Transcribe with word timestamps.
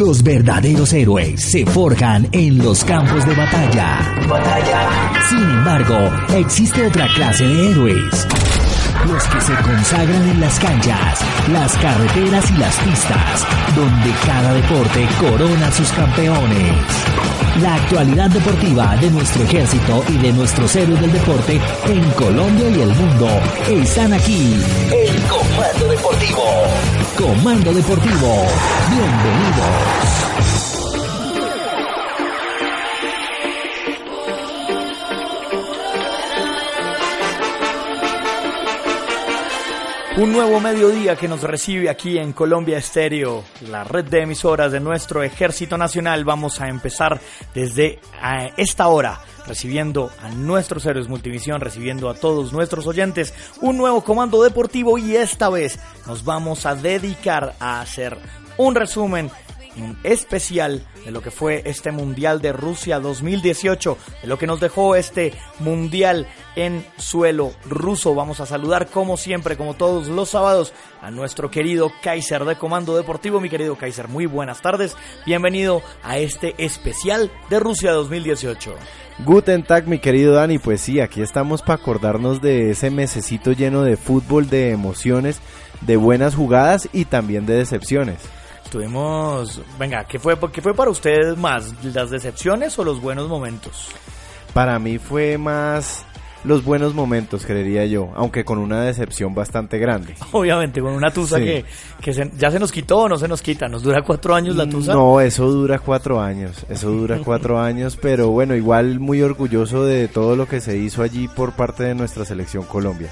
Los 0.00 0.22
verdaderos 0.22 0.94
héroes 0.94 1.42
se 1.42 1.66
forjan 1.66 2.26
en 2.32 2.56
los 2.56 2.82
campos 2.84 3.22
de 3.26 3.34
batalla. 3.34 3.98
Batalla. 4.30 5.20
Sin 5.28 5.42
embargo, 5.42 5.94
existe 6.38 6.86
otra 6.86 7.06
clase 7.08 7.46
de 7.46 7.70
héroes. 7.70 8.26
Los 9.06 9.22
que 9.24 9.40
se 9.42 9.54
consagran 9.56 10.26
en 10.30 10.40
las 10.40 10.58
canchas, 10.58 11.20
las 11.52 11.76
carreteras 11.76 12.50
y 12.50 12.56
las 12.56 12.76
pistas, 12.76 13.46
donde 13.76 14.10
cada 14.24 14.54
deporte 14.54 15.06
corona 15.20 15.70
sus 15.70 15.90
campeones. 15.90 16.72
La 17.60 17.74
actualidad 17.74 18.30
deportiva 18.30 18.96
de 18.96 19.10
nuestro 19.10 19.42
ejército 19.42 20.02
y 20.08 20.16
de 20.16 20.32
nuestros 20.32 20.76
héroes 20.76 20.98
del 20.98 21.12
deporte 21.12 21.60
en 21.88 22.10
Colombia 22.12 22.70
y 22.70 22.80
el 22.80 22.94
mundo 22.94 23.28
están 23.68 24.14
aquí. 24.14 24.64
El 24.90 25.22
Comando 25.24 25.88
Deportivo. 25.88 26.99
Comando 27.20 27.74
Deportivo. 27.74 28.46
Bienvenidos. 28.90 30.20
Un 40.16 40.32
nuevo 40.32 40.60
mediodía 40.60 41.16
que 41.16 41.28
nos 41.28 41.42
recibe 41.42 41.90
aquí 41.90 42.16
en 42.16 42.32
Colombia 42.32 42.78
Estéreo, 42.78 43.44
la 43.68 43.84
red 43.84 44.06
de 44.06 44.22
emisoras 44.22 44.72
de 44.72 44.80
nuestro 44.80 45.22
Ejército 45.22 45.76
Nacional. 45.76 46.24
Vamos 46.24 46.58
a 46.62 46.68
empezar 46.68 47.20
desde 47.54 48.00
esta 48.56 48.88
hora 48.88 49.20
recibiendo 49.46 50.10
a 50.22 50.30
nuestros 50.30 50.84
héroes 50.86 51.08
multivisión, 51.08 51.60
recibiendo 51.60 52.08
a 52.08 52.14
todos 52.14 52.52
nuestros 52.52 52.86
oyentes 52.86 53.34
un 53.60 53.76
nuevo 53.76 54.02
comando 54.02 54.42
deportivo 54.42 54.98
y 54.98 55.16
esta 55.16 55.48
vez 55.48 55.78
nos 56.06 56.24
vamos 56.24 56.66
a 56.66 56.74
dedicar 56.74 57.54
a 57.60 57.80
hacer 57.80 58.16
un 58.56 58.74
resumen 58.74 59.30
especial 60.02 60.82
de 61.04 61.10
lo 61.10 61.22
que 61.22 61.30
fue 61.30 61.62
este 61.64 61.92
Mundial 61.92 62.40
de 62.40 62.52
Rusia 62.52 63.00
2018, 63.00 63.98
de 64.22 64.28
lo 64.28 64.38
que 64.38 64.46
nos 64.46 64.60
dejó 64.60 64.96
este 64.96 65.32
Mundial 65.58 66.26
en 66.56 66.84
suelo 66.96 67.52
ruso. 67.68 68.14
Vamos 68.14 68.40
a 68.40 68.46
saludar 68.46 68.88
como 68.88 69.16
siempre, 69.16 69.56
como 69.56 69.74
todos 69.74 70.08
los 70.08 70.30
sábados, 70.30 70.72
a 71.00 71.10
nuestro 71.10 71.50
querido 71.50 71.90
Kaiser 72.02 72.44
de 72.44 72.56
Comando 72.56 72.96
Deportivo. 72.96 73.40
Mi 73.40 73.48
querido 73.48 73.76
Kaiser, 73.76 74.08
muy 74.08 74.26
buenas 74.26 74.60
tardes. 74.60 74.96
Bienvenido 75.26 75.82
a 76.02 76.18
este 76.18 76.54
especial 76.58 77.30
de 77.48 77.60
Rusia 77.60 77.92
2018. 77.92 78.74
Guten 79.24 79.62
Tag, 79.64 79.86
mi 79.86 79.98
querido 79.98 80.34
Dani. 80.34 80.58
Pues 80.58 80.80
sí, 80.80 81.00
aquí 81.00 81.20
estamos 81.20 81.62
para 81.62 81.74
acordarnos 81.74 82.40
de 82.40 82.70
ese 82.70 82.90
mesecito 82.90 83.52
lleno 83.52 83.82
de 83.82 83.96
fútbol, 83.96 84.48
de 84.48 84.70
emociones, 84.70 85.40
de 85.82 85.96
buenas 85.96 86.34
jugadas 86.34 86.88
y 86.92 87.04
también 87.04 87.46
de 87.46 87.54
decepciones. 87.54 88.39
Tuvimos, 88.70 89.60
venga, 89.78 90.04
¿qué 90.04 90.18
fue, 90.18 90.38
¿qué 90.52 90.62
fue 90.62 90.74
para 90.74 90.90
ustedes 90.90 91.36
más? 91.36 91.74
¿Las 91.84 92.10
decepciones 92.10 92.78
o 92.78 92.84
los 92.84 93.00
buenos 93.00 93.28
momentos? 93.28 93.88
Para 94.54 94.78
mí 94.78 94.98
fue 94.98 95.38
más 95.38 96.04
los 96.44 96.64
buenos 96.64 96.94
momentos, 96.94 97.44
creería 97.44 97.84
yo, 97.86 98.10
aunque 98.14 98.44
con 98.44 98.58
una 98.58 98.82
decepción 98.82 99.34
bastante 99.34 99.78
grande. 99.78 100.14
Obviamente, 100.32 100.80
con 100.80 100.92
una 100.92 101.10
tusa 101.10 101.38
que, 101.38 101.64
que 102.00 102.12
ya 102.36 102.50
se 102.50 102.58
nos 102.58 102.72
quitó 102.72 103.00
o 103.00 103.08
no 103.08 103.18
se 103.18 103.28
nos 103.28 103.42
quita, 103.42 103.68
¿nos 103.68 103.82
dura 103.82 104.02
cuatro 104.02 104.34
años 104.34 104.56
la 104.56 104.68
tusa? 104.68 104.94
No, 104.94 105.20
eso 105.20 105.50
dura 105.50 105.78
cuatro 105.78 106.20
años, 106.20 106.64
eso 106.68 106.90
dura 106.90 107.18
cuatro 107.24 107.60
años, 107.60 107.98
pero 108.00 108.28
bueno, 108.28 108.54
igual 108.54 109.00
muy 109.00 109.20
orgulloso 109.22 109.84
de 109.84 110.08
todo 110.08 110.36
lo 110.36 110.46
que 110.46 110.60
se 110.60 110.76
hizo 110.78 111.02
allí 111.02 111.28
por 111.28 111.52
parte 111.52 111.84
de 111.84 111.94
nuestra 111.94 112.24
selección 112.24 112.64
Colombia. 112.64 113.10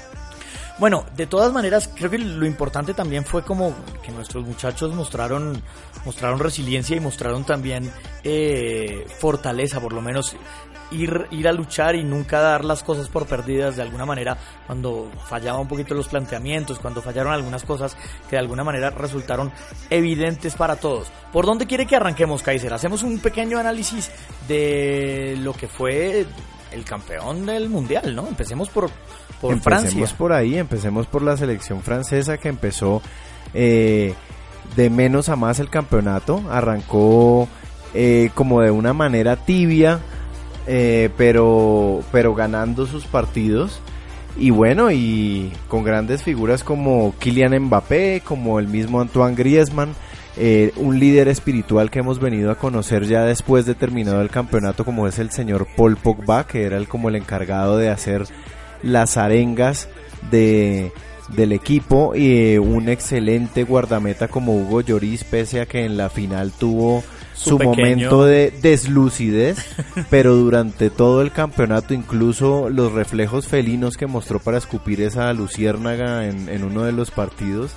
Bueno, 0.79 1.05
de 1.17 1.27
todas 1.27 1.51
maneras, 1.51 1.89
creo 1.93 2.09
que 2.09 2.17
lo 2.17 2.45
importante 2.45 2.93
también 2.93 3.25
fue 3.25 3.43
como 3.43 3.75
que 4.01 4.13
nuestros 4.13 4.45
muchachos 4.45 4.95
mostraron, 4.95 5.61
mostraron 6.05 6.39
resiliencia 6.39 6.95
y 6.95 7.01
mostraron 7.01 7.43
también 7.43 7.91
eh, 8.23 9.05
fortaleza, 9.19 9.81
por 9.81 9.91
lo 9.91 10.01
menos 10.01 10.37
ir, 10.91 11.27
ir 11.31 11.49
a 11.49 11.51
luchar 11.51 11.95
y 11.95 12.05
nunca 12.05 12.39
dar 12.39 12.63
las 12.63 12.81
cosas 12.81 13.09
por 13.09 13.27
perdidas 13.27 13.75
de 13.75 13.81
alguna 13.81 14.05
manera 14.05 14.37
cuando 14.67 15.11
fallaba 15.27 15.59
un 15.59 15.67
poquito 15.67 15.93
los 15.95 16.07
planteamientos, 16.07 16.79
cuando 16.79 17.01
fallaron 17.01 17.33
algunas 17.33 17.63
cosas 17.63 17.97
que 18.29 18.37
de 18.37 18.39
alguna 18.39 18.63
manera 18.63 18.89
resultaron 18.89 19.51
evidentes 19.89 20.55
para 20.55 20.77
todos. 20.77 21.11
¿Por 21.33 21.45
dónde 21.45 21.67
quiere 21.67 21.85
que 21.87 21.97
arranquemos, 21.97 22.41
Kaiser? 22.41 22.73
Hacemos 22.73 23.03
un 23.03 23.19
pequeño 23.19 23.59
análisis 23.59 24.09
de 24.47 25.35
lo 25.41 25.51
que 25.51 25.67
fue 25.67 26.25
el 26.71 26.85
campeón 26.85 27.45
del 27.45 27.67
mundial, 27.67 28.15
¿no? 28.15 28.27
Empecemos 28.27 28.69
por, 28.69 28.89
por 29.41 29.53
empecemos 29.53 30.13
por 30.13 30.33
ahí, 30.33 30.57
empecemos 30.57 31.07
por 31.07 31.21
la 31.21 31.37
selección 31.37 31.81
francesa 31.81 32.37
que 32.37 32.49
empezó 32.49 33.01
eh, 33.53 34.13
de 34.75 34.89
menos 34.89 35.29
a 35.29 35.35
más 35.35 35.59
el 35.59 35.69
campeonato, 35.69 36.43
arrancó 36.49 37.47
eh, 37.93 38.29
como 38.35 38.61
de 38.61 38.71
una 38.71 38.93
manera 38.93 39.35
tibia, 39.35 39.99
eh, 40.67 41.09
pero, 41.17 42.03
pero 42.11 42.35
ganando 42.35 42.85
sus 42.85 43.05
partidos. 43.05 43.81
Y 44.37 44.51
bueno, 44.51 44.91
y 44.91 45.51
con 45.67 45.83
grandes 45.83 46.23
figuras 46.23 46.63
como 46.63 47.15
Kylian 47.19 47.57
Mbappé, 47.63 48.21
como 48.23 48.59
el 48.59 48.67
mismo 48.67 49.01
Antoine 49.01 49.35
Griezmann, 49.35 49.95
un 50.77 50.97
líder 50.97 51.27
espiritual 51.27 51.91
que 51.91 51.99
hemos 51.99 52.19
venido 52.19 52.49
a 52.49 52.55
conocer 52.55 53.03
ya 53.03 53.25
después 53.25 53.65
de 53.65 53.75
terminado 53.75 54.21
el 54.21 54.29
campeonato, 54.29 54.85
como 54.85 55.07
es 55.07 55.19
el 55.19 55.31
señor 55.31 55.67
Paul 55.75 55.97
Pogba, 55.97 56.47
que 56.47 56.63
era 56.63 56.77
el, 56.77 56.87
como 56.87 57.09
el 57.09 57.15
encargado 57.15 57.75
de 57.77 57.89
hacer 57.89 58.25
las 58.83 59.17
arengas 59.17 59.87
de, 60.31 60.91
del 61.35 61.51
equipo 61.51 62.15
y 62.15 62.53
eh, 62.53 62.59
un 62.59 62.89
excelente 62.89 63.63
guardameta 63.63 64.27
como 64.27 64.55
Hugo 64.55 64.81
Lloris, 64.81 65.23
pese 65.23 65.61
a 65.61 65.65
que 65.65 65.85
en 65.85 65.97
la 65.97 66.09
final 66.09 66.51
tuvo 66.51 67.03
su, 67.33 67.57
momento 67.57 68.25
de 68.25 68.51
deslucidez, 68.61 69.57
pero 70.09 70.35
durante 70.35 70.89
todo 70.89 71.21
el 71.21 71.31
campeonato, 71.31 71.93
incluso 71.93 72.69
los 72.69 72.91
reflejos 72.91 73.47
felinos 73.47 73.95
que 73.95 74.07
mostró 74.07 74.39
para 74.39 74.57
escupir 74.57 75.01
esa 75.01 75.31
luciérnaga 75.33 76.27
en, 76.27 76.49
en 76.49 76.63
uno 76.63 76.83
de 76.83 76.91
los 76.91 77.11
partidos. 77.11 77.71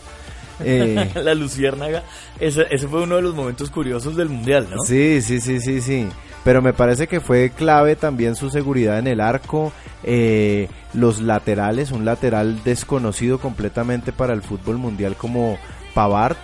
Eh, 0.64 1.10
la 1.22 1.34
luciérnaga, 1.34 2.02
ese, 2.40 2.66
ese 2.70 2.88
fue 2.88 3.02
uno 3.02 3.16
de 3.16 3.22
los 3.22 3.34
momentos 3.34 3.70
curiosos 3.70 4.16
del 4.16 4.28
mundial, 4.28 4.68
¿no? 4.70 4.82
Sí, 4.84 5.20
sí, 5.22 5.40
sí, 5.40 5.60
sí, 5.60 5.80
sí. 5.80 6.08
Pero 6.44 6.60
me 6.60 6.72
parece 6.72 7.06
que 7.06 7.20
fue 7.20 7.50
clave 7.50 7.94
también 7.94 8.34
su 8.34 8.50
seguridad 8.50 8.98
en 8.98 9.06
el 9.06 9.20
arco, 9.20 9.72
eh, 10.02 10.68
los 10.92 11.20
laterales, 11.20 11.92
un 11.92 12.04
lateral 12.04 12.62
desconocido 12.64 13.38
completamente 13.38 14.12
para 14.12 14.34
el 14.34 14.42
fútbol 14.42 14.78
mundial 14.78 15.14
como 15.16 15.58
Pavard. 15.94 16.36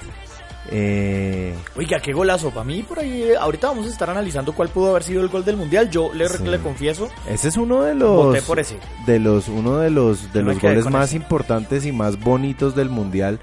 Eh... 0.70 1.54
Oiga, 1.76 1.98
qué 1.98 2.12
golazo. 2.12 2.50
Para 2.50 2.64
mí, 2.64 2.82
por 2.82 2.98
ahí, 2.98 3.32
ahorita 3.38 3.68
vamos 3.68 3.86
a 3.86 3.90
estar 3.90 4.10
analizando 4.10 4.52
cuál 4.52 4.68
pudo 4.68 4.90
haber 4.90 5.02
sido 5.02 5.22
el 5.22 5.28
gol 5.28 5.44
del 5.44 5.56
mundial. 5.56 5.90
Yo 5.90 6.12
le, 6.12 6.28
le 6.28 6.58
confieso. 6.58 7.08
Ese 7.28 7.48
es 7.48 7.56
uno 7.56 7.82
de 7.82 7.94
los. 7.94 8.38
Por 8.42 8.60
ese. 8.60 8.78
De 9.06 9.18
los, 9.18 9.48
uno 9.48 9.78
de 9.78 9.90
los, 9.90 10.32
de 10.32 10.42
los 10.42 10.60
goles 10.60 10.88
más 10.90 11.14
importantes 11.14 11.86
y 11.86 11.92
más 11.92 12.20
bonitos 12.20 12.76
del 12.76 12.90
mundial. 12.90 13.40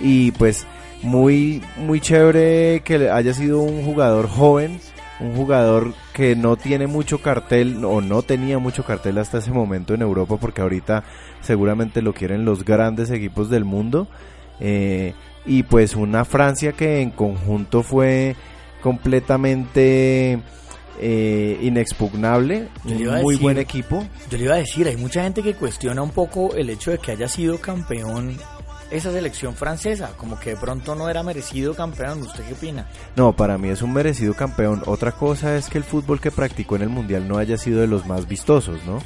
Y 0.00 0.32
pues, 0.32 0.66
muy, 1.02 1.62
muy 1.76 2.00
chévere 2.00 2.82
que 2.84 3.10
haya 3.10 3.34
sido 3.34 3.60
un 3.60 3.84
jugador 3.84 4.28
joven 4.28 4.80
un 5.20 5.34
jugador 5.34 5.94
que 6.12 6.36
no 6.36 6.56
tiene 6.56 6.86
mucho 6.86 7.20
cartel 7.20 7.84
o 7.84 8.00
no 8.00 8.22
tenía 8.22 8.58
mucho 8.58 8.84
cartel 8.84 9.18
hasta 9.18 9.38
ese 9.38 9.50
momento 9.50 9.94
en 9.94 10.02
Europa 10.02 10.36
porque 10.36 10.62
ahorita 10.62 11.04
seguramente 11.40 12.02
lo 12.02 12.14
quieren 12.14 12.44
los 12.44 12.64
grandes 12.64 13.10
equipos 13.10 13.50
del 13.50 13.64
mundo 13.64 14.06
eh, 14.60 15.14
y 15.44 15.62
pues 15.64 15.96
una 15.96 16.24
Francia 16.24 16.72
que 16.72 17.00
en 17.00 17.10
conjunto 17.10 17.82
fue 17.82 18.36
completamente 18.80 20.40
eh, 21.00 21.58
inexpugnable, 21.62 22.68
un 22.84 23.22
muy 23.22 23.36
buen 23.36 23.58
equipo. 23.58 24.06
Yo 24.30 24.38
le 24.38 24.44
iba 24.44 24.54
a 24.54 24.58
decir, 24.58 24.86
hay 24.86 24.96
mucha 24.96 25.22
gente 25.22 25.42
que 25.42 25.54
cuestiona 25.54 26.02
un 26.02 26.10
poco 26.10 26.54
el 26.54 26.70
hecho 26.70 26.90
de 26.90 26.98
que 26.98 27.12
haya 27.12 27.28
sido 27.28 27.58
campeón 27.60 28.36
esa 28.90 29.12
selección 29.12 29.54
francesa, 29.54 30.12
como 30.16 30.38
que 30.38 30.50
de 30.50 30.56
pronto 30.56 30.94
no 30.94 31.08
era 31.08 31.22
merecido 31.22 31.74
campeón. 31.74 32.22
¿Usted 32.22 32.44
qué 32.44 32.54
opina? 32.54 32.86
No, 33.16 33.32
para 33.34 33.58
mí 33.58 33.68
es 33.68 33.82
un 33.82 33.92
merecido 33.92 34.34
campeón. 34.34 34.82
Otra 34.86 35.12
cosa 35.12 35.56
es 35.56 35.68
que 35.68 35.78
el 35.78 35.84
fútbol 35.84 36.20
que 36.20 36.30
practicó 36.30 36.76
en 36.76 36.82
el 36.82 36.88
Mundial 36.88 37.28
no 37.28 37.38
haya 37.38 37.58
sido 37.58 37.80
de 37.80 37.86
los 37.86 38.06
más 38.06 38.26
vistosos, 38.26 38.80
¿no? 38.86 39.00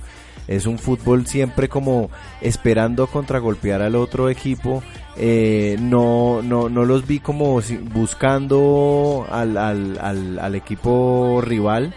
Es 0.48 0.66
un 0.66 0.78
fútbol 0.78 1.26
siempre 1.26 1.68
como 1.68 2.10
esperando 2.40 3.06
contragolpear 3.06 3.82
al 3.82 3.94
otro 3.94 4.28
equipo. 4.28 4.82
Eh, 5.16 5.76
no, 5.80 6.42
no, 6.42 6.68
no 6.68 6.84
los 6.84 7.06
vi 7.06 7.20
como 7.20 7.60
buscando 7.92 9.26
al, 9.30 9.56
al, 9.56 9.98
al, 10.00 10.54
equipo 10.54 11.40
rival, 11.42 11.94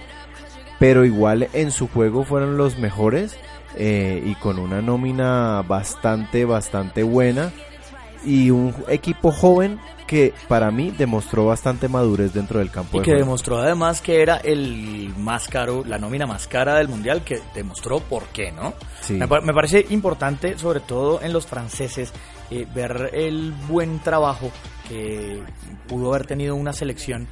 pero 0.79 1.05
igual 1.05 1.47
en 1.53 1.71
su 1.71 1.87
juego 1.87 2.23
fueron 2.23 2.57
los 2.57 2.77
mejores 2.77 3.37
eh, 3.77 4.21
y 4.25 4.35
con 4.35 4.59
una 4.59 4.81
nómina 4.81 5.63
bastante, 5.67 6.45
bastante 6.45 7.03
buena 7.03 7.51
y 8.25 8.49
un 8.49 8.73
equipo 8.87 9.31
joven 9.31 9.79
que 10.07 10.33
para 10.47 10.71
mí 10.71 10.91
demostró 10.91 11.45
bastante 11.45 11.87
madurez 11.87 12.33
dentro 12.33 12.59
del 12.59 12.69
campo. 12.69 12.99
Y 12.99 13.01
que 13.01 13.13
demostró 13.13 13.57
además 13.57 14.01
que 14.01 14.21
era 14.21 14.37
el 14.37 15.13
más 15.17 15.47
caro, 15.47 15.83
la 15.85 15.97
nómina 15.97 16.27
más 16.27 16.47
cara 16.47 16.75
del 16.75 16.87
mundial, 16.87 17.23
que 17.23 17.41
demostró 17.53 17.99
por 17.99 18.23
qué, 18.25 18.51
¿no? 18.51 18.73
Me, 19.09 19.25
me, 19.27 19.53
parece 19.53 19.85
importante, 19.89 20.57
sobre 20.57 20.79
todo 20.79 21.21
en 21.21 21.33
los 21.33 21.45
franceses, 21.47 22.13
eh, 22.51 22.67
ver 22.73 23.11
el 23.13 23.53
buen 23.67 23.99
trabajo 23.99 24.51
que 24.87 25.41
pudo 25.87 26.13
haber 26.13 26.27
tenido 26.27 26.55
una 26.55 26.73
selección 26.73 27.27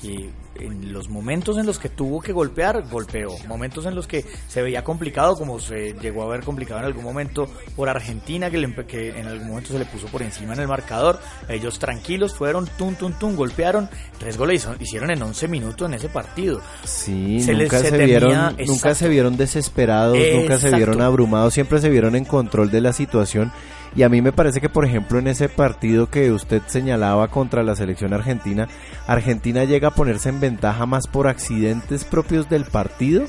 que 0.00 0.30
en 0.56 0.92
los 0.92 1.08
momentos 1.08 1.58
en 1.58 1.66
los 1.66 1.78
que 1.78 1.88
tuvo 1.88 2.20
que 2.20 2.32
golpear, 2.32 2.88
golpeó. 2.88 3.30
Momentos 3.46 3.86
en 3.86 3.94
los 3.94 4.06
que 4.06 4.24
se 4.48 4.62
veía 4.62 4.84
complicado, 4.84 5.36
como 5.36 5.60
se 5.60 5.94
llegó 5.94 6.22
a 6.22 6.28
ver 6.28 6.42
complicado 6.42 6.80
en 6.80 6.86
algún 6.86 7.04
momento 7.04 7.48
por 7.76 7.88
Argentina, 7.88 8.50
que, 8.50 8.86
que 8.86 9.18
en 9.18 9.26
algún 9.26 9.48
momento 9.48 9.72
se 9.72 9.78
le 9.78 9.84
puso 9.84 10.06
por 10.08 10.22
encima 10.22 10.54
en 10.54 10.60
el 10.60 10.68
marcador. 10.68 11.18
Ellos 11.48 11.78
tranquilos 11.78 12.34
fueron, 12.34 12.66
tum, 12.78 12.94
tum, 12.94 13.12
tum, 13.12 13.36
golpearon. 13.36 13.88
Tres 14.18 14.36
goles 14.36 14.66
hicieron 14.80 15.10
en 15.10 15.22
11 15.22 15.48
minutos 15.48 15.88
en 15.88 15.94
ese 15.94 16.08
partido. 16.08 16.60
Sí, 16.84 17.44
nunca, 17.46 17.80
se, 17.80 18.04
vieron, 18.04 18.56
nunca 18.66 18.94
se 18.94 19.08
vieron 19.08 19.36
desesperados, 19.36 20.16
nunca 20.34 20.58
se 20.58 20.70
vieron 20.70 21.00
abrumados, 21.00 21.54
siempre 21.54 21.80
se 21.80 21.90
vieron 21.90 22.16
en 22.16 22.24
control 22.24 22.70
de 22.70 22.80
la 22.80 22.92
situación 22.92 23.52
y 23.96 24.02
a 24.02 24.08
mí 24.08 24.20
me 24.22 24.32
parece 24.32 24.60
que, 24.60 24.68
por 24.68 24.84
ejemplo, 24.84 25.18
en 25.18 25.28
ese 25.28 25.48
partido 25.48 26.10
que 26.10 26.32
usted 26.32 26.62
señalaba 26.66 27.28
contra 27.28 27.62
la 27.62 27.76
selección 27.76 28.12
argentina, 28.12 28.68
Argentina 29.06 29.64
llega 29.64 29.88
a 29.88 29.94
ponerse 29.94 30.28
en 30.30 30.40
ventaja 30.44 30.84
más 30.84 31.06
por 31.06 31.26
accidentes 31.26 32.04
propios 32.04 32.48
del 32.48 32.64
partido 32.64 33.24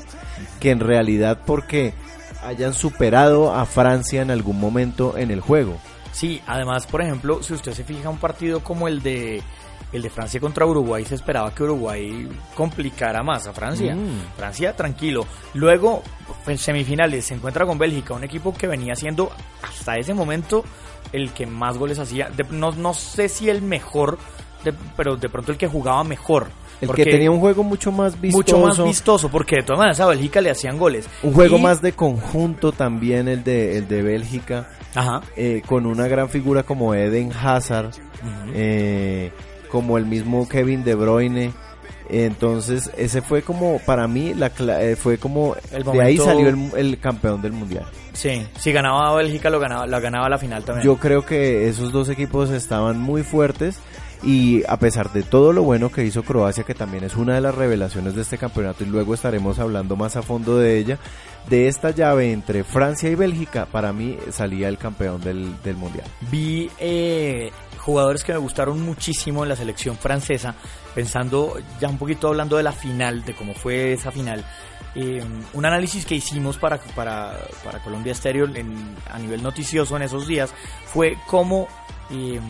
que 0.60 0.70
en 0.70 0.80
realidad 0.80 1.40
porque 1.46 1.94
hayan 2.44 2.74
superado 2.74 3.54
a 3.54 3.64
Francia 3.64 4.22
en 4.22 4.30
algún 4.30 4.60
momento 4.60 5.16
en 5.16 5.30
el 5.30 5.40
juego. 5.40 5.78
Sí, 6.12 6.42
además, 6.46 6.86
por 6.86 7.02
ejemplo, 7.02 7.42
si 7.42 7.54
usted 7.54 7.72
se 7.72 7.84
fija 7.84 8.08
un 8.08 8.18
partido 8.18 8.60
como 8.60 8.88
el 8.88 9.02
de 9.02 9.42
el 9.92 10.02
de 10.02 10.10
Francia 10.10 10.40
contra 10.40 10.66
Uruguay 10.66 11.04
se 11.04 11.14
esperaba 11.14 11.54
que 11.54 11.62
Uruguay 11.62 12.28
complicara 12.54 13.22
más 13.22 13.46
a 13.46 13.52
Francia. 13.52 13.94
Mm. 13.94 14.36
Francia 14.36 14.74
tranquilo. 14.74 15.26
Luego, 15.54 16.02
en 16.46 16.58
semifinales, 16.58 17.26
se 17.26 17.34
encuentra 17.34 17.64
con 17.64 17.78
Bélgica, 17.78 18.14
un 18.14 18.24
equipo 18.24 18.52
que 18.52 18.66
venía 18.66 18.94
siendo 18.94 19.30
hasta 19.62 19.96
ese 19.96 20.12
momento 20.12 20.64
el 21.12 21.32
que 21.32 21.46
más 21.46 21.78
goles 21.78 21.98
hacía. 21.98 22.30
no, 22.50 22.72
no 22.72 22.94
sé 22.94 23.28
si 23.28 23.48
el 23.48 23.62
mejor, 23.62 24.18
pero 24.96 25.16
de 25.16 25.28
pronto 25.28 25.52
el 25.52 25.58
que 25.58 25.68
jugaba 25.68 26.02
mejor. 26.04 26.48
El 26.80 26.90
que 26.90 27.04
tenía 27.04 27.30
un 27.30 27.40
juego 27.40 27.62
mucho 27.62 27.90
más 27.90 28.20
vistoso. 28.20 28.56
Mucho 28.56 28.58
más 28.58 28.84
vistoso, 28.84 29.28
porque 29.30 29.56
de 29.56 29.62
todas 29.62 29.78
maneras 29.78 30.00
a 30.00 30.06
Bélgica 30.06 30.40
le 30.40 30.50
hacían 30.50 30.78
goles. 30.78 31.08
Un 31.22 31.32
juego 31.32 31.58
más 31.58 31.80
de 31.80 31.92
conjunto 31.92 32.72
también 32.72 33.28
el 33.28 33.44
de, 33.44 33.78
el 33.78 33.88
de 33.88 34.02
Bélgica. 34.02 34.68
Ajá. 34.94 35.22
Eh, 35.36 35.62
con 35.66 35.86
una 35.86 36.06
gran 36.08 36.28
figura 36.28 36.62
como 36.62 36.94
Eden 36.94 37.32
Hazard 37.32 37.90
como 39.68 39.98
el 39.98 40.06
mismo 40.06 40.48
Kevin 40.48 40.84
De 40.84 40.94
Bruyne. 40.94 41.52
Entonces, 42.08 42.90
ese 42.96 43.20
fue 43.20 43.42
como, 43.42 43.80
para 43.80 44.06
mí, 44.06 44.32
la 44.32 44.52
eh, 44.80 44.94
fue 44.94 45.18
como, 45.18 45.56
de 45.72 46.02
ahí 46.02 46.16
salió 46.16 46.48
el, 46.76 46.98
campeón 47.00 47.42
del 47.42 47.52
mundial. 47.52 47.84
Sí, 48.12 48.46
si 48.58 48.70
ganaba 48.72 49.14
Bélgica, 49.16 49.50
lo 49.50 49.58
ganaba, 49.58 49.86
lo 49.86 50.00
ganaba 50.00 50.28
la 50.28 50.38
final 50.38 50.64
también. 50.64 50.86
Yo 50.86 50.96
creo 50.98 51.26
que 51.26 51.68
esos 51.68 51.90
dos 51.90 52.08
equipos 52.08 52.50
estaban 52.50 53.00
muy 53.00 53.24
fuertes 53.24 53.80
y 54.26 54.64
a 54.68 54.76
pesar 54.76 55.12
de 55.12 55.22
todo 55.22 55.52
lo 55.52 55.62
bueno 55.62 55.90
que 55.90 56.04
hizo 56.04 56.24
Croacia, 56.24 56.64
que 56.64 56.74
también 56.74 57.04
es 57.04 57.14
una 57.14 57.36
de 57.36 57.40
las 57.40 57.54
revelaciones 57.54 58.16
de 58.16 58.22
este 58.22 58.36
campeonato 58.36 58.82
y 58.82 58.88
luego 58.88 59.14
estaremos 59.14 59.60
hablando 59.60 59.94
más 59.94 60.16
a 60.16 60.22
fondo 60.22 60.58
de 60.58 60.78
ella, 60.78 60.98
de 61.48 61.68
esta 61.68 61.90
llave 61.92 62.32
entre 62.32 62.64
Francia 62.64 63.08
y 63.08 63.14
Bélgica, 63.14 63.66
para 63.66 63.92
mí 63.92 64.18
salía 64.32 64.68
el 64.68 64.78
campeón 64.78 65.20
del, 65.20 65.62
del 65.62 65.76
mundial. 65.76 66.06
Vi 66.28 66.68
eh, 66.80 67.52
jugadores 67.78 68.24
que 68.24 68.32
me 68.32 68.38
gustaron 68.38 68.82
muchísimo 68.82 69.44
en 69.44 69.50
la 69.50 69.54
selección 69.54 69.96
francesa, 69.96 70.56
pensando 70.92 71.54
ya 71.80 71.88
un 71.88 71.98
poquito 71.98 72.26
hablando 72.26 72.56
de 72.56 72.64
la 72.64 72.72
final, 72.72 73.24
de 73.24 73.32
cómo 73.32 73.54
fue 73.54 73.92
esa 73.92 74.10
final. 74.10 74.44
Eh, 74.96 75.22
un 75.52 75.64
análisis 75.64 76.04
que 76.04 76.16
hicimos 76.16 76.56
para, 76.56 76.78
para, 76.78 77.38
para 77.62 77.80
Colombia 77.80 78.12
Stereo 78.12 78.48
a 79.08 79.18
nivel 79.20 79.40
noticioso 79.40 79.94
en 79.94 80.02
esos 80.02 80.26
días 80.26 80.52
fue 80.86 81.16
cómo, 81.28 81.68
eh, 82.10 82.40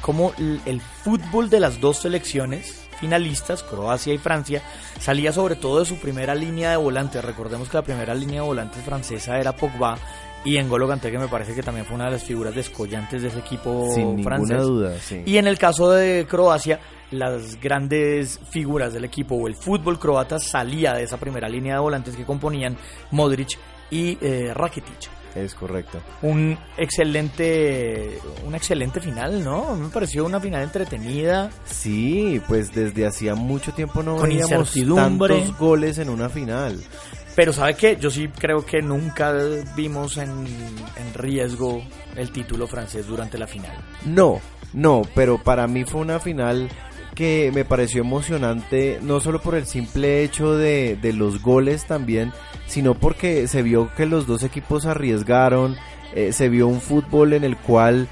cómo 0.00 0.32
el 0.38 0.80
fútbol 0.80 1.50
de 1.50 1.60
las 1.60 1.80
dos 1.80 1.98
selecciones 1.98 2.88
finalistas, 2.98 3.62
Croacia 3.62 4.12
y 4.12 4.18
Francia, 4.18 4.62
salía 5.00 5.32
sobre 5.32 5.56
todo 5.56 5.80
de 5.80 5.86
su 5.86 5.96
primera 5.96 6.34
línea 6.34 6.70
de 6.70 6.76
volantes. 6.76 7.24
Recordemos 7.24 7.68
que 7.68 7.76
la 7.76 7.82
primera 7.82 8.14
línea 8.14 8.42
de 8.42 8.46
volantes 8.46 8.82
francesa 8.84 9.38
era 9.38 9.54
Pogba 9.54 9.98
y 10.44 10.56
en 10.56 10.68
Golo 10.68 10.88
Kanté 10.88 11.10
que 11.10 11.18
me 11.18 11.28
parece 11.28 11.54
que 11.54 11.62
también 11.62 11.86
fue 11.86 11.96
una 11.96 12.06
de 12.06 12.12
las 12.12 12.24
figuras 12.24 12.54
descollantes 12.54 13.22
de 13.22 13.28
ese 13.28 13.38
equipo 13.38 13.90
Sin 13.94 14.22
francés. 14.22 14.58
Ninguna 14.58 14.62
duda, 14.62 14.96
Y 15.26 15.36
en 15.36 15.46
el 15.46 15.58
caso 15.58 15.90
de 15.90 16.26
Croacia, 16.28 16.80
las 17.10 17.60
grandes 17.60 18.38
figuras 18.50 18.92
del 18.92 19.04
equipo 19.04 19.34
o 19.34 19.48
el 19.48 19.54
fútbol 19.54 19.98
croata 19.98 20.38
salía 20.38 20.94
de 20.94 21.04
esa 21.04 21.16
primera 21.16 21.48
línea 21.48 21.74
de 21.74 21.80
volantes 21.80 22.16
que 22.16 22.24
componían 22.24 22.76
Modric 23.10 23.58
y 23.90 24.18
eh, 24.20 24.52
Rakitic. 24.54 25.17
Es 25.38 25.54
correcto. 25.54 26.00
Un 26.22 26.58
excelente, 26.76 28.18
una 28.46 28.56
excelente 28.56 29.00
final, 29.00 29.44
¿no? 29.44 29.76
Me 29.76 29.88
pareció 29.88 30.24
una 30.24 30.40
final 30.40 30.62
entretenida. 30.62 31.50
Sí, 31.64 32.40
pues 32.48 32.74
desde 32.74 33.06
hacía 33.06 33.34
mucho 33.34 33.72
tiempo 33.72 34.02
no 34.02 34.16
Con 34.16 34.28
veíamos 34.28 34.72
tantos 34.94 35.56
goles 35.58 35.98
en 35.98 36.10
una 36.10 36.28
final. 36.28 36.78
Pero 37.34 37.52
¿sabe 37.52 37.74
qué? 37.74 37.96
Yo 38.00 38.10
sí 38.10 38.28
creo 38.28 38.66
que 38.66 38.82
nunca 38.82 39.32
vimos 39.76 40.16
en, 40.16 40.28
en 40.30 41.14
riesgo 41.14 41.82
el 42.16 42.32
título 42.32 42.66
francés 42.66 43.06
durante 43.06 43.38
la 43.38 43.46
final. 43.46 43.76
No, 44.04 44.40
no, 44.72 45.02
pero 45.14 45.42
para 45.42 45.66
mí 45.66 45.84
fue 45.84 46.00
una 46.00 46.18
final 46.18 46.68
que 47.18 47.50
me 47.52 47.64
pareció 47.64 48.02
emocionante, 48.02 49.00
no 49.02 49.18
solo 49.18 49.40
por 49.40 49.56
el 49.56 49.66
simple 49.66 50.22
hecho 50.22 50.54
de, 50.54 50.96
de, 51.02 51.12
los 51.12 51.42
goles 51.42 51.84
también, 51.84 52.32
sino 52.68 52.94
porque 52.94 53.48
se 53.48 53.64
vio 53.64 53.90
que 53.96 54.06
los 54.06 54.28
dos 54.28 54.44
equipos 54.44 54.86
arriesgaron, 54.86 55.74
eh, 56.14 56.32
se 56.32 56.48
vio 56.48 56.68
un 56.68 56.80
fútbol 56.80 57.32
en 57.32 57.42
el 57.42 57.56
cual 57.56 58.06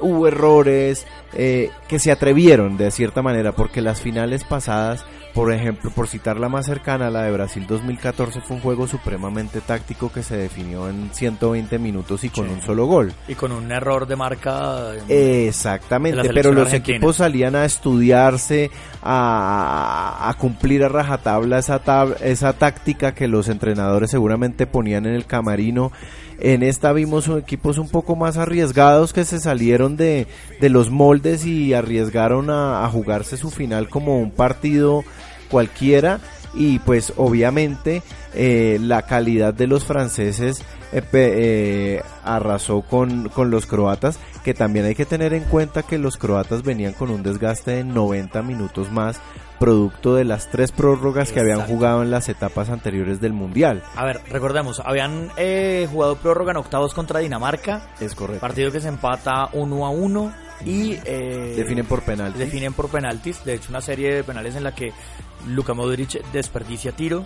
hubo 0.00 0.26
errores, 0.26 1.06
eh, 1.34 1.70
que 1.86 2.00
se 2.00 2.10
atrevieron 2.10 2.76
de 2.76 2.90
cierta 2.90 3.22
manera, 3.22 3.52
porque 3.52 3.80
las 3.80 4.00
finales 4.00 4.42
pasadas 4.42 5.04
por 5.34 5.52
ejemplo, 5.52 5.90
por 5.90 6.08
citar 6.08 6.38
la 6.38 6.48
más 6.48 6.66
cercana, 6.66 7.10
la 7.10 7.22
de 7.22 7.32
Brasil 7.32 7.64
2014 7.66 8.40
fue 8.40 8.56
un 8.56 8.62
juego 8.62 8.86
supremamente 8.86 9.60
táctico 9.60 10.10
que 10.10 10.22
se 10.22 10.36
definió 10.36 10.88
en 10.88 11.10
120 11.12 11.78
minutos 11.78 12.24
y 12.24 12.30
con 12.30 12.48
un 12.48 12.60
solo 12.62 12.86
gol. 12.86 13.12
Y 13.28 13.34
con 13.34 13.52
un 13.52 13.70
error 13.70 14.06
de 14.06 14.16
marca. 14.16 14.94
Exactamente, 15.08 16.30
pero 16.32 16.52
los 16.52 16.72
equipos 16.72 17.16
salían 17.16 17.54
a 17.54 17.64
estudiarse, 17.64 18.70
a, 19.02 20.28
a 20.28 20.34
cumplir 20.34 20.84
a 20.84 20.88
rajatabla 20.88 21.58
esa, 21.58 21.80
esa 22.22 22.52
táctica 22.54 23.14
que 23.14 23.28
los 23.28 23.48
entrenadores 23.48 24.10
seguramente 24.10 24.66
ponían 24.66 25.06
en 25.06 25.14
el 25.14 25.26
camarino. 25.26 25.92
En 26.40 26.62
esta 26.62 26.92
vimos 26.92 27.28
equipos 27.28 27.78
un 27.78 27.88
poco 27.88 28.14
más 28.14 28.36
arriesgados 28.36 29.12
que 29.12 29.24
se 29.24 29.40
salieron 29.40 29.96
de, 29.96 30.28
de 30.60 30.68
los 30.68 30.88
moldes 30.88 31.44
y 31.44 31.74
arriesgaron 31.74 32.48
a, 32.48 32.84
a 32.84 32.88
jugarse 32.88 33.36
su 33.36 33.50
final 33.50 33.88
como 33.88 34.20
un 34.20 34.30
partido 34.30 35.04
cualquiera 35.50 36.20
y 36.54 36.78
pues 36.80 37.12
obviamente 37.16 38.02
eh, 38.34 38.78
la 38.80 39.02
calidad 39.02 39.54
de 39.54 39.66
los 39.66 39.84
franceses 39.84 40.62
eh, 40.92 41.02
eh, 41.12 42.02
arrasó 42.24 42.82
con, 42.82 43.28
con, 43.28 43.50
los 43.50 43.66
croatas 43.66 44.18
que 44.42 44.54
también 44.54 44.86
hay 44.86 44.94
que 44.94 45.04
tener 45.04 45.34
en 45.34 45.44
cuenta 45.44 45.82
que 45.82 45.98
los 45.98 46.16
croatas 46.16 46.62
venían 46.62 46.94
con 46.94 47.10
un 47.10 47.22
desgaste 47.22 47.72
de 47.72 47.84
90 47.84 48.42
minutos 48.42 48.90
más 48.90 49.20
producto 49.58 50.14
de 50.14 50.24
las 50.24 50.50
tres 50.50 50.72
prórrogas 50.72 51.32
que 51.32 51.40
habían 51.40 51.62
jugado 51.62 52.02
en 52.02 52.10
las 52.10 52.28
etapas 52.28 52.70
anteriores 52.70 53.20
del 53.20 53.32
mundial. 53.32 53.82
A 53.96 54.04
ver, 54.04 54.20
recordemos, 54.30 54.80
habían 54.84 55.30
jugado 55.90 56.16
prórroga 56.16 56.52
en 56.52 56.58
octavos 56.58 56.94
contra 56.94 57.18
Dinamarca. 57.18 57.88
Es 57.98 58.14
correcto. 58.14 58.40
Partido 58.40 58.70
que 58.70 58.80
se 58.80 58.86
empata 58.86 59.48
1 59.52 59.86
a 59.86 59.90
1 59.90 60.32
y 60.64 60.94
definen 60.94 61.86
por 61.86 62.02
penaltis. 62.02 62.38
Definen 62.38 62.72
por 62.72 62.88
penaltis, 62.88 63.44
de 63.44 63.54
hecho 63.54 63.70
una 63.70 63.80
serie 63.80 64.14
de 64.14 64.22
penales 64.24 64.54
en 64.54 64.62
la 64.62 64.72
que 64.72 64.92
Luka 65.46 65.74
Modric 65.74 66.22
desperdicia 66.32 66.92
tiro. 66.92 67.24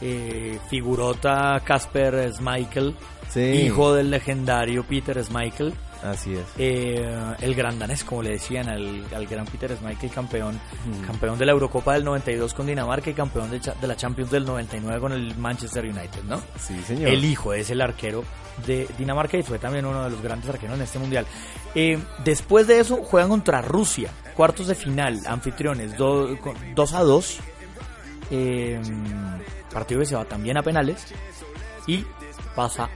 Eh, 0.00 0.58
figurota 0.68 1.60
Casper 1.64 2.32
Schmeichel, 2.32 2.94
hijo 3.36 3.94
del 3.94 4.10
legendario 4.10 4.84
Peter 4.84 5.22
Schmeichel. 5.22 5.74
Así 6.02 6.32
es. 6.34 6.44
Eh, 6.58 7.04
el 7.40 7.54
gran 7.56 7.78
danés, 7.78 8.04
como 8.04 8.22
le 8.22 8.30
decían 8.30 8.68
al, 8.68 9.04
al 9.12 9.26
gran 9.26 9.44
Peter 9.46 9.76
Schmeichel, 9.76 10.10
campeón, 10.10 10.60
campeón 11.06 11.38
de 11.38 11.46
la 11.46 11.52
Eurocopa 11.52 11.94
del 11.94 12.04
92 12.04 12.54
con 12.54 12.66
Dinamarca 12.66 13.10
y 13.10 13.14
campeón 13.14 13.50
de, 13.50 13.58
de 13.58 13.86
la 13.86 13.96
Champions 13.96 14.30
del 14.30 14.44
99 14.44 15.00
con 15.00 15.12
el 15.12 15.36
Manchester 15.36 15.84
United, 15.84 16.22
¿no? 16.28 16.40
Sí, 16.58 16.80
señor. 16.86 17.08
El 17.08 17.24
hijo 17.24 17.52
es 17.52 17.70
el 17.70 17.80
arquero 17.80 18.22
de 18.66 18.88
Dinamarca 18.98 19.36
y 19.36 19.42
fue 19.42 19.58
también 19.58 19.86
uno 19.86 20.04
de 20.04 20.10
los 20.10 20.22
grandes 20.22 20.48
arqueros 20.50 20.76
en 20.76 20.82
este 20.82 20.98
mundial. 20.98 21.26
Eh, 21.74 21.98
después 22.24 22.66
de 22.66 22.80
eso 22.80 22.96
juegan 22.96 23.30
contra 23.30 23.60
Rusia, 23.62 24.10
cuartos 24.34 24.66
de 24.66 24.74
final, 24.74 25.20
anfitriones, 25.26 25.96
2 25.96 26.94
a 26.94 27.00
2. 27.02 27.38
Eh, 28.30 28.80
partido 29.72 30.00
que 30.00 30.06
se 30.06 30.14
va 30.14 30.24
también 30.24 30.56
a 30.56 30.62
penales 30.62 31.06
y 31.86 32.04
pasa. 32.54 32.88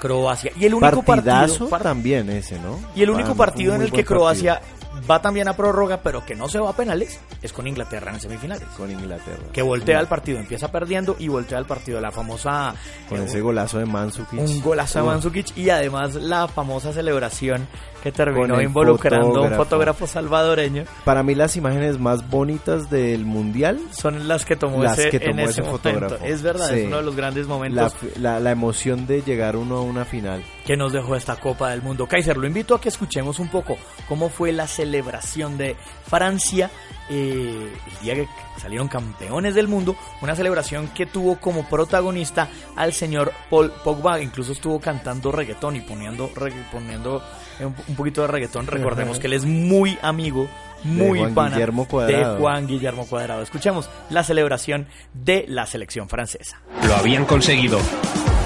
Croacia. 0.00 0.50
Y 0.56 0.64
el 0.64 0.74
único 0.74 1.02
Partidazo 1.02 1.68
partido, 1.68 1.90
también 1.90 2.30
ese, 2.30 2.58
¿no? 2.58 2.80
y 2.96 3.02
el 3.02 3.10
único 3.10 3.34
partido 3.34 3.74
en 3.74 3.82
el 3.82 3.92
que 3.92 4.04
Croacia 4.04 4.60
va 5.10 5.20
también 5.20 5.48
a 5.48 5.56
prórroga, 5.56 6.00
pero 6.02 6.24
que 6.24 6.34
no 6.34 6.48
se 6.48 6.58
va 6.58 6.70
a 6.70 6.76
penales, 6.76 7.20
es 7.42 7.52
con 7.52 7.66
Inglaterra 7.66 8.12
en 8.12 8.20
semifinales. 8.20 8.66
con 8.76 8.90
Inglaterra. 8.90 9.42
Que 9.52 9.62
voltea 9.62 10.00
el 10.00 10.06
partido, 10.06 10.38
empieza 10.38 10.70
perdiendo 10.70 11.16
y 11.18 11.28
voltea 11.28 11.58
el 11.58 11.66
partido. 11.66 12.00
La 12.00 12.10
famosa. 12.10 12.74
Con 13.08 13.20
eh, 13.20 13.24
ese 13.24 13.40
golazo 13.40 13.78
de 13.78 13.86
Mandzukic. 13.86 14.38
un 14.40 14.60
golazo 14.62 14.98
de 14.98 15.04
Uf, 15.04 15.10
Mandzukic 15.12 15.56
y 15.56 15.70
además 15.70 16.14
la 16.14 16.48
famosa 16.48 16.92
celebración 16.92 17.66
que 18.02 18.12
terminó 18.12 18.60
involucrando 18.60 19.26
a 19.26 19.28
un 19.28 19.34
fotógrafo. 19.34 19.64
fotógrafo 19.64 20.06
salvadoreño 20.06 20.84
Para 21.04 21.22
mí 21.24 21.34
las 21.34 21.56
imágenes 21.56 21.98
más 21.98 22.28
bonitas 22.30 22.88
del 22.90 23.24
mundial, 23.24 23.80
son 23.90 24.28
las 24.28 24.44
que 24.44 24.54
tomó 24.56 24.82
Las 24.82 24.98
ese, 24.98 25.10
que 25.10 25.18
tomó 25.20 25.40
en 25.40 25.48
ese 25.48 25.60
ese 25.62 25.70
fotógrafo. 25.70 26.16
Es 26.24 26.42
verdad, 26.42 26.68
Sí. 26.68 26.80
es 26.80 26.86
uno 26.86 26.98
de 26.98 27.02
los 27.02 27.16
grandes 27.16 27.46
la, 27.46 27.52
momentos 27.54 27.94
la, 28.18 28.38
la 28.40 28.50
emoción 28.52 29.06
de 29.06 29.22
llegar 29.22 29.56
uno 29.56 29.78
a 29.78 29.82
una 29.82 30.04
final. 30.04 30.42
Que 30.66 30.76
nos 30.76 30.92
dejó 30.92 31.14
esta 31.14 31.36
Copa 31.36 31.70
del 31.70 31.80
Mundo. 31.80 32.06
Kaiser, 32.08 32.36
lo 32.36 32.46
invito 32.46 32.74
a 32.74 32.80
que 32.80 32.88
escuchemos 32.88 33.38
un 33.38 33.48
poco 33.48 33.78
cómo 34.08 34.28
fue 34.28 34.52
la 34.52 34.66
celebración 34.66 35.56
de 35.56 35.76
Francia 36.06 36.70
eh, 37.08 37.72
el 37.86 38.02
día 38.02 38.14
que 38.16 38.28
salieron 38.60 38.88
campeones 38.88 39.54
del 39.54 39.68
mundo. 39.68 39.96
Una 40.20 40.34
celebración 40.34 40.88
que 40.88 41.06
tuvo 41.06 41.36
como 41.36 41.68
protagonista 41.68 42.48
al 42.74 42.92
señor 42.92 43.32
Paul 43.48 43.70
Pogba. 43.84 44.20
Incluso 44.20 44.52
estuvo 44.52 44.80
cantando 44.80 45.30
reggaetón 45.30 45.76
y 45.76 45.80
poniendo, 45.80 46.28
poniendo 46.72 47.22
un, 47.60 47.94
poquito 47.94 48.22
de 48.22 48.26
reggaetón. 48.26 48.66
Recordemos 48.66 49.20
que 49.20 49.28
él 49.28 49.34
es 49.34 49.44
muy 49.44 49.96
amigo, 50.02 50.48
muy 50.82 51.20
Juan 51.20 51.34
pana 51.34 51.50
Guillermo 51.50 51.86
Cuadrado. 51.86 52.34
de 52.34 52.40
Juan 52.40 52.66
Guillermo 52.66 53.06
Cuadrado. 53.06 53.42
Escuchemos 53.42 53.88
la 54.10 54.24
celebración 54.24 54.88
de 55.14 55.44
la 55.46 55.64
selección 55.66 56.08
francesa. 56.08 56.60
Lo 56.84 56.96
habían 56.96 57.24
conseguido. 57.24 57.78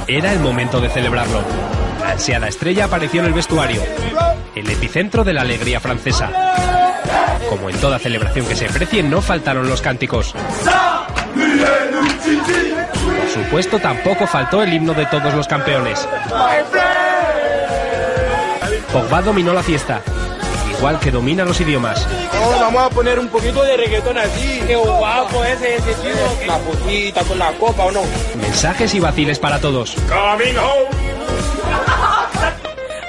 Era 0.07 0.35
el 0.35 0.41
momento 0.41 0.83
de 0.83 0.91
celebrarlo. 0.91 1.89
La 2.11 2.14
ansiada 2.14 2.49
estrella 2.49 2.87
apareció 2.87 3.21
en 3.21 3.26
el 3.29 3.33
vestuario, 3.33 3.81
el 4.57 4.69
epicentro 4.69 5.23
de 5.23 5.33
la 5.33 5.43
alegría 5.43 5.79
francesa. 5.79 6.29
Como 7.49 7.71
en 7.71 7.76
toda 7.76 8.00
celebración 8.00 8.47
que 8.47 8.57
se 8.57 8.67
precie, 8.67 9.05
no 9.05 9.23
faltaron 9.23 9.69
los 9.69 9.81
cánticos. 9.81 10.35
Por 13.17 13.29
supuesto, 13.33 13.79
tampoco 13.79 14.26
faltó 14.26 14.61
el 14.61 14.75
himno 14.75 14.93
de 14.93 15.07
todos 15.07 15.33
los 15.35 15.47
campeones. 15.47 16.09
Pogba 18.93 19.23
dominó 19.23 19.55
la 19.55 19.62
fiesta, 19.62 20.02
igual 20.81 20.99
que 20.99 21.11
domina 21.11 21.45
los 21.45 21.61
idiomas. 21.61 22.09
Oh, 22.43 22.59
vamos 22.59 22.83
a 22.83 22.89
poner 22.89 23.19
un 23.19 23.29
poquito 23.29 23.63
de 23.63 23.77
reggaetón 23.77 24.17
así. 24.17 24.61
Qué 24.67 24.77
guapo 24.77 25.45
ese, 25.45 25.77
ese 25.77 25.93
tío. 25.93 26.47
La 26.47 26.57
putita 26.57 27.23
con 27.25 27.39
la 27.39 27.53
copa 27.53 27.85
o 27.85 27.93
no. 27.93 28.01
Mensajes 28.41 28.95
y 28.95 29.01
vaciles 29.01 29.39
para 29.39 29.61
todos. 29.61 29.95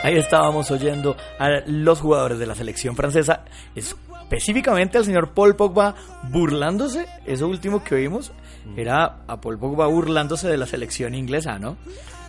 Ahí 0.03 0.17
estábamos 0.17 0.69
oyendo 0.69 1.15
a 1.39 1.61
los 1.65 2.01
jugadores 2.01 2.39
de 2.39 2.45
la 2.45 2.55
selección 2.55 2.97
francesa, 2.97 3.45
específicamente 3.73 4.97
al 4.97 5.05
señor 5.05 5.29
Paul 5.29 5.55
Pogba 5.55 5.95
burlándose. 6.23 7.05
Eso 7.25 7.47
último 7.47 7.85
que 7.85 7.95
oímos 7.95 8.33
era 8.75 9.19
a 9.27 9.39
Paul 9.39 9.57
Pogba 9.57 9.87
burlándose 9.87 10.49
de 10.49 10.57
la 10.57 10.65
selección 10.65 11.15
inglesa, 11.15 11.57
¿no? 11.57 11.77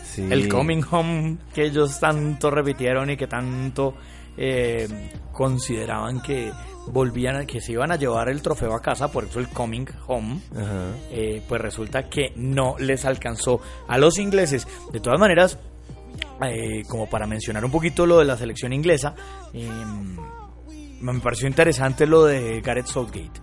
Sí. 0.04 0.24
El 0.30 0.48
coming 0.48 0.82
home 0.88 1.38
que 1.52 1.64
ellos 1.64 1.98
tanto 1.98 2.48
repitieron 2.48 3.10
y 3.10 3.16
que 3.16 3.26
tanto 3.26 3.94
eh, 4.36 4.88
consideraban 5.32 6.20
que 6.22 6.52
volvían, 6.86 7.46
que 7.46 7.60
se 7.60 7.72
iban 7.72 7.92
a 7.92 7.96
llevar 7.96 8.28
el 8.28 8.42
trofeo 8.42 8.74
a 8.74 8.80
casa, 8.80 9.08
por 9.08 9.24
eso 9.24 9.38
el 9.38 9.48
coming 9.48 9.86
home. 10.06 10.40
Eh, 11.10 11.42
pues 11.48 11.60
resulta 11.60 12.08
que 12.08 12.32
no 12.36 12.76
les 12.78 13.04
alcanzó 13.04 13.60
a 13.88 13.98
los 13.98 14.18
ingleses. 14.18 14.66
De 14.92 15.00
todas 15.00 15.18
maneras, 15.18 15.58
eh, 16.44 16.82
como 16.88 17.08
para 17.08 17.26
mencionar 17.26 17.64
un 17.64 17.70
poquito 17.70 18.06
lo 18.06 18.18
de 18.18 18.24
la 18.24 18.36
selección 18.36 18.72
inglesa, 18.72 19.14
eh, 19.52 19.68
me 21.00 21.20
pareció 21.20 21.46
interesante 21.48 22.06
lo 22.06 22.24
de 22.24 22.60
Gareth 22.60 22.86
Southgate. 22.86 23.40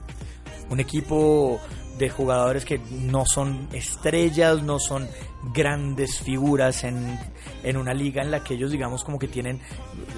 Un 0.70 0.80
equipo 0.80 1.60
de 1.98 2.10
jugadores 2.10 2.64
que 2.64 2.80
no 2.92 3.26
son 3.26 3.68
estrellas, 3.74 4.64
no 4.64 4.80
son 4.80 5.08
grandes 5.54 6.20
figuras 6.20 6.84
en, 6.84 7.18
en 7.64 7.78
una 7.78 7.94
liga 7.94 8.22
en 8.22 8.30
la 8.32 8.44
que 8.44 8.56
ellos 8.56 8.72
digamos 8.72 9.04
como 9.04 9.18
que 9.18 9.28
tienen 9.28 9.60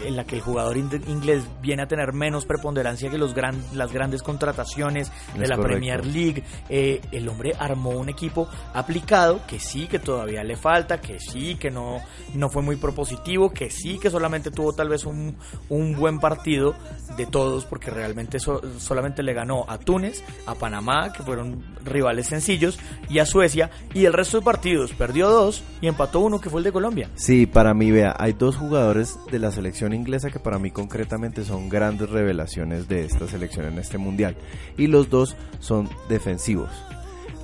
en 0.05 0.15
la 0.15 0.25
que 0.25 0.35
el 0.35 0.41
jugador 0.41 0.77
in- 0.77 0.89
inglés 1.07 1.43
viene 1.61 1.83
a 1.83 1.87
tener 1.87 2.11
menos 2.11 2.45
preponderancia 2.45 3.09
que 3.09 3.17
los 3.19 3.33
gran, 3.35 3.55
las 3.73 3.91
grandes 3.93 4.23
contrataciones 4.23 5.11
de 5.35 5.43
Es 5.43 5.49
la 5.49 5.55
correcto. 5.57 5.63
Premier 5.77 6.05
League 6.05 6.43
Eh, 6.69 7.01
el 7.11 7.29
hombre 7.29 7.53
armó 7.59 7.91
un 7.91 8.09
equipo 8.09 8.47
aplicado 8.73 9.41
que 9.47 9.59
sí 9.59 9.87
que 9.87 9.99
todavía 9.99 10.43
le 10.43 10.55
falta 10.55 10.99
que 10.99 11.19
sí 11.19 11.55
que 11.55 11.69
no 11.69 11.99
no 12.33 12.49
fue 12.49 12.61
muy 12.63 12.75
propositivo 12.77 13.51
que 13.51 13.69
sí 13.69 13.99
que 13.99 14.09
solamente 14.09 14.49
tuvo 14.51 14.73
tal 14.73 14.89
vez 14.89 15.05
un, 15.05 15.37
un 15.69 15.95
buen 15.95 16.19
partido 16.19 16.73
de 17.15 17.25
todos 17.27 17.65
porque 17.65 17.91
realmente 17.91 18.39
so- 18.39 18.61
solamente 18.79 19.21
le 19.21 19.33
ganó 19.33 19.65
a 19.67 19.77
Túnez 19.77 20.23
a 20.47 20.55
Panamá 20.55 21.13
que 21.13 21.21
fueron 21.23 21.63
rivales 21.85 22.27
sencillos 22.27 22.79
y 23.09 23.19
a 23.19 23.25
Suecia 23.25 23.69
y 23.93 24.05
el 24.05 24.13
resto 24.13 24.39
de 24.39 24.45
partidos 24.45 24.93
perdió 24.93 25.10
dos 25.19 25.63
y 25.81 25.87
empató 25.87 26.19
uno 26.19 26.39
que 26.39 26.49
fue 26.49 26.59
el 26.59 26.65
de 26.65 26.71
Colombia 26.71 27.09
Sí, 27.15 27.45
para 27.45 27.73
mí, 27.73 27.91
vea, 27.91 28.15
hay 28.17 28.33
dos 28.33 28.55
jugadores 28.55 29.17
de 29.31 29.39
la 29.39 29.51
selección 29.51 29.93
inglesa 29.93 30.29
que 30.29 30.39
para 30.39 30.59
mí 30.59 30.71
concretamente 30.71 31.43
son 31.43 31.69
grandes 31.69 32.09
revelaciones 32.09 32.87
de 32.87 33.05
esta 33.05 33.27
selección 33.27 33.65
en 33.65 33.79
este 33.79 33.97
mundial. 33.97 34.35
Y 34.77 34.87
los 34.87 35.09
dos 35.09 35.35
son 35.59 35.89
defensivos. 36.09 36.69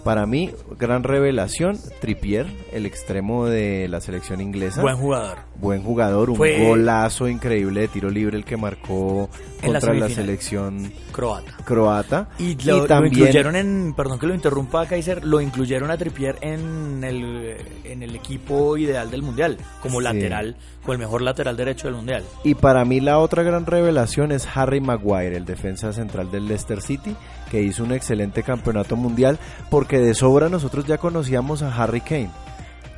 Para 0.07 0.25
mí, 0.25 0.51
gran 0.79 1.03
revelación, 1.03 1.77
Trippier, 1.99 2.47
el 2.71 2.85
extremo 2.85 3.45
de 3.45 3.89
la 3.89 3.99
selección 3.99 4.39
inglesa. 4.39 4.81
buen 4.81 4.95
jugador 4.95 5.39
Buen 5.59 5.83
jugador, 5.83 6.29
un 6.29 6.37
Fue- 6.37 6.65
golazo 6.65 7.27
increíble 7.27 7.81
de 7.81 7.87
tiro 7.89 8.09
libre 8.09 8.37
el 8.37 8.45
que 8.45 8.55
marcó 8.55 9.27
la 9.63 9.67
contra 9.73 9.93
la, 9.95 10.07
selección 10.07 10.93
croata 11.11 11.57
croata. 11.65 12.29
Y 12.39 12.55
lo, 12.63 12.77
lo 12.77 12.85
también 12.85 13.13
incluyeron 13.15 13.55
en, 13.57 13.93
perdón 13.97 14.17
que 14.19 14.27
lo 14.27 14.33
interrumpa 14.35 14.85
Kaiser, 14.85 15.25
lo 15.25 15.41
incluyeron 15.41 15.91
a 15.91 15.97
Trippier 15.97 16.37
en 16.41 17.03
el, 17.03 17.57
en 17.83 18.01
el 18.03 18.15
equipo 18.15 18.77
ideal 18.77 19.09
del 19.11 19.23
Mundial, 19.23 19.57
como 19.81 19.97
Sí. 19.97 20.03
lateral, 20.05 20.55
o 20.85 20.93
el 20.93 20.99
mejor 20.99 21.21
lateral 21.21 21.57
derecho 21.57 21.87
del 21.87 21.97
Mundial. 21.97 22.23
Y 22.45 22.55
para 22.55 22.85
mí 22.85 23.01
la 23.01 23.17
otra 23.19 23.43
gran 23.43 23.65
revelación 23.65 24.31
es 24.31 24.47
Harry 24.55 24.79
Maguire, 24.79 25.35
el 25.35 25.43
defensa 25.45 25.91
central 25.91 26.31
del 26.31 26.47
Leicester 26.47 26.81
City, 26.81 27.13
que 27.49 27.61
hizo 27.63 27.83
un 27.83 27.91
excelente 27.91 28.43
campeonato 28.43 28.95
mundial, 28.95 29.39
porque 29.69 29.99
de 29.99 30.13
sobra 30.13 30.49
nosotros 30.49 30.85
ya 30.85 30.97
conocíamos 30.97 31.61
a 31.61 31.73
Harry 31.75 32.01
Kane. 32.01 32.31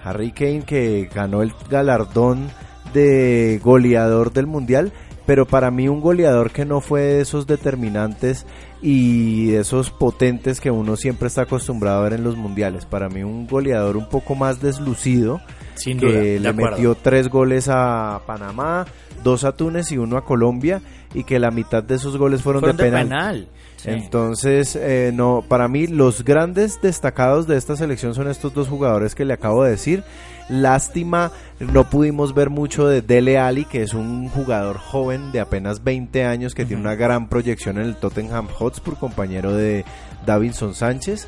Harry 0.03 0.31
Kane 0.31 0.63
que 0.63 1.09
ganó 1.13 1.41
el 1.41 1.53
galardón 1.69 2.49
de 2.93 3.59
goleador 3.63 4.31
del 4.31 4.47
mundial, 4.47 4.91
pero 5.25 5.45
para 5.45 5.69
mí 5.69 5.87
un 5.87 6.01
goleador 6.01 6.51
que 6.51 6.65
no 6.65 6.81
fue 6.81 7.01
de 7.01 7.21
esos 7.21 7.45
determinantes 7.45 8.47
y 8.81 9.51
de 9.51 9.59
esos 9.59 9.91
potentes 9.91 10.59
que 10.59 10.71
uno 10.71 10.95
siempre 10.95 11.27
está 11.27 11.43
acostumbrado 11.43 11.99
a 11.99 12.03
ver 12.03 12.13
en 12.13 12.23
los 12.23 12.35
mundiales. 12.35 12.85
Para 12.85 13.09
mí 13.09 13.21
un 13.23 13.45
goleador 13.45 13.97
un 13.97 14.09
poco 14.09 14.33
más 14.35 14.59
deslucido, 14.61 15.39
Sin 15.75 15.99
duda, 15.99 16.13
que 16.13 16.39
le 16.39 16.49
acuerdo. 16.49 16.77
metió 16.77 16.95
tres 16.95 17.29
goles 17.29 17.67
a 17.69 18.21
Panamá, 18.25 18.87
dos 19.23 19.43
a 19.43 19.51
Túnez 19.51 19.91
y 19.91 19.97
uno 19.97 20.17
a 20.17 20.25
Colombia 20.25 20.81
y 21.13 21.23
que 21.25 21.37
la 21.39 21.51
mitad 21.51 21.83
de 21.83 21.95
esos 21.95 22.17
goles 22.17 22.41
fueron, 22.41 22.61
Fueron 22.61 22.77
de 22.77 22.83
de 22.85 22.89
penal. 22.91 23.47
Sí. 23.81 23.89
Entonces, 23.89 24.75
eh, 24.75 25.11
no, 25.13 25.43
para 25.47 25.67
mí 25.67 25.87
los 25.87 26.23
grandes 26.23 26.81
destacados 26.81 27.47
de 27.47 27.57
esta 27.57 27.75
selección 27.75 28.13
son 28.13 28.27
estos 28.27 28.53
dos 28.53 28.67
jugadores 28.67 29.15
que 29.15 29.25
le 29.25 29.33
acabo 29.33 29.63
de 29.63 29.71
decir. 29.71 30.03
Lástima, 30.49 31.31
no 31.59 31.89
pudimos 31.89 32.33
ver 32.33 32.49
mucho 32.49 32.87
de 32.87 33.01
Dele 33.01 33.37
Ali, 33.37 33.65
que 33.65 33.83
es 33.83 33.93
un 33.93 34.29
jugador 34.29 34.77
joven 34.77 35.31
de 35.31 35.39
apenas 35.39 35.83
20 35.83 36.25
años 36.25 36.55
que 36.55 36.65
tiene 36.65 36.81
una 36.81 36.95
gran 36.95 37.29
proyección 37.29 37.77
en 37.77 37.85
el 37.85 37.95
Tottenham 37.95 38.47
Hotspur, 38.47 38.97
compañero 38.97 39.53
de 39.53 39.85
Davinson 40.25 40.73
Sánchez. 40.73 41.27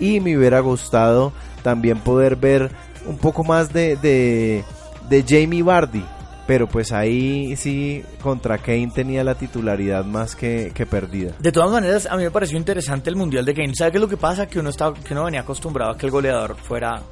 Y 0.00 0.20
me 0.20 0.36
hubiera 0.36 0.60
gustado 0.60 1.32
también 1.62 1.98
poder 1.98 2.36
ver 2.36 2.70
un 3.06 3.16
poco 3.16 3.44
más 3.44 3.72
de, 3.72 3.96
de, 3.96 4.64
de 5.08 5.24
Jamie 5.26 5.62
Vardy. 5.62 6.04
Pero 6.48 6.66
pues 6.66 6.92
ahí 6.92 7.56
sí, 7.56 8.02
contra 8.22 8.56
Kane 8.56 8.90
tenía 8.94 9.22
la 9.22 9.34
titularidad 9.34 10.02
más 10.06 10.34
que, 10.34 10.72
perdida. 10.90 11.32
De 11.38 11.52
todas 11.52 11.70
maneras, 11.70 12.08
a 12.10 12.16
mí 12.16 12.22
me 12.22 12.30
pareció 12.30 12.56
interesante 12.56 13.10
el 13.10 13.16
Mundial 13.16 13.44
de 13.44 13.52
Kane. 13.52 13.74
¿Sabe 13.74 13.90
qué 13.90 13.98
es 13.98 14.00
lo 14.00 14.08
que 14.08 14.16
pasa? 14.16 14.46
Que 14.48 14.58
uno, 14.58 14.70
estaba, 14.70 14.94
que 14.94 15.12
uno 15.12 15.24
venía 15.24 15.42
acostumbrado 15.42 15.92
a 15.92 15.98
que 15.98 16.06
el 16.06 16.10
goleador 16.10 16.56
fuera 16.56 17.02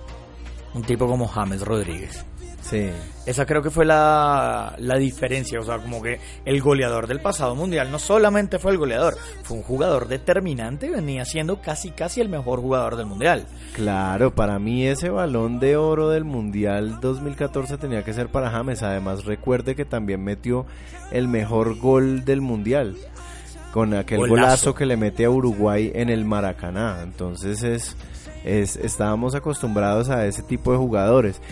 un 0.72 0.82
tipo 0.84 1.06
como 1.06 1.28
James 1.28 1.60
Rodríguez. 1.60 2.24
Sí. 2.68 2.90
Esa 3.26 3.46
creo 3.46 3.62
que 3.62 3.70
fue 3.70 3.84
la, 3.84 4.74
la 4.78 4.96
diferencia, 4.96 5.60
o 5.60 5.64
sea, 5.64 5.78
como 5.78 6.02
que 6.02 6.20
el 6.44 6.60
goleador 6.60 7.06
del 7.06 7.20
pasado 7.20 7.54
mundial 7.54 7.90
no 7.90 7.98
solamente 7.98 8.58
fue 8.58 8.72
el 8.72 8.78
goleador, 8.78 9.16
fue 9.42 9.56
un 9.56 9.62
jugador 9.62 10.08
determinante 10.08 10.86
y 10.86 10.90
venía 10.90 11.24
siendo 11.24 11.60
casi 11.60 11.90
casi 11.90 12.20
el 12.20 12.28
mejor 12.28 12.60
jugador 12.60 12.96
del 12.96 13.06
mundial. 13.06 13.46
Claro, 13.74 14.34
para 14.34 14.58
mí 14.58 14.86
ese 14.86 15.10
balón 15.10 15.60
de 15.60 15.76
oro 15.76 16.10
del 16.10 16.24
Mundial 16.24 16.98
2014 17.00 17.78
tenía 17.78 18.04
que 18.04 18.12
ser 18.12 18.28
para 18.28 18.50
James. 18.50 18.82
Además, 18.82 19.24
recuerde 19.24 19.74
que 19.74 19.84
también 19.84 20.22
metió 20.22 20.66
el 21.10 21.28
mejor 21.28 21.78
gol 21.78 22.24
del 22.24 22.40
Mundial 22.40 22.96
con 23.72 23.92
aquel 23.92 24.20
Golazo. 24.20 24.34
golazo 24.36 24.74
que 24.74 24.86
le 24.86 24.96
mete 24.96 25.26
a 25.26 25.30
Uruguay 25.30 25.92
en 25.94 26.08
el 26.08 26.24
Maracaná. 26.24 27.00
Entonces 27.02 27.62
es, 27.62 27.96
es 28.42 28.76
estábamos 28.76 29.34
acostumbrados 29.34 30.08
a 30.08 30.24
ese 30.26 30.42
tipo 30.42 30.72
de 30.72 30.78
jugadores. 30.78 31.42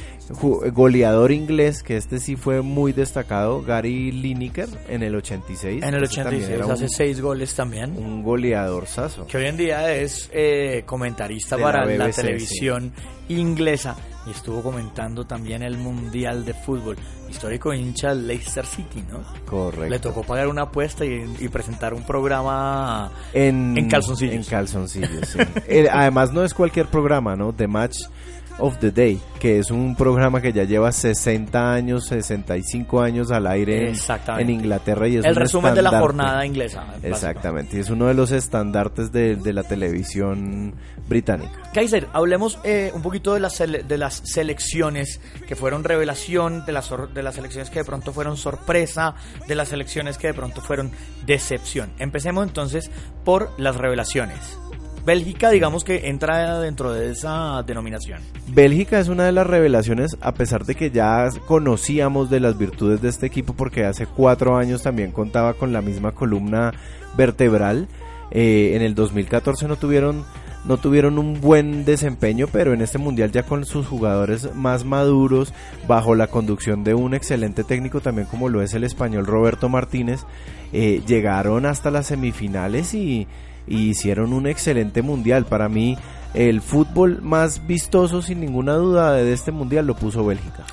Goleador 0.73 1.33
inglés, 1.33 1.83
que 1.83 1.97
este 1.97 2.19
sí 2.19 2.37
fue 2.37 2.63
muy 2.63 2.93
destacado, 2.93 3.63
Gary 3.63 4.11
Lineker 4.13 4.69
en 4.89 5.03
el 5.03 5.15
86. 5.17 5.83
En 5.83 5.95
el 5.95 6.05
Ese 6.05 6.23
también 6.23 6.43
86 6.43 6.49
era 6.51 6.73
hace 6.73 6.85
un, 6.85 6.91
seis 6.91 7.21
goles 7.21 7.55
también. 7.55 7.97
un 7.97 8.23
goleador 8.23 8.87
sazo. 8.87 9.27
que 9.27 9.37
hoy 9.37 9.47
en 9.47 9.57
día 9.57 9.93
es 9.95 10.31
eh, 10.33 10.83
comentarista 10.87 11.57
De 11.57 11.63
para 11.63 11.85
la, 11.85 12.07
BBC, 12.07 12.17
televisión 12.17 12.93
inglesa 13.29 13.97
y 14.27 14.31
estuvo 14.31 14.63
comentando 14.63 15.27
también 15.27 15.63
el 15.63 15.77
Mundial 15.77 16.45
de 16.45 16.55
Fútbol. 16.55 16.97
Histórico 17.29 17.75
hincha 17.75 18.11
del 18.11 18.27
Leicester 18.27 18.65
City, 18.65 19.05
¿no? 19.11 19.23
Correcto. 19.45 19.89
Le 19.89 19.99
tocó 19.99 20.23
pagar 20.23 20.49
una 20.49 20.63
apuesta 20.63 21.05
y, 21.05 21.35
y 21.41 21.49
presentar 21.49 21.93
un 21.93 22.05
programa 22.05 23.11
En, 23.33 23.77
En 23.77 23.89
calzoncillos. 23.89 24.35
En 24.35 24.45
calzoncillos, 24.45 25.29
sí. 25.29 25.39
Eh, 25.69 25.89
además 25.91 26.33
no 26.33 26.45
es 26.45 26.55
cualquier 26.55 26.87
programa, 26.87 27.37
¿no? 27.37 27.53
The 27.53 27.67
Match 27.67 27.97
of 28.59 28.79
the 28.79 28.91
Day, 28.91 29.21
que 29.41 29.59
es 29.59 29.71
un 29.71 29.97
programa 29.97 30.41
que 30.41 30.53
ya 30.53 30.65
lleva 30.65 30.93
60 30.93 31.73
años, 31.73 32.07
65 32.07 33.01
años 33.01 33.31
al 33.31 33.47
aire 33.47 33.93
en, 34.39 34.51
Inglaterra 34.51 35.09
y 35.09 35.17
es 35.17 35.25
el 35.25 35.37
resumen 35.37 35.75
de 35.75 35.83
la 35.83 35.99
jornada 35.99 36.45
inglesa. 36.47 36.95
Exactamente, 37.03 37.77
y 37.77 37.81
es 37.81 37.91
uno 37.91 38.07
de 38.07 38.15
los 38.15 38.31
estandartes 38.31 39.13
de, 39.13 39.37
de 39.37 39.53
la 39.53 39.63
televisión 39.63 40.75
británica. 41.09 41.71
Kaiser, 41.73 42.09
hablemos 42.13 42.59
eh, 42.65 42.93
un 42.95 43.03
poquito 43.03 43.35
de 43.35 43.41
las, 43.41 43.59
de 43.59 43.99
las 43.99 44.23
selecciones 44.25 45.21
que 45.47 45.57
fueron 45.57 45.85
revelación, 45.85 46.65
de 46.65 46.73
las, 46.73 46.91
de 47.13 47.23
las 47.23 47.35
selecciones 47.35 47.71
que 47.71 47.81
de 47.81 47.85
pronto 47.85 48.13
fueron 48.13 48.37
sorpresa, 48.37 49.15
de 49.47 49.55
las 49.55 49.69
selecciones 49.69 50.19
que 50.19 50.29
de 50.29 50.35
pronto 50.35 50.61
fueron 50.61 50.93
decepción. 51.27 51.93
Empecemos 51.99 52.47
entonces 52.47 52.91
por 53.25 53.51
las 53.59 53.77
revelaciones. 53.77 54.59
Bélgica, 55.05 55.51
digamos 55.51 55.85
que 55.85 56.09
entra 56.09 56.61
dentro 56.61 56.93
de 56.93 57.11
esa 57.11 57.63
denominación. 57.63 58.21
Bélgica 58.49 58.99
es 58.99 59.09
una 59.09 59.25
de 59.25 59.33
las 59.33 59.47
revelaciones, 59.47 60.17
a 60.21 60.33
pesar 60.33 60.65
de 60.65 60.75
que 60.75 60.91
ya 60.91 61.29
conocíamos 61.47 62.31
de 62.31 62.41
las 62.41 62.57
virtudes 62.57 63.03
de 63.03 63.11
este 63.11 63.27
equipo, 63.27 63.53
porque 63.53 63.85
hace 63.85 64.07
cuatro 64.07 64.57
años 64.57 64.83
también 64.83 65.13
contaba 65.13 65.55
con 65.55 65.73
la 65.73 65.83
misma 65.83 66.13
columna 66.13 66.73
vertebral. 67.17 67.87
Eh, 68.31 68.73
en 68.75 68.83
el 68.83 68.95
2014 68.95 69.69
no 69.69 69.77
tuvieron, 69.77 70.25
no 70.65 70.79
tuvieron 70.79 71.19
un 71.19 71.39
buen 71.39 71.85
desempeño, 71.85 72.47
pero 72.51 72.73
en 72.73 72.81
este 72.81 72.97
mundial 72.97 73.31
ya 73.31 73.43
con 73.43 73.67
sus 73.67 73.87
jugadores 73.87 74.55
más 74.55 74.87
maduros, 74.87 75.53
bajo 75.87 76.15
la 76.15 76.29
conducción 76.29 76.83
de 76.83 76.95
un 76.95 77.13
excelente 77.13 77.63
técnico 77.63 78.01
también 78.01 78.27
como 78.27 78.49
lo 78.49 78.63
es 78.63 78.73
el 78.73 78.85
español 78.85 79.27
Roberto 79.27 79.69
Martínez, 79.69 80.23
eh, 80.73 81.03
llegaron 81.07 81.67
hasta 81.67 81.91
las 81.91 82.07
semifinales 82.07 82.95
y, 82.95 83.29
y 83.67 83.89
hicieron 83.91 84.33
un 84.33 84.47
excelente 84.47 85.03
mundial. 85.03 85.45
Para 85.47 85.69
mí, 85.69 85.97
el 86.35 86.61
fútbol 86.61 87.21
más 87.23 87.67
vistoso, 87.67 88.23
sin 88.23 88.41
ninguna 88.41 88.75
duda, 88.75 89.13
de 89.13 89.33
este 89.33 89.53
mundial 89.53 89.87
lo 89.87 89.95
puso 89.97 90.25
Bélgica. 90.25 90.65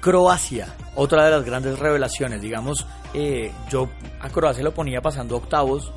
Croacia, 0.00 0.68
otra 0.94 1.24
de 1.24 1.30
las 1.32 1.44
grandes 1.44 1.78
revelaciones, 1.78 2.40
digamos, 2.40 2.86
eh, 3.14 3.50
yo 3.70 3.88
a 4.20 4.28
Croacia 4.28 4.62
lo 4.62 4.72
ponía 4.72 5.00
pasando 5.00 5.36
octavos, 5.36 5.92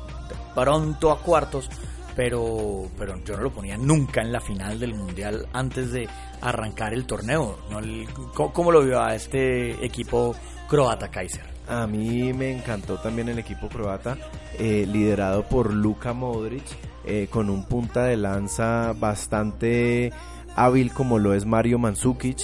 pronto 0.54 1.12
a 1.12 1.18
cuartos, 1.20 1.68
pero, 2.16 2.88
pero 2.98 3.22
yo 3.24 3.36
no 3.36 3.42
lo 3.44 3.52
ponía 3.52 3.76
nunca 3.76 4.20
en 4.20 4.32
la 4.32 4.40
final 4.40 4.80
del 4.80 4.94
Mundial 4.94 5.46
antes 5.52 5.92
de 5.92 6.08
arrancar 6.40 6.92
el 6.92 7.06
torneo. 7.06 7.56
¿no? 7.70 7.78
El- 7.78 8.08
¿cómo, 8.34 8.52
cómo 8.52 8.72
lo 8.72 8.82
vio 8.82 9.00
a 9.00 9.14
este 9.14 9.84
equipo 9.84 10.34
croata, 10.68 11.08
Kaiser? 11.08 11.44
A 11.68 11.86
mí 11.86 12.32
me 12.32 12.50
encantó 12.50 12.98
también 12.98 13.28
el 13.28 13.38
equipo 13.38 13.68
croata, 13.68 14.16
eh, 14.58 14.86
liderado 14.90 15.44
por 15.44 15.72
Luka 15.72 16.12
Modric, 16.12 16.64
eh, 17.04 17.28
con 17.30 17.48
un 17.48 17.64
punta 17.64 18.04
de 18.04 18.16
lanza 18.16 18.92
bastante 18.98 20.12
hábil 20.56 20.92
como 20.92 21.18
lo 21.18 21.32
es 21.34 21.46
Mario 21.46 21.78
Mandzukic. 21.78 22.38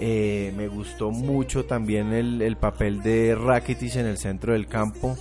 Eh, 0.00 0.54
me 0.56 0.68
gustó 0.68 1.10
mucho 1.10 1.64
también 1.64 2.12
el, 2.12 2.40
el 2.40 2.56
papel 2.56 3.02
de 3.02 3.34
Rakitic 3.34 3.96
en 3.96 4.06
el 4.06 4.16
centro 4.16 4.52
del 4.52 4.68
campo. 4.68 5.16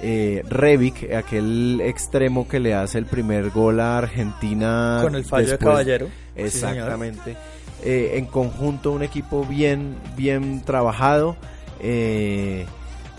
Eh, 0.00 0.42
Rebic, 0.48 1.12
aquel 1.12 1.82
extremo 1.82 2.48
que 2.48 2.58
le 2.58 2.72
hace 2.72 2.96
el 2.96 3.04
primer 3.04 3.50
gol 3.50 3.80
a 3.80 3.98
Argentina. 3.98 5.00
Con 5.02 5.14
el 5.14 5.24
fallo 5.26 5.50
de 5.50 5.58
Caballero. 5.58 6.06
Sí. 6.06 6.12
Exactamente. 6.36 7.36
Eh, 7.82 8.12
en 8.14 8.24
conjunto 8.24 8.92
un 8.92 9.02
equipo 9.02 9.44
bien, 9.44 9.96
bien 10.16 10.62
trabajado 10.62 11.36
eh, 11.80 12.64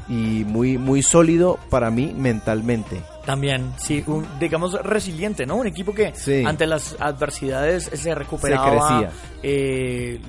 y 0.08 0.44
muy, 0.46 0.78
muy 0.78 1.02
sólido 1.02 1.58
para 1.70 1.90
mí 1.90 2.14
mentalmente. 2.16 3.02
También, 3.26 3.74
sí, 3.78 4.04
un, 4.06 4.24
digamos 4.40 4.74
resiliente, 4.84 5.48
¿no? 5.48 5.56
Un 5.56 5.66
equipo 5.66 5.94
que 5.96 6.14
Sí. 6.14 6.44
ante 6.46 6.68
las 6.68 6.96
adversidades 7.00 7.86
se 7.92 8.14
recuperaba, 8.14 8.70
crecía. 9.00 9.12
eh, 9.42 10.20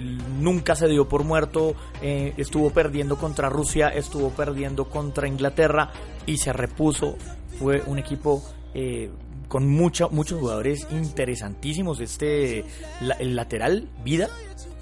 nunca 0.40 0.74
se 0.74 0.88
dio 0.88 1.06
por 1.06 1.22
muerto, 1.24 1.74
eh, 2.00 2.32
estuvo 2.38 2.70
perdiendo 2.70 3.18
contra 3.18 3.50
Rusia, 3.50 3.88
estuvo 3.88 4.30
perdiendo 4.30 4.86
contra 4.88 5.28
Inglaterra 5.28 5.90
y 6.24 6.38
se 6.38 6.52
repuso. 6.54 7.16
Fue 7.58 7.82
un 7.86 7.98
equipo 7.98 8.42
eh, 8.74 9.10
con 9.48 9.68
mucha, 9.68 10.08
muchos 10.08 10.38
jugadores 10.40 10.86
interesantísimos. 10.90 12.00
Este, 12.00 12.64
la- 13.00 13.14
el 13.16 13.36
lateral, 13.36 13.88
Vida, 14.04 14.28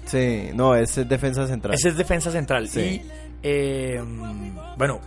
Sí, 0.05 0.49
no, 0.53 0.75
es 0.75 0.95
defensa 1.09 1.47
central. 1.47 1.73
ese 1.73 1.89
es 1.89 1.97
defensa 1.97 2.29
central. 2.31 2.67
Sí. 2.69 2.79
Y, 2.79 3.01
eh, 3.47 4.03
bueno, 4.77 4.99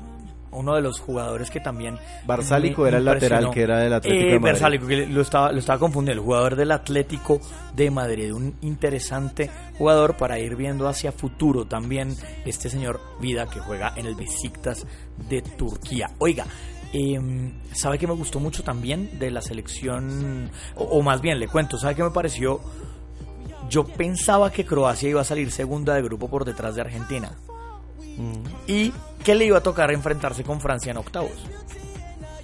uno 0.51 0.75
de 0.75 0.81
los 0.81 0.99
jugadores 1.01 1.51
que 1.51 1.61
también... 1.61 1.99
Barsálico 2.25 2.87
era 2.87 2.99
el 2.99 3.05
lateral 3.05 3.51
que 3.51 3.63
era 3.63 3.81
del 3.81 3.93
Atlético 3.93 4.25
Eh, 4.25 4.33
de 4.33 4.39
Madrid. 4.39 4.53
Barsálico, 4.53 4.87
que 4.87 5.07
lo 5.07 5.21
estaba, 5.21 5.53
lo 5.53 5.59
estaba 5.59 5.79
confundiendo. 5.79 6.23
El 6.23 6.25
jugador 6.25 6.57
del 6.57 6.73
Atlético 6.73 7.41
de 7.75 7.91
Madrid. 7.91 8.33
Un 8.33 8.55
interesante 8.63 9.51
jugador 9.77 10.17
para 10.17 10.39
ir 10.39 10.57
viendo 10.57 10.89
hacia 10.89 11.13
futuro 11.13 11.67
también 11.67 12.15
este 12.47 12.71
señor 12.71 13.01
Vida 13.21 13.47
que 13.47 13.61
juega 13.61 13.93
en 13.97 14.07
el 14.07 14.15
Besiktas 14.15 14.87
de 15.29 15.43
Turquía. 15.43 16.11
Oiga, 16.19 16.47
eh, 16.95 17.21
¿sabe 17.73 17.99
que 17.99 18.07
me 18.07 18.15
gustó 18.15 18.41
mucho 18.41 18.63
también 18.63 19.19
de 19.19 19.31
la 19.31 19.43
selección? 19.43 20.51
O, 20.77 20.85
o 20.85 21.03
más 21.03 21.21
bien, 21.21 21.39
le 21.39 21.49
cuento, 21.49 21.77
¿sabe 21.79 21.95
qué 21.95 22.03
me 22.03 22.11
pareció? 22.11 22.61
Yo 23.69 23.85
pensaba 23.85 24.51
que 24.51 24.65
Croacia 24.65 25.11
iba 25.11 25.21
a 25.21 25.25
salir 25.25 25.51
segunda 25.51 25.95
de 25.95 26.01
grupo 26.01 26.29
por 26.31 26.47
detrás 26.47 26.75
de 26.75 26.81
Argentina. 26.81 27.33
Mm. 28.19 28.43
Y 28.67 28.93
que 29.25 29.35
le 29.35 29.47
iba 29.47 29.59
a 29.59 29.63
tocar 29.63 29.91
enfrentarse 29.93 30.45
con 30.45 30.61
Francia 30.61 30.91
en 30.91 30.99
octavos. 30.99 31.33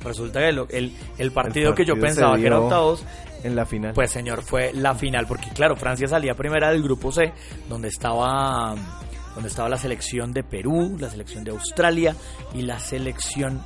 Resulta 0.03 0.41
que 0.41 0.53
lo- 0.53 0.69
el, 0.71 0.95
el 1.19 1.33
partido 1.33 1.75
que 1.75 1.85
yo 1.85 1.95
partido 1.95 2.07
pensaba 2.07 2.37
que 2.37 2.47
era 2.47 2.61
octavos, 2.61 3.05
En 3.43 3.57
la 3.57 3.65
final. 3.67 3.93
pues 3.95 4.11
señor, 4.11 4.43
fue 4.43 4.73
la 4.75 4.95
final. 4.95 5.27
Porque 5.27 5.49
claro, 5.51 5.77
Francia 5.77 6.07
salía 6.07 6.35
primera 6.35 6.71
del 6.71 6.83
grupo 6.83 7.11
C, 7.11 7.33
donde 7.69 7.89
estaba, 7.89 8.75
donde 9.35 9.49
estaba 9.49 9.69
la 9.69 9.79
selección 9.79 10.33
de 10.33 10.43
Perú, 10.45 10.97
la 11.01 11.09
selección 11.11 11.43
de 11.45 11.53
Australia 11.53 12.15
y 12.55 12.63
la 12.63 12.79
selección 12.81 13.63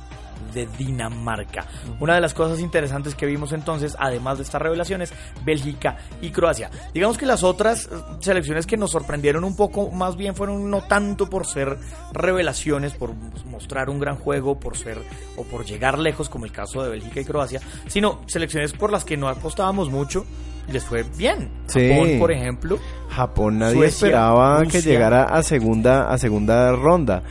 de 0.53 0.67
Dinamarca. 0.77 1.65
Una 1.99 2.15
de 2.15 2.21
las 2.21 2.33
cosas 2.33 2.59
interesantes 2.59 3.15
que 3.15 3.25
vimos 3.25 3.51
entonces, 3.51 3.95
además 3.99 4.37
de 4.37 4.43
estas 4.43 4.61
revelaciones, 4.61 5.13
Bélgica 5.43 5.97
y 6.21 6.31
Croacia. 6.31 6.69
Digamos 6.93 7.17
que 7.17 7.25
las 7.25 7.43
otras 7.43 7.85
eh, 7.85 7.89
selecciones 8.19 8.65
que 8.65 8.77
nos 8.77 8.91
sorprendieron 8.91 9.43
un 9.43 9.55
poco, 9.55 9.89
más 9.91 10.15
bien 10.15 10.35
fueron 10.35 10.69
no 10.69 10.81
tanto 10.81 11.29
por 11.29 11.45
ser 11.45 11.77
revelaciones, 12.13 12.93
por 12.93 13.13
mostrar 13.45 13.89
un 13.89 13.99
gran 13.99 14.15
juego, 14.15 14.59
por 14.59 14.77
ser 14.77 14.97
o 15.37 15.43
por 15.43 15.65
llegar 15.65 15.99
lejos, 15.99 16.29
como 16.29 16.45
el 16.45 16.51
caso 16.51 16.83
de 16.83 16.89
Bélgica 16.89 17.21
y 17.21 17.25
Croacia, 17.25 17.61
sino 17.87 18.21
selecciones 18.27 18.73
por 18.73 18.91
las 18.91 19.05
que 19.05 19.17
no 19.17 19.27
apostábamos 19.27 19.89
mucho 19.89 20.25
y 20.67 20.71
les 20.71 20.83
fue 20.83 21.03
bien. 21.17 21.49
Sí. 21.67 21.89
Japón, 21.89 22.19
por 22.19 22.31
ejemplo, 22.31 22.79
Japón 23.09 23.59
nadie 23.59 23.75
Suecia, 23.75 24.07
esperaba 24.07 24.65
que 24.65 24.81
llegara 24.81 25.23
a 25.23 25.43
segunda 25.43 26.09
a 26.09 26.17
segunda 26.17 26.71
ronda. 26.73 27.23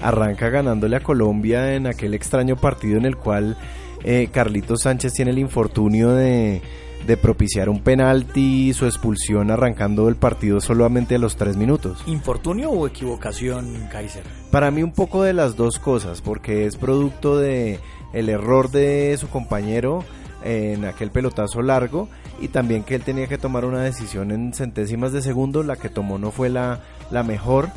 Arranca 0.00 0.48
ganándole 0.48 0.96
a 0.96 1.00
Colombia 1.00 1.74
en 1.74 1.86
aquel 1.86 2.14
extraño 2.14 2.56
partido 2.56 2.98
en 2.98 3.04
el 3.04 3.16
cual 3.16 3.56
eh, 4.04 4.28
Carlitos 4.32 4.82
Sánchez 4.82 5.12
tiene 5.12 5.32
el 5.32 5.38
infortunio 5.38 6.12
de, 6.12 6.62
de 7.06 7.16
propiciar 7.16 7.68
un 7.68 7.80
penalti 7.80 8.68
y 8.68 8.72
su 8.72 8.86
expulsión 8.86 9.50
arrancando 9.50 10.08
el 10.08 10.16
partido 10.16 10.60
solamente 10.60 11.16
a 11.16 11.18
los 11.18 11.36
tres 11.36 11.56
minutos. 11.56 12.02
infortunio 12.06 12.70
o 12.70 12.86
equivocación, 12.86 13.88
Kaiser. 13.90 14.22
Para 14.50 14.70
mí 14.70 14.82
un 14.82 14.92
poco 14.92 15.22
de 15.22 15.32
las 15.32 15.56
dos 15.56 15.78
cosas, 15.78 16.20
porque 16.20 16.66
es 16.66 16.76
producto 16.76 17.38
de 17.38 17.80
el 18.12 18.28
error 18.28 18.70
de 18.70 19.16
su 19.18 19.28
compañero 19.28 20.04
en 20.44 20.84
aquel 20.84 21.10
pelotazo 21.10 21.62
largo 21.62 22.08
y 22.40 22.48
también 22.48 22.84
que 22.84 22.94
él 22.94 23.02
tenía 23.02 23.26
que 23.26 23.38
tomar 23.38 23.64
una 23.64 23.82
decisión 23.82 24.30
en 24.30 24.54
centésimas 24.54 25.12
de 25.12 25.22
segundo, 25.22 25.62
la 25.62 25.76
que 25.76 25.88
tomó 25.88 26.18
no 26.18 26.30
fue 26.30 26.48
la, 26.48 26.80
la 27.10 27.22
mejor, 27.22 27.68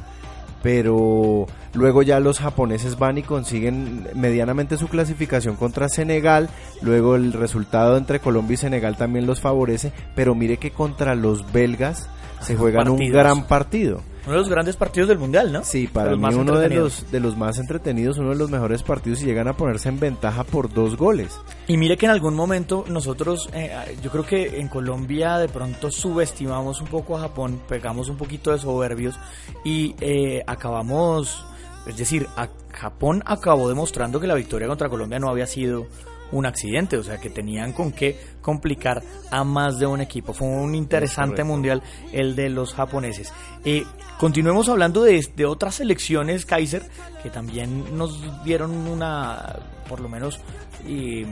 pero 0.61 1.47
luego 1.73 2.03
ya 2.03 2.19
los 2.19 2.39
japoneses 2.39 2.97
van 2.97 3.17
y 3.17 3.23
consiguen 3.23 4.07
medianamente 4.15 4.77
su 4.77 4.87
clasificación 4.87 5.55
contra 5.55 5.89
Senegal, 5.89 6.49
luego 6.81 7.15
el 7.15 7.33
resultado 7.33 7.97
entre 7.97 8.19
Colombia 8.19 8.55
y 8.55 8.57
Senegal 8.57 8.97
también 8.97 9.25
los 9.25 9.41
favorece, 9.41 9.91
pero 10.15 10.35
mire 10.35 10.57
que 10.57 10.71
contra 10.71 11.15
los 11.15 11.51
belgas 11.51 12.09
se 12.41 12.55
juegan 12.55 12.89
un 12.89 12.97
gran 13.09 13.47
partido. 13.47 14.01
Uno 14.23 14.33
de 14.33 14.37
los 14.37 14.49
grandes 14.49 14.75
partidos 14.75 15.09
del 15.09 15.17
mundial, 15.17 15.51
¿no? 15.51 15.63
Sí, 15.63 15.87
para 15.87 16.15
mí 16.15 16.35
uno 16.35 16.59
de 16.59 16.69
los, 16.69 17.11
de 17.11 17.19
los 17.19 17.35
más 17.35 17.57
entretenidos, 17.57 18.19
uno 18.19 18.29
de 18.29 18.35
los 18.35 18.51
mejores 18.51 18.83
partidos 18.83 19.21
y 19.23 19.25
llegan 19.25 19.47
a 19.47 19.53
ponerse 19.53 19.89
en 19.89 19.99
ventaja 19.99 20.43
por 20.43 20.71
dos 20.71 20.95
goles. 20.95 21.39
Y 21.67 21.77
mire 21.77 21.97
que 21.97 22.05
en 22.05 22.11
algún 22.11 22.35
momento 22.35 22.85
nosotros, 22.87 23.49
eh, 23.53 23.71
yo 24.03 24.11
creo 24.11 24.25
que 24.25 24.59
en 24.59 24.67
Colombia 24.67 25.37
de 25.37 25.49
pronto 25.49 25.89
subestimamos 25.91 26.81
un 26.81 26.87
poco 26.87 27.17
a 27.17 27.21
Japón, 27.21 27.61
pegamos 27.67 28.09
un 28.09 28.17
poquito 28.17 28.51
de 28.51 28.59
soberbios 28.59 29.15
y 29.63 29.95
eh, 29.99 30.43
acabamos, 30.45 31.43
es 31.87 31.97
decir, 31.97 32.27
a 32.37 32.47
Japón 32.71 33.23
acabó 33.25 33.69
demostrando 33.69 34.19
que 34.19 34.27
la 34.27 34.35
victoria 34.35 34.67
contra 34.67 34.89
Colombia 34.89 35.19
no 35.19 35.29
había 35.29 35.47
sido 35.47 35.87
un 36.31 36.45
accidente, 36.45 36.97
o 36.97 37.03
sea 37.03 37.17
que 37.17 37.29
tenían 37.29 37.73
con 37.73 37.91
qué 37.91 38.19
complicar 38.41 39.03
a 39.29 39.43
más 39.43 39.79
de 39.79 39.85
un 39.85 40.01
equipo. 40.01 40.33
Fue 40.33 40.47
un 40.47 40.75
interesante 40.75 41.43
mundial 41.43 41.81
el 42.11 42.35
de 42.35 42.49
los 42.49 42.73
japoneses. 42.73 43.33
Eh, 43.63 43.85
continuemos 44.17 44.69
hablando 44.69 45.03
de, 45.03 45.21
otras 45.45 45.75
selecciones, 45.75 46.45
Kaiser, 46.45 46.83
que 47.21 47.29
también 47.29 47.97
nos 47.97 48.43
dieron 48.43 48.71
una, 48.87 49.59
por 49.87 49.99
lo 49.99 50.09
menos, 50.09 50.39
eh, 50.85 51.25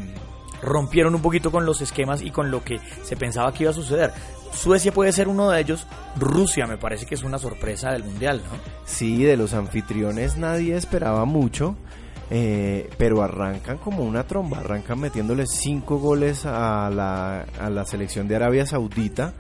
rompieron 0.61 1.15
un 1.15 1.21
poquito 1.21 1.51
con 1.51 1.65
los 1.65 1.81
esquemas 1.81 2.21
y 2.21 2.31
con 2.31 2.51
lo 2.51 2.63
que 2.63 2.79
se 3.03 3.15
pensaba 3.15 3.53
que 3.53 3.63
iba 3.63 3.71
a 3.71 3.75
suceder. 3.75 4.11
Suecia 4.51 4.91
puede 4.91 5.11
ser 5.11 5.27
uno 5.27 5.51
de 5.51 5.61
ellos, 5.61 5.85
Rusia 6.17 6.65
me 6.65 6.77
parece 6.77 7.05
que 7.05 7.15
es 7.15 7.23
una 7.23 7.37
sorpresa 7.37 7.91
del 7.91 8.03
mundial, 8.03 8.41
¿no? 8.43 8.57
Sí, 8.85 9.23
de 9.23 9.37
los 9.37 9.53
anfitriones 9.53 10.37
nadie 10.37 10.75
esperaba 10.75 11.25
mucho. 11.25 11.75
Eh, 12.31 12.89
pero 12.97 13.23
arrancan 13.23 13.77
como 13.77 14.03
una 14.03 14.23
tromba, 14.25 14.59
arrancan 14.59 14.99
metiéndole 14.99 15.47
cinco 15.47 15.97
goles 15.97 16.45
a 16.45 16.91
la, 16.93 17.41
a 17.59 17.69
la 17.71 17.85
selección 17.85 18.27
de 18.27 18.35
Arabia 18.35 18.67
Saudita, 18.67 19.33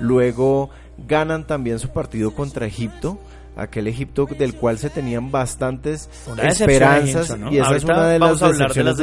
luego 0.00 0.70
ganan 0.96 1.46
también 1.46 1.78
su 1.78 1.90
partido 1.90 2.34
contra 2.34 2.66
Egipto, 2.66 3.18
aquel 3.56 3.86
Egipto 3.86 4.26
del 4.26 4.54
cual 4.54 4.78
se 4.78 4.90
tenían 4.90 5.30
bastantes 5.30 6.08
esperanzas 6.42 7.36
y 7.50 7.58
esa 7.58 7.76
es 7.76 7.84
una 7.84 8.08
de 8.08 8.18
las, 8.18 8.40
decepciones 8.40 8.96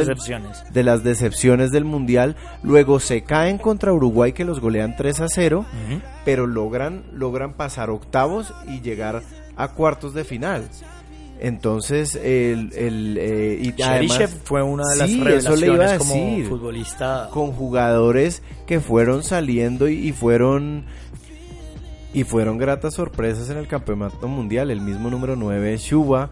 de 0.72 0.84
las, 0.84 1.04
decepciones 1.04 1.72
del 1.72 1.86
mundial. 1.86 2.36
Luego 2.64 3.00
se 3.00 3.22
caen 3.22 3.58
contra 3.58 3.94
Uruguay 3.94 4.34
que 4.34 4.46
los 4.46 4.60
golean 4.60 4.96
3 4.96 5.22
a 5.22 5.28
0 5.30 5.66
pero 6.26 6.48
logran 6.48 7.04
logran 7.14 7.54
pasar 7.54 7.90
octavos 7.90 8.54
y 8.68 8.82
llegar 8.82 9.22
a 9.56 9.68
cuartos 9.70 10.14
de 10.14 10.24
final 10.24 10.68
entonces, 11.40 12.16
el, 12.16 12.72
el 12.76 13.18
eh, 13.18 13.74
y 13.78 13.82
además, 13.82 14.38
fue 14.44 14.62
una 14.62 14.84
de 14.90 14.98
las 14.98 15.18
revelaciones 15.18 15.98
como 15.98 16.50
futbolista. 16.50 17.30
Con 17.32 17.54
jugadores 17.54 18.44
que 18.68 18.82
fueron 18.82 19.24
saliendo 19.24 19.88
y, 19.88 20.12
fueron 20.12 20.86
y 22.14 22.26
fueron 22.26 22.58
gratas 22.58 22.96
sorpresas 22.96 23.50
en 23.50 23.58
el 23.58 23.68
campeonato 23.68 24.28
mundial. 24.28 24.70
El 24.70 24.82
mismo 24.82 25.10
número 25.10 25.38
9, 25.38 25.78
Shuba. 25.78 26.30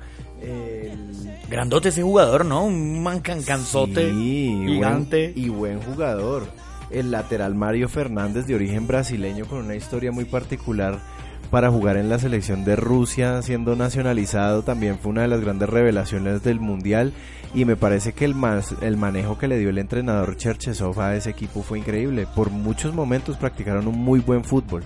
Grandote 1.50 1.90
ese 1.90 2.04
jugador, 2.04 2.46
¿no? 2.46 2.66
Un 2.66 3.02
mancancanzote 3.02 4.12
gigante. 4.12 5.32
y 5.34 5.48
buen 5.48 5.80
jugador. 5.82 6.48
El 6.90 7.12
lateral 7.12 7.56
Mario 7.56 7.88
Fernández, 7.88 8.46
de 8.46 8.56
origen 8.56 8.88
brasileño, 8.88 9.46
con 9.46 9.60
una 9.60 9.76
historia 9.76 10.12
muy 10.12 10.26
particular 10.26 11.00
para 11.50 11.72
jugar 11.72 11.98
en 11.98 12.10
la 12.10 12.20
selección 12.20 12.66
de 12.66 12.76
Rusia 12.76 13.42
siendo 13.42 13.76
nacionalizado 13.76 14.64
también 14.64 15.00
fue 15.00 15.12
una 15.12 15.22
de 15.22 15.28
las 15.28 15.42
grandes 15.42 15.70
revelaciones 15.70 16.44
del 16.44 16.60
mundial 16.60 17.14
y 17.54 17.66
me 17.66 17.76
parece 17.76 18.14
que 18.14 18.26
el, 18.26 18.36
más, 18.36 18.76
el 18.82 18.98
manejo 18.98 19.38
que 19.38 19.48
le 19.48 19.58
dio 19.58 19.70
el 19.70 19.78
entrenador 19.78 20.36
Cherchesov 20.36 21.00
a 21.00 21.16
ese 21.16 21.30
equipo 21.30 21.64
fue 21.64 21.80
increíble. 21.80 22.28
Por 22.36 22.50
muchos 22.50 22.94
momentos 22.94 23.38
practicaron 23.38 23.88
un 23.88 23.98
muy 23.98 24.20
buen 24.20 24.44
fútbol. 24.44 24.84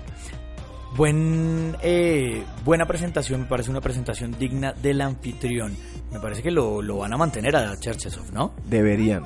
Buen, 0.95 1.75
eh, 1.81 2.43
buena 2.65 2.85
presentación, 2.85 3.41
me 3.41 3.47
parece 3.47 3.71
una 3.71 3.81
presentación 3.81 4.35
digna 4.37 4.73
del 4.73 5.01
anfitrión. 5.01 5.75
Me 6.11 6.19
parece 6.19 6.43
que 6.43 6.51
lo, 6.51 6.81
lo 6.81 6.97
van 6.97 7.13
a 7.13 7.17
mantener 7.17 7.55
a 7.55 7.77
Cherchesov, 7.79 8.31
¿no? 8.31 8.53
Deberían. 8.69 9.23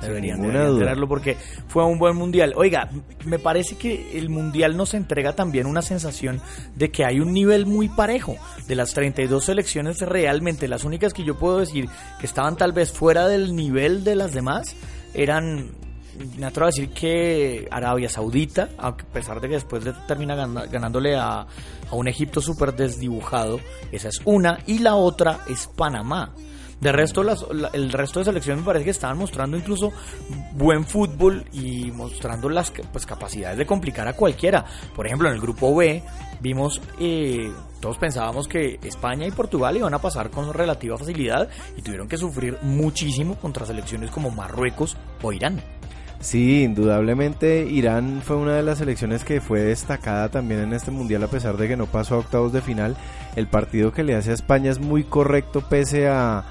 Deberían, 0.00 0.42
deberían 0.42 1.08
porque 1.08 1.36
fue 1.68 1.84
un 1.84 1.98
buen 1.98 2.16
mundial. 2.16 2.52
Oiga, 2.56 2.90
me 3.24 3.38
parece 3.38 3.76
que 3.76 4.18
el 4.18 4.28
mundial 4.28 4.76
nos 4.76 4.94
entrega 4.94 5.34
también 5.34 5.66
una 5.66 5.82
sensación 5.82 6.40
de 6.74 6.90
que 6.90 7.04
hay 7.04 7.20
un 7.20 7.32
nivel 7.32 7.66
muy 7.66 7.88
parejo. 7.88 8.36
De 8.66 8.74
las 8.74 8.92
32 8.92 9.44
selecciones, 9.44 10.00
realmente 10.00 10.68
las 10.68 10.84
únicas 10.84 11.12
que 11.12 11.24
yo 11.24 11.38
puedo 11.38 11.58
decir 11.58 11.88
que 12.20 12.26
estaban 12.26 12.56
tal 12.56 12.72
vez 12.72 12.92
fuera 12.92 13.28
del 13.28 13.56
nivel 13.56 14.04
de 14.04 14.16
las 14.16 14.32
demás 14.32 14.76
eran 15.14 15.70
me 16.38 16.46
atrevo 16.46 16.64
a 16.64 16.70
decir 16.70 16.90
que 16.90 17.68
Arabia 17.70 18.08
Saudita, 18.08 18.70
a 18.78 18.96
pesar 18.96 19.40
de 19.40 19.48
que 19.48 19.54
después 19.54 19.84
le 19.84 19.92
termina 20.06 20.34
ganándole 20.34 21.14
a, 21.16 21.40
a 21.40 21.94
un 21.94 22.08
Egipto 22.08 22.40
súper 22.40 22.74
desdibujado, 22.74 23.60
esa 23.92 24.08
es 24.08 24.20
una, 24.24 24.58
y 24.66 24.78
la 24.78 24.94
otra 24.94 25.40
es 25.48 25.66
Panamá. 25.66 26.34
De 26.80 26.92
resto, 26.92 27.22
las, 27.22 27.44
el 27.72 27.90
resto 27.90 28.18
de 28.18 28.26
selecciones 28.26 28.60
me 28.60 28.66
parece 28.66 28.84
que 28.84 28.90
estaban 28.90 29.16
mostrando 29.16 29.56
incluso 29.56 29.92
buen 30.52 30.84
fútbol 30.84 31.44
y 31.52 31.90
mostrando 31.90 32.50
las 32.50 32.70
pues, 32.70 33.06
capacidades 33.06 33.56
de 33.56 33.64
complicar 33.64 34.06
a 34.06 34.12
cualquiera. 34.12 34.64
Por 34.94 35.06
ejemplo, 35.06 35.28
en 35.28 35.34
el 35.34 35.40
grupo 35.40 35.74
B 35.74 36.02
vimos, 36.40 36.82
eh, 37.00 37.50
todos 37.80 37.96
pensábamos 37.96 38.46
que 38.46 38.78
España 38.82 39.26
y 39.26 39.30
Portugal 39.30 39.76
iban 39.76 39.94
a 39.94 40.00
pasar 40.00 40.30
con 40.30 40.52
relativa 40.52 40.98
facilidad 40.98 41.48
y 41.78 41.82
tuvieron 41.82 42.08
que 42.08 42.18
sufrir 42.18 42.58
muchísimo 42.60 43.36
contra 43.36 43.64
selecciones 43.64 44.10
como 44.10 44.30
Marruecos 44.30 44.98
o 45.22 45.32
Irán. 45.32 45.62
Sí, 46.20 46.62
indudablemente 46.64 47.66
Irán 47.70 48.20
fue 48.22 48.36
una 48.36 48.54
de 48.54 48.62
las 48.62 48.78
selecciones 48.78 49.22
que 49.22 49.40
fue 49.40 49.60
destacada 49.60 50.30
también 50.30 50.60
en 50.60 50.72
este 50.72 50.90
mundial 50.90 51.22
a 51.22 51.28
pesar 51.28 51.56
de 51.56 51.68
que 51.68 51.76
no 51.76 51.86
pasó 51.86 52.16
a 52.16 52.18
octavos 52.18 52.52
de 52.52 52.60
final. 52.62 52.96
El 53.34 53.46
partido 53.48 53.92
que 53.92 54.02
le 54.02 54.14
hace 54.14 54.30
a 54.30 54.34
España 54.34 54.70
es 54.70 54.78
muy 54.78 55.04
correcto 55.04 55.62
pese 55.68 56.08
a, 56.08 56.44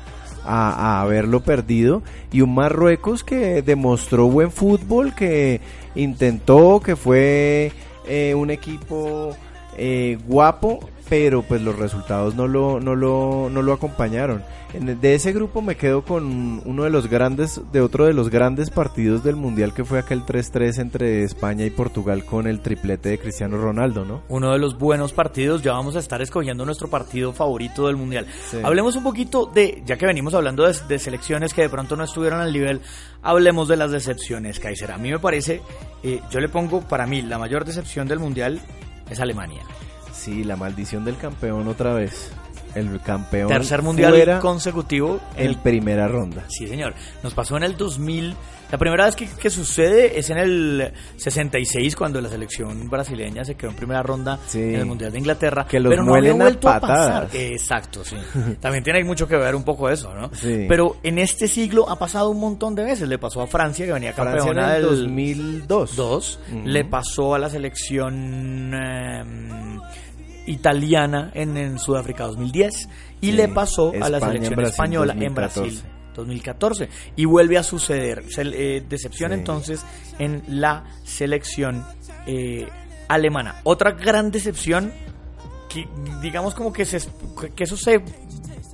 a, 0.45 1.01
haberlo 1.01 1.41
perdido. 1.41 2.01
Y 2.31 2.41
un 2.41 2.53
Marruecos 2.55 3.23
que 3.23 3.61
demostró 3.61 4.27
buen 4.27 4.51
fútbol, 4.51 5.13
que 5.15 5.61
intentó, 5.95 6.81
que 6.83 6.95
fue 6.95 7.71
eh, 8.07 8.33
un 8.35 8.51
equipo 8.51 9.35
eh, 9.77 10.17
guapo, 10.27 10.79
pero 11.09 11.43
pues 11.43 11.61
los 11.61 11.77
resultados 11.77 12.35
no 12.35 12.47
lo, 12.47 12.79
no 12.79 12.95
lo, 12.95 13.49
no 13.51 13.61
lo 13.61 13.73
acompañaron. 13.73 14.43
de 14.73 15.15
ese 15.15 15.31
grupo 15.33 15.61
me 15.61 15.77
quedo 15.77 16.03
con 16.03 16.61
uno 16.65 16.83
de 16.83 16.89
los 16.89 17.07
grandes, 17.07 17.61
de 17.71 17.81
otro 17.81 18.05
de 18.05 18.13
los 18.13 18.29
grandes 18.29 18.69
partidos 18.69 19.23
del 19.23 19.35
Mundial 19.35 19.73
que 19.73 19.85
fue 19.85 19.99
aquel 19.99 20.23
3-3 20.23 20.79
entre 20.79 21.23
España 21.23 21.65
y 21.65 21.69
Portugal 21.69 22.25
con 22.25 22.47
el 22.47 22.59
triplete 22.59 23.09
de 23.09 23.19
Cristiano 23.19 23.57
Ronaldo, 23.57 24.03
¿no? 24.03 24.23
Uno 24.29 24.51
de 24.51 24.59
los 24.59 24.77
buenos 24.77 25.13
partidos, 25.13 25.61
ya 25.61 25.73
vamos 25.73 25.95
a 25.95 25.99
estar 25.99 26.21
escogiendo 26.21 26.65
nuestro 26.65 26.89
partido 26.89 27.33
favorito 27.33 27.87
del 27.87 27.97
Mundial. 27.97 28.25
Hablemos 28.63 28.95
un 28.95 29.03
poquito 29.03 29.45
de, 29.45 29.83
ya 29.85 29.97
que 29.97 30.05
venimos 30.05 30.33
hablando 30.33 30.65
de, 30.65 30.99
selecciones 30.99 31.53
que 31.53 31.61
de 31.61 31.69
pronto 31.69 31.95
no 31.95 32.03
estuvieron 32.03 32.39
al 32.39 32.51
nivel, 32.51 32.81
hablemos 33.21 33.67
de 33.67 33.77
las 33.77 33.91
decepciones, 33.91 34.59
Kaiser. 34.59 34.91
A 34.91 34.97
mí 34.97 35.11
me 35.11 35.19
parece, 35.19 35.61
eh, 36.03 36.21
yo 36.31 36.39
le 36.39 36.49
pongo 36.49 36.81
para 36.81 37.05
mí 37.05 37.21
la 37.21 37.37
mayor 37.37 37.63
decepción 37.65 38.07
del 38.07 38.19
Mundial 38.19 38.59
es 39.09 39.19
Alemania. 39.19 39.61
Sí, 40.15 40.43
la 40.43 40.55
maldición 40.55 41.03
del 41.05 41.17
campeón 41.17 41.67
otra 41.67 41.93
vez. 41.93 42.31
El 42.75 43.01
campeón. 43.01 43.47
Tercer 43.47 43.81
mundial 43.81 44.39
consecutivo. 44.39 45.19
En 45.37 45.55
primera 45.55 46.07
ronda. 46.07 46.43
Sí, 46.47 46.67
señor. 46.67 46.93
Nos 47.23 47.33
pasó 47.33 47.57
en 47.57 47.63
el 47.63 47.77
2000. 47.77 48.35
La 48.71 48.79
primera 48.79 49.05
vez 49.05 49.15
que, 49.15 49.49
sucede 49.49 50.17
es 50.17 50.29
en 50.31 50.37
el 50.37 50.91
66, 51.17 51.95
cuando 51.95 52.19
la 52.19 52.29
selección 52.29 52.89
brasileña 52.89 53.45
se 53.45 53.55
quedó 53.55 53.69
en 53.69 53.75
primera 53.75 54.01
ronda 54.01 54.39
en 54.53 54.75
el 54.75 54.85
Mundial 54.85 55.11
de 55.11 55.19
Inglaterra. 55.19 55.67
Que 55.69 55.79
los 55.79 55.91
pero 55.91 56.03
no 56.03 56.15
había 56.15 56.33
vuelto 56.33 56.67
a, 56.67 56.79
pasar. 56.79 57.29
Exacto, 57.31 58.03
sí. 58.03 58.17
También 58.59 58.83
tiene 58.83 59.03
mucho 59.03 59.27
que 59.27 59.37
ver 59.37 59.55
un 59.55 59.63
poco 59.63 59.89
eso, 59.89 60.13
¿no? 60.13 60.31
Sí. 60.33 60.65
Pero 60.67 60.97
en 61.03 61.19
este 61.19 61.47
siglo 61.47 61.87
ha 61.89 61.97
pasado 61.97 62.31
un 62.31 62.39
montón 62.39 62.73
de 62.75 62.83
veces. 62.83 63.07
Le 63.07 63.19
pasó 63.19 63.41
a 63.41 63.47
Francia, 63.47 63.85
que 63.85 63.93
venía 63.93 64.13
campeona 64.13 64.73
del 64.73 64.83
2002. 64.83 65.95
Dos. 65.95 66.39
Le 66.65 66.85
pasó 66.85 67.35
a 67.35 67.39
la 67.39 67.49
selección. 67.49 68.73
Em, 68.73 69.79
italiana 70.47 71.31
en, 71.33 71.79
Sudáfrica 71.79 72.25
2010 72.25 72.89
y 73.21 73.31
le 73.31 73.47
pasó 73.47 73.91
a 74.01 74.09
la 74.09 74.19
selección 74.19 74.59
española 74.61 75.15
en 75.19 75.33
Brasil 75.33 75.81
2014 76.15 76.89
y 77.15 77.25
vuelve 77.25 77.57
a 77.57 77.63
suceder. 77.63 78.23
Eh, 78.37 78.83
decepción 78.87 79.33
entonces 79.33 79.85
en 80.19 80.43
la 80.47 80.85
selección 81.03 81.83
eh, 82.25 82.67
alemana. 83.07 83.61
Otra 83.63 83.91
gran 83.91 84.31
decepción 84.31 84.91
que 85.69 85.87
digamos 86.21 86.55
como 86.55 86.71
que, 86.71 86.85
se, 86.85 86.99
que 87.55 87.63
eso 87.63 87.77
se 87.77 88.01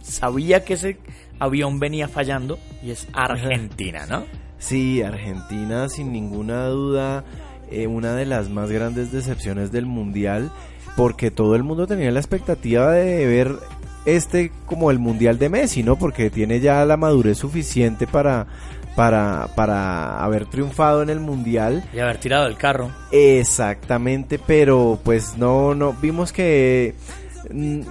sabía 0.04 0.64
que 0.64 0.74
ese 0.74 0.98
avión 1.40 1.80
venía 1.80 2.08
fallando 2.08 2.60
y 2.84 2.92
es 2.92 3.08
Argentina, 3.14 4.06
¿no? 4.06 4.26
Sí, 4.60 5.02
Argentina 5.02 5.90
sin 5.90 6.12
ninguna 6.12 6.68
duda 6.68 7.24
eh, 7.72 7.88
una 7.88 8.14
de 8.14 8.26
las 8.26 8.50
más 8.50 8.70
grandes 8.70 9.12
decepciones 9.12 9.72
del 9.72 9.86
mundial 9.86 10.52
porque 10.96 11.32
todo 11.32 11.56
el 11.56 11.64
mundo 11.64 11.88
tenía 11.88 12.12
la 12.12 12.20
expectativa 12.20 12.92
de 12.92 13.26
ver 13.26 13.56
este 14.06 14.52
como 14.66 14.92
el 14.92 15.00
mundial 15.00 15.38
de 15.38 15.50
Messi, 15.50 15.84
¿no? 15.84 15.96
Porque 15.96 16.30
tiene 16.30 16.60
ya 16.60 16.84
la 16.86 16.98
madurez 16.98 17.38
suficiente 17.38 18.08
para 18.08 18.48
para, 18.96 19.48
para 19.56 20.24
haber 20.24 20.46
triunfado 20.46 21.02
en 21.02 21.10
el 21.10 21.20
mundial. 21.20 21.84
Y 21.94 22.00
haber 22.00 22.18
tirado 22.18 22.48
el 22.48 22.58
carro. 22.58 22.92
Exactamente, 23.12 24.40
pero 24.40 25.00
pues 25.04 25.38
no, 25.38 25.76
no, 25.76 25.94
vimos 25.94 26.34
que 26.34 26.96
mm, 27.52 27.82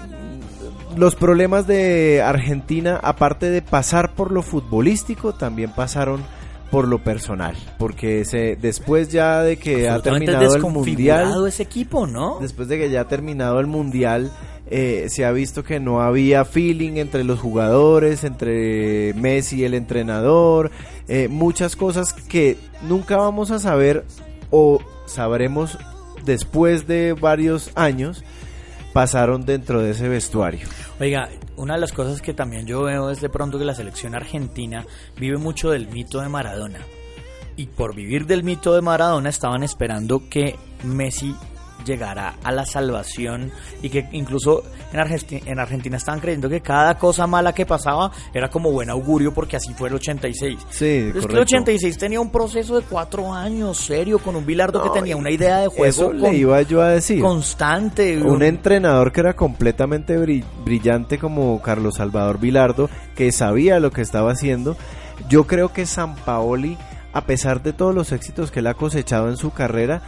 los 0.97 1.15
problemas 1.15 1.67
de 1.67 2.23
Argentina, 2.23 2.99
aparte 3.03 3.51
de 3.51 3.63
pasar 3.63 4.15
por 4.15 4.31
lo 4.31 4.43
futbolístico, 4.43 5.35
también 5.35 5.71
pasaron 5.71 6.23
por 6.71 6.87
lo 6.87 7.03
personal, 7.03 7.57
porque 7.79 8.25
se, 8.25 8.57
después 8.57 9.09
ya 9.09 9.43
de 9.43 9.57
que 9.57 9.89
ha 9.89 10.01
terminado 10.01 10.55
el 10.55 10.63
mundial, 10.63 11.47
ese 11.47 11.63
equipo, 11.65 12.07
¿no? 12.07 12.39
Después 12.41 12.69
de 12.69 12.79
que 12.79 12.91
ya 12.91 13.03
ha 13.03 13.09
terminado 13.09 13.59
el 13.59 13.67
mundial, 13.67 14.31
eh, 14.71 15.07
se 15.09 15.25
ha 15.25 15.33
visto 15.33 15.65
que 15.65 15.81
no 15.81 16.01
había 16.01 16.45
feeling 16.45 16.93
entre 16.99 17.25
los 17.25 17.41
jugadores, 17.41 18.23
entre 18.23 19.13
Messi 19.15 19.57
y 19.57 19.65
el 19.65 19.75
entrenador, 19.75 20.71
eh, 21.09 21.27
muchas 21.27 21.75
cosas 21.75 22.13
que 22.13 22.57
nunca 22.83 23.17
vamos 23.17 23.51
a 23.51 23.59
saber 23.59 24.05
o 24.51 24.81
sabremos 25.07 25.77
después 26.25 26.87
de 26.87 27.15
varios 27.15 27.73
años 27.75 28.23
pasaron 28.93 29.45
dentro 29.45 29.81
de 29.83 29.91
ese 29.91 30.09
vestuario. 30.09 30.67
Oiga, 30.99 31.29
una 31.57 31.75
de 31.75 31.81
las 31.81 31.93
cosas 31.93 32.21
que 32.21 32.35
también 32.35 32.67
yo 32.67 32.83
veo 32.83 33.11
es 33.11 33.21
de 33.21 33.29
pronto 33.29 33.59
que 33.59 33.65
la 33.65 33.75
selección 33.75 34.15
argentina 34.15 34.85
vive 35.17 35.39
mucho 35.39 35.71
del 35.71 35.89
mito 35.89 36.21
de 36.21 36.29
Maradona. 36.29 36.81
Y 37.57 37.67
por 37.67 37.95
vivir 37.95 38.27
del 38.27 38.43
mito 38.43 38.75
de 38.75 38.81
Maradona 38.81 39.29
estaban 39.29 39.63
esperando 39.63 40.29
que 40.29 40.57
Messi 40.83 41.35
llegara 41.85 42.35
a 42.43 42.53
la 42.53 42.65
salvación 42.65 43.51
y 43.83 43.91
que 43.91 44.09
incluso 44.13 44.63
en 44.93 45.01
Argentina, 45.01 45.43
en 45.47 45.59
Argentina 45.59 45.97
estaban 45.97 46.21
creyendo 46.21 46.49
que 46.49 46.61
cada 46.61 46.99
cosa 46.99 47.27
mala 47.27 47.53
que 47.53 47.67
pasaba 47.67 48.11
era 48.35 48.49
como 48.51 48.71
buen 48.71 48.91
augurio 48.91 49.33
porque 49.33 49.57
así 49.57 49.73
fue 49.75 49.89
el 49.89 49.95
86. 49.95 50.59
Sí, 50.71 51.13
es 51.15 51.27
que 51.27 51.33
el 51.33 51.39
86 51.39 51.99
tenía 51.99 52.21
un 52.21 52.31
proceso 52.31 52.79
de 52.79 52.85
cuatro 52.87 53.33
años 53.33 53.79
serio 53.79 54.19
con 54.19 54.37
un 54.37 54.47
Bilardo 54.47 54.83
que 54.83 54.91
tenía 54.91 55.17
una 55.17 55.31
idea 55.31 55.59
de 55.59 55.69
juego 55.69 56.13
le 56.13 56.35
iba 56.35 56.61
yo 56.63 56.83
a 56.83 56.91
decir. 56.91 57.21
constante. 57.21 58.19
Un 58.19 58.43
entrenador 58.43 59.13
que 59.13 59.21
era 59.21 59.35
completamente 59.35 60.17
brillante 60.65 61.19
como 61.19 61.61
Carlos 61.63 61.97
Salvador 61.97 62.39
Bilardo 62.39 62.89
que 63.15 63.33
sabía 63.33 63.81
lo 63.81 63.91
que 63.91 64.03
estaba 64.03 64.33
haciendo. 64.33 64.77
Yo 65.29 65.47
creo 65.47 65.73
que 65.73 65.87
San 65.87 66.17
Paoli, 66.17 66.77
a 67.13 67.23
pesar 67.23 67.63
de 67.63 67.73
todos 67.73 67.95
los 67.95 68.13
éxitos 68.13 68.51
que 68.51 68.61
él 68.61 68.67
ha 68.67 68.75
cosechado 68.75 69.29
en 69.29 69.37
su 69.37 69.53
carrera, 69.53 70.03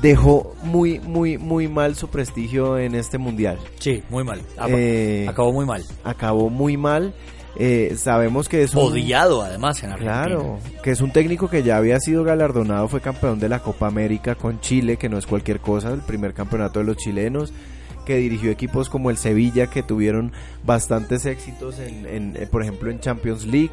dejó 0.00 0.54
muy, 0.62 1.00
muy, 1.00 1.38
muy 1.38 1.68
mal 1.68 1.94
su 1.96 2.08
prestigio 2.08 2.78
en 2.78 2.94
este 2.94 3.18
mundial. 3.18 3.58
Sí, 3.78 4.02
muy 4.10 4.24
mal. 4.24 4.40
Eh, 4.68 5.26
acabó 5.28 5.52
muy 5.52 5.66
mal. 5.66 5.84
Acabó 6.04 6.50
muy 6.50 6.76
mal. 6.76 7.14
Eh, 7.56 7.94
sabemos 7.96 8.48
que 8.48 8.62
es 8.62 8.74
un... 8.74 8.82
Odiado 8.82 9.42
además 9.42 9.82
en 9.82 9.90
Argentina. 9.90 10.26
Claro, 10.26 10.58
que 10.82 10.92
es 10.92 11.00
un 11.00 11.10
técnico 11.10 11.48
que 11.50 11.64
ya 11.64 11.76
había 11.76 11.98
sido 11.98 12.22
galardonado, 12.22 12.86
fue 12.86 13.00
campeón 13.00 13.40
de 13.40 13.48
la 13.48 13.60
Copa 13.60 13.88
América 13.88 14.36
con 14.36 14.60
Chile, 14.60 14.96
que 14.96 15.08
no 15.08 15.18
es 15.18 15.26
cualquier 15.26 15.58
cosa, 15.58 15.92
el 15.92 16.00
primer 16.00 16.34
campeonato 16.34 16.78
de 16.78 16.84
los 16.84 16.96
chilenos, 16.96 17.52
que 18.06 18.16
dirigió 18.16 18.52
equipos 18.52 18.88
como 18.88 19.10
el 19.10 19.16
Sevilla, 19.16 19.66
que 19.66 19.82
tuvieron 19.82 20.32
bastantes 20.64 21.26
éxitos, 21.26 21.80
en, 21.80 22.36
eh, 22.36 22.46
por 22.46 22.62
ejemplo, 22.62 22.90
en 22.90 23.00
Champions 23.00 23.44
League. 23.44 23.72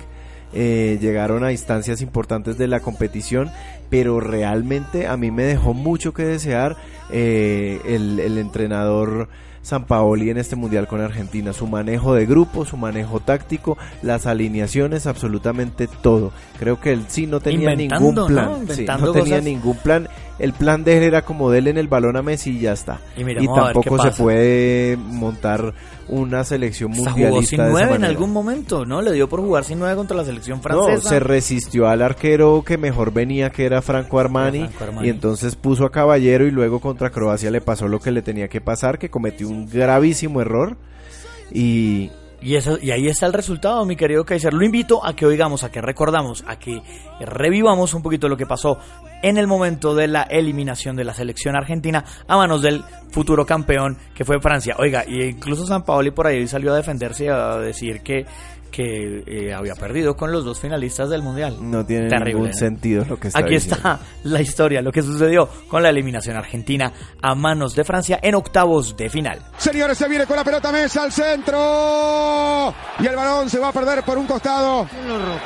Eh, 0.54 0.98
llegaron 1.02 1.44
a 1.44 1.52
instancias 1.52 2.02
importantes 2.02 2.58
de 2.58 2.68
la 2.68 2.80
competición, 2.80 3.52
pero 3.90 4.20
realmente 4.20 5.08
a 5.08 5.18
mí 5.18 5.32
me 5.32 5.44
dejó 5.44 5.74
mucho 5.74 6.14
que 6.14 6.24
desear 6.24 6.78
eh, 7.12 7.82
el, 7.86 8.20
el 8.20 8.38
entrenador 8.38 9.28
San 9.66 9.86
Paoli 9.86 10.30
en 10.30 10.38
este 10.38 10.56
mundial 10.56 10.88
con 10.88 11.02
Argentina. 11.02 11.52
Su 11.52 11.66
manejo 11.66 12.14
de 12.14 12.28
grupo, 12.28 12.66
su 12.66 12.78
manejo 12.78 13.20
táctico, 13.20 13.80
las 14.04 14.28
alineaciones, 14.28 15.08
absolutamente 15.08 15.88
todo. 15.88 16.32
Creo 16.60 16.80
que 16.80 16.94
él 16.94 17.06
sí 17.08 17.26
no 17.26 17.40
tenía 17.40 17.76
ningún 17.76 18.14
plan. 18.28 18.46
¿no? 18.46 18.98
no 19.00 19.12
tenía 19.12 19.42
ningún 19.42 19.76
plan. 19.78 20.08
El 20.38 20.54
plan 20.54 20.84
de 20.84 20.98
él 20.98 21.04
era 21.04 21.22
como 21.22 21.50
de 21.50 21.60
él 21.60 21.68
en 21.68 21.78
el 21.78 21.88
balón 21.88 22.18
a 22.18 22.22
Messi 22.22 22.52
y 22.52 22.60
ya 22.60 22.74
está. 22.74 23.00
Y, 23.16 23.48
tampoco 23.48 24.02
se 24.02 24.12
puede 24.12 24.98
montar 24.98 25.74
una 26.10 26.44
selección 26.44 26.92
mundialista. 26.92 27.30
Jugó 27.30 27.42
sin 27.44 27.72
nueve 27.72 27.96
en 27.96 28.04
algún 28.04 28.34
momento, 28.34 28.86
¿no? 28.86 29.02
Le 29.02 29.14
dio 29.14 29.30
por 29.30 29.40
jugar 29.40 29.64
sin 29.64 29.80
nueve 29.80 29.96
contra 29.96 30.18
la 30.18 30.26
selección 30.26 30.62
francesa. 30.62 31.04
No, 31.04 31.10
se 31.10 31.20
resistió 31.20 31.88
al 31.88 32.02
arquero 32.02 32.64
que 32.66 32.78
mejor 32.78 33.14
venía, 33.14 33.50
que 33.50 33.66
era 33.66 33.82
Franco 33.82 34.20
Armani, 34.20 34.70
y 35.02 35.10
entonces 35.10 35.56
puso 35.56 35.86
a 35.86 35.92
Caballero 35.92 36.46
y 36.46 36.52
luego 36.52 36.82
contra 36.82 37.12
Croacia 37.12 37.50
le 37.50 37.62
pasó 37.62 37.88
lo 37.88 38.00
que 38.00 38.12
le 38.12 38.22
tenía 38.22 38.50
que 38.50 38.60
pasar, 38.60 39.00
que 39.00 39.10
cometió 39.10 39.48
un 39.48 39.70
gravísimo 39.70 40.42
error 40.42 40.76
y, 41.52 42.12
y, 42.42 42.56
eso, 42.56 42.78
y 42.82 42.92
ahí 42.92 43.08
está 43.08 43.26
el 43.26 43.34
resultado, 43.34 43.86
mi 43.86 43.96
querido 43.96 44.26
Kaiser. 44.26 44.54
Lo 44.54 44.66
invito 44.66 45.06
a 45.06 45.16
que 45.16 45.26
oigamos, 45.26 45.64
a 45.64 45.72
que 45.72 45.82
recordamos, 45.82 46.44
a 46.48 46.60
que 46.60 46.82
revivamos 47.20 47.94
un 47.94 48.02
poquito 48.02 48.28
lo 48.28 48.38
que 48.38 48.46
pasó 48.46 48.78
en 49.22 49.38
el 49.38 49.48
momento 49.48 49.96
de 49.96 50.08
la 50.08 50.24
eliminación 50.24 50.96
de 50.96 51.04
la 51.04 51.14
selección 51.14 51.56
argentina 51.56 52.04
a 52.28 52.38
manos 52.38 52.62
del 52.62 52.84
futuro 53.12 53.46
campeón 53.46 53.98
que 54.14 54.26
fue 54.26 54.40
Francia. 54.40 54.76
Oiga, 54.78 55.04
y 55.08 55.24
incluso 55.24 55.66
San 55.66 55.84
Paoli 55.84 56.12
por 56.12 56.28
ahí 56.28 56.48
salió 56.48 56.74
a 56.74 56.78
defenderse 56.78 57.26
y 57.26 57.28
a 57.28 57.58
decir 57.58 58.02
que 58.02 58.26
que 58.76 59.24
eh, 59.26 59.54
había 59.54 59.74
perdido 59.74 60.18
con 60.18 60.34
los 60.34 60.44
dos 60.44 60.60
finalistas 60.60 61.10
del 61.10 61.22
mundial. 61.22 61.56
No 61.62 61.86
tiene 61.86 62.10
ningún 62.10 62.54
sentido 62.54 63.06
lo 63.08 63.18
que 63.18 63.30
está 63.30 63.40
Aquí 63.40 63.56
está 63.56 64.00
la 64.24 64.42
historia, 64.42 64.82
lo 64.82 64.92
que 64.92 65.02
sucedió 65.02 65.48
con 65.70 65.82
la 65.82 65.90
eliminación 65.90 66.36
argentina 66.36 66.92
a 67.22 67.36
manos 67.36 67.74
de 67.74 67.86
Francia 67.86 68.20
en 68.22 68.36
octavos 68.36 68.98
de 68.98 69.10
final. 69.10 69.40
Señores, 69.58 69.98
se 69.98 70.10
viene 70.10 70.26
con 70.26 70.36
la 70.36 70.44
pelota 70.44 70.74
mesa 70.74 71.04
al 71.04 71.14
centro 71.14 72.74
y 73.00 73.08
el 73.08 73.16
balón 73.16 73.50
se 73.50 73.60
va 73.60 73.70
a 73.70 73.72
perder 73.72 74.04
por 74.04 74.18
un 74.18 74.28
costado. 74.28 74.86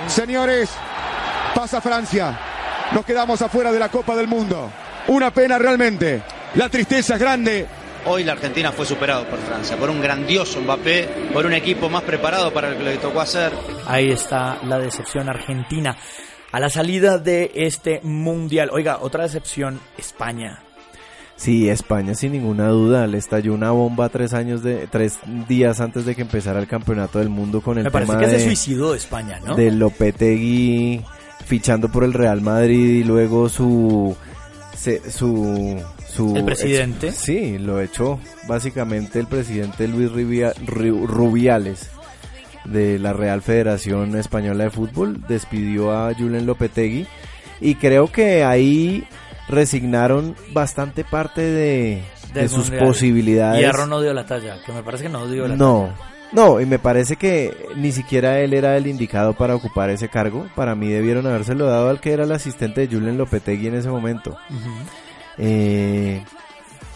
Señores, 0.08 0.72
pasa 1.54 1.80
Francia. 1.82 2.59
Nos 2.94 3.06
quedamos 3.06 3.42
afuera 3.42 3.72
de 3.72 3.80
la 3.80 3.90
Copa 3.90 4.16
del 4.16 4.28
Mundo. 4.28 4.72
Una 5.08 5.32
pena 5.32 5.58
realmente. 5.58 6.22
La 6.56 6.70
tristeza 6.70 7.16
es 7.16 7.20
grande 7.20 7.68
Hoy 8.06 8.24
la 8.24 8.32
Argentina 8.32 8.72
fue 8.72 8.86
superado 8.86 9.26
por 9.26 9.40
Francia, 9.40 9.76
por 9.78 9.90
un 9.90 10.02
grandioso 10.02 10.62
Mbappé, 10.62 11.30
por 11.34 11.46
un 11.46 11.54
equipo 11.54 11.90
más 11.90 12.04
preparado 12.04 12.52
para 12.54 12.72
lo 12.72 12.78
que 12.78 12.84
le 12.84 12.98
tocó 12.98 13.20
hacer. 13.20 13.52
Ahí 13.88 14.10
está 14.10 14.58
la 14.64 14.80
decepción 14.80 15.30
argentina 15.30 15.98
a 16.52 16.60
la 16.60 16.70
salida 16.70 17.18
de 17.18 17.52
este 17.56 18.00
mundial. 18.02 18.70
Oiga, 18.72 19.00
otra 19.02 19.24
decepción, 19.24 19.82
España. 19.98 20.64
Sí, 21.36 21.70
España 21.70 22.16
sin 22.16 22.32
ninguna 22.32 22.70
duda 22.70 23.06
le 23.06 23.18
estalló 23.18 23.54
una 23.54 23.72
bomba 23.72 24.10
tres 24.10 24.34
años 24.34 24.64
de 24.64 24.88
tres 24.88 25.20
días 25.48 25.80
antes 25.80 26.06
de 26.06 26.16
que 26.16 26.22
empezara 26.22 26.60
el 26.60 26.68
campeonato 26.68 27.20
del 27.20 27.30
mundo 27.30 27.62
con 27.62 27.78
el 27.78 27.86
Me 27.86 27.92
parece 27.92 28.18
que 28.18 28.28
se 28.28 28.46
suicidó 28.46 28.96
España, 28.96 29.40
¿no? 29.46 29.56
De 29.56 29.72
Lopetegui 29.72 31.04
fichando 31.50 31.90
por 31.90 32.04
el 32.04 32.14
Real 32.14 32.42
Madrid 32.42 33.00
y 33.00 33.04
luego 33.04 33.50
su 33.50 34.16
su 35.10 35.84
el 36.36 36.46
presidente. 36.46 37.12
sí, 37.12 37.58
lo 37.58 37.82
echó 37.82 38.20
básicamente 38.48 39.20
el 39.20 39.26
presidente 39.26 39.88
Luis 39.88 40.12
Rubiales 40.12 41.90
de 42.66 43.00
la 43.00 43.14
Real 43.14 43.42
Federación 43.42 44.16
Española 44.16 44.66
de 44.66 44.70
Fútbol, 44.70 45.26
despidió 45.28 45.92
a 45.92 46.14
Julen 46.14 46.46
Lopetegui 46.46 47.08
y 47.60 47.76
creo 47.76 48.12
que 48.12 48.44
ahí 48.44 49.04
resignaron 49.48 50.36
bastante 50.54 51.04
parte 51.04 51.42
de, 51.42 52.04
sus 52.48 52.70
posibilidades. 52.70 53.64
Y 53.64 53.66
Arro 53.66 53.88
no 53.88 54.02
dio 54.02 54.14
la 54.14 54.28
talla, 54.28 54.58
que 54.64 54.72
me 54.72 54.84
parece 54.84 55.06
que 55.06 55.10
no 55.10 55.28
dio 55.28 55.48
la 55.48 55.56
no, 55.56 55.96
talla. 55.96 56.19
No, 56.32 56.62
y 56.62 56.66
me 56.66 56.78
parece 56.78 57.16
que 57.16 57.56
ni 57.76 57.92
siquiera 57.92 58.40
él 58.40 58.54
era 58.54 58.78
el 58.78 58.88
indicado 58.88 59.34
para 59.34 59.56
ocupar 59.56 59.90
ese 59.90 60.10
cargo. 60.10 60.48
Para 60.56 60.76
mí 60.76 60.88
debieron 60.88 61.26
habérselo 61.26 61.66
dado 61.66 61.90
al 61.90 62.00
que 62.00 62.14
era 62.14 62.24
el 62.24 62.32
asistente 62.32 62.82
de 62.82 62.96
Julen 62.96 63.18
Lopetegui 63.18 63.68
en 63.68 63.76
ese 63.76 63.90
momento. 63.90 64.38
Eh, 65.38 66.24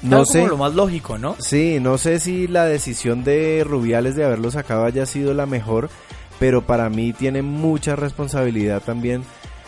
no 0.03 0.25
sé. 0.25 0.45
lo 0.45 0.57
más 0.57 0.75
lógico, 0.75 1.17
¿no? 1.17 1.35
Sí, 1.39 1.79
no 1.79 1.97
sé 1.97 2.19
si 2.19 2.47
la 2.47 2.65
decisión 2.65 3.23
de 3.23 3.63
Rubiales 3.65 4.15
de 4.15 4.25
haberlo 4.25 4.51
sacado 4.51 4.85
haya 4.85 5.05
sido 5.05 5.33
la 5.33 5.45
mejor, 5.45 5.89
pero 6.39 6.61
para 6.61 6.89
mí 6.89 7.13
tiene 7.13 7.41
mucha 7.41 7.95
responsabilidad 7.95 8.81
también 8.83 9.23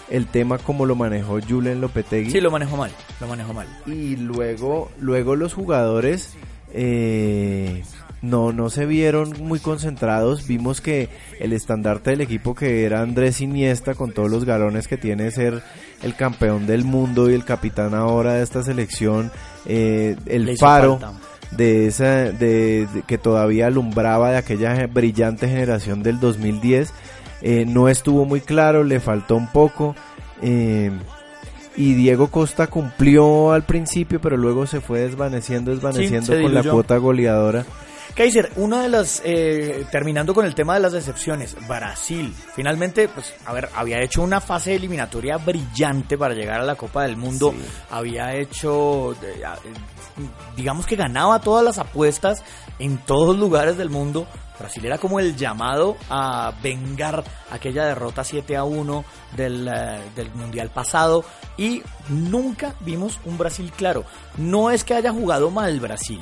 el 0.09 0.27
tema 0.27 0.59
como 0.59 0.85
lo 0.85 0.95
manejó 0.95 1.39
Julen 1.41 1.81
Lopetegui. 1.81 2.29
Sí, 2.31 2.39
lo 2.39 2.51
manejó 2.51 2.77
mal, 2.77 2.91
lo 3.19 3.27
manejó 3.27 3.53
mal. 3.53 3.67
Y 3.87 4.15
luego, 4.17 4.91
luego 4.99 5.35
los 5.35 5.53
jugadores 5.53 6.35
eh, 6.73 7.83
no, 8.21 8.51
no 8.51 8.69
se 8.69 8.85
vieron 8.85 9.33
muy 9.39 9.59
concentrados. 9.59 10.47
Vimos 10.47 10.81
que 10.81 11.09
el 11.39 11.53
estandarte 11.53 12.11
del 12.11 12.21
equipo 12.21 12.55
que 12.55 12.85
era 12.85 13.01
Andrés 13.01 13.41
Iniesta, 13.41 13.93
con 13.93 14.11
todos 14.11 14.29
los 14.29 14.45
galones 14.45 14.87
que 14.87 14.97
tiene 14.97 15.31
ser 15.31 15.61
el 16.03 16.15
campeón 16.15 16.67
del 16.67 16.83
mundo 16.83 17.29
y 17.29 17.33
el 17.33 17.45
capitán 17.45 17.93
ahora 17.93 18.33
de 18.33 18.43
esta 18.43 18.63
selección, 18.63 19.31
eh, 19.65 20.15
el 20.25 20.57
faro 20.57 20.99
de 21.51 21.87
esa, 21.87 22.31
de, 22.31 22.87
que 23.07 23.17
todavía 23.17 23.67
alumbraba 23.67 24.31
de 24.31 24.37
aquella 24.37 24.87
brillante 24.87 25.47
generación 25.47 26.03
del 26.03 26.19
2010, 26.19 26.93
eh, 27.41 27.65
no 27.67 27.89
estuvo 27.89 28.25
muy 28.25 28.41
claro, 28.41 28.83
le 28.83 28.99
faltó 28.99 29.35
un 29.35 29.47
poco. 29.47 29.95
Eh, 30.41 30.91
y 31.77 31.93
Diego 31.93 32.27
Costa 32.27 32.67
cumplió 32.67 33.51
al 33.51 33.63
principio, 33.63 34.21
pero 34.21 34.37
luego 34.37 34.65
se 34.65 34.79
fue 34.79 35.01
desvaneciendo, 35.01 35.71
desvaneciendo 35.71 36.33
se 36.33 36.41
con 36.41 36.53
la 36.53 36.63
cuota 36.63 36.97
goleadora. 36.97 37.65
Kaiser, 38.15 38.49
una 38.55 38.81
de 38.81 38.87
las, 38.87 39.21
eh, 39.25 39.85
terminando 39.91 40.33
con 40.33 40.45
el 40.45 40.55
tema 40.55 40.73
de 40.75 40.79
las 40.79 40.93
decepciones, 40.93 41.57
Brasil, 41.67 42.33
finalmente, 42.55 43.09
pues, 43.09 43.33
a 43.45 43.51
ver, 43.51 43.67
había 43.75 44.01
hecho 44.01 44.21
una 44.21 44.39
fase 44.39 44.73
eliminatoria 44.73 45.35
brillante 45.35 46.17
para 46.17 46.33
llegar 46.33 46.61
a 46.61 46.63
la 46.63 46.75
Copa 46.75 47.03
del 47.03 47.17
Mundo, 47.17 47.53
había 47.91 48.33
hecho, 48.33 49.17
digamos 50.55 50.85
que 50.85 50.95
ganaba 50.95 51.41
todas 51.41 51.65
las 51.65 51.77
apuestas 51.77 52.41
en 52.79 52.99
todos 52.99 53.37
lugares 53.37 53.75
del 53.75 53.89
mundo, 53.89 54.27
Brasil 54.57 54.85
era 54.85 54.97
como 54.97 55.19
el 55.19 55.35
llamado 55.35 55.97
a 56.09 56.53
vengar 56.63 57.21
aquella 57.51 57.85
derrota 57.85 58.23
7 58.23 58.55
a 58.55 58.63
1 58.63 59.03
del, 59.35 59.67
eh, 59.67 59.99
del 60.15 60.31
Mundial 60.33 60.69
pasado 60.69 61.25
y 61.57 61.83
nunca 62.07 62.75
vimos 62.79 63.19
un 63.25 63.37
Brasil 63.37 63.73
claro. 63.75 64.05
No 64.37 64.71
es 64.71 64.85
que 64.85 64.93
haya 64.93 65.11
jugado 65.11 65.51
mal 65.51 65.81
Brasil, 65.81 66.21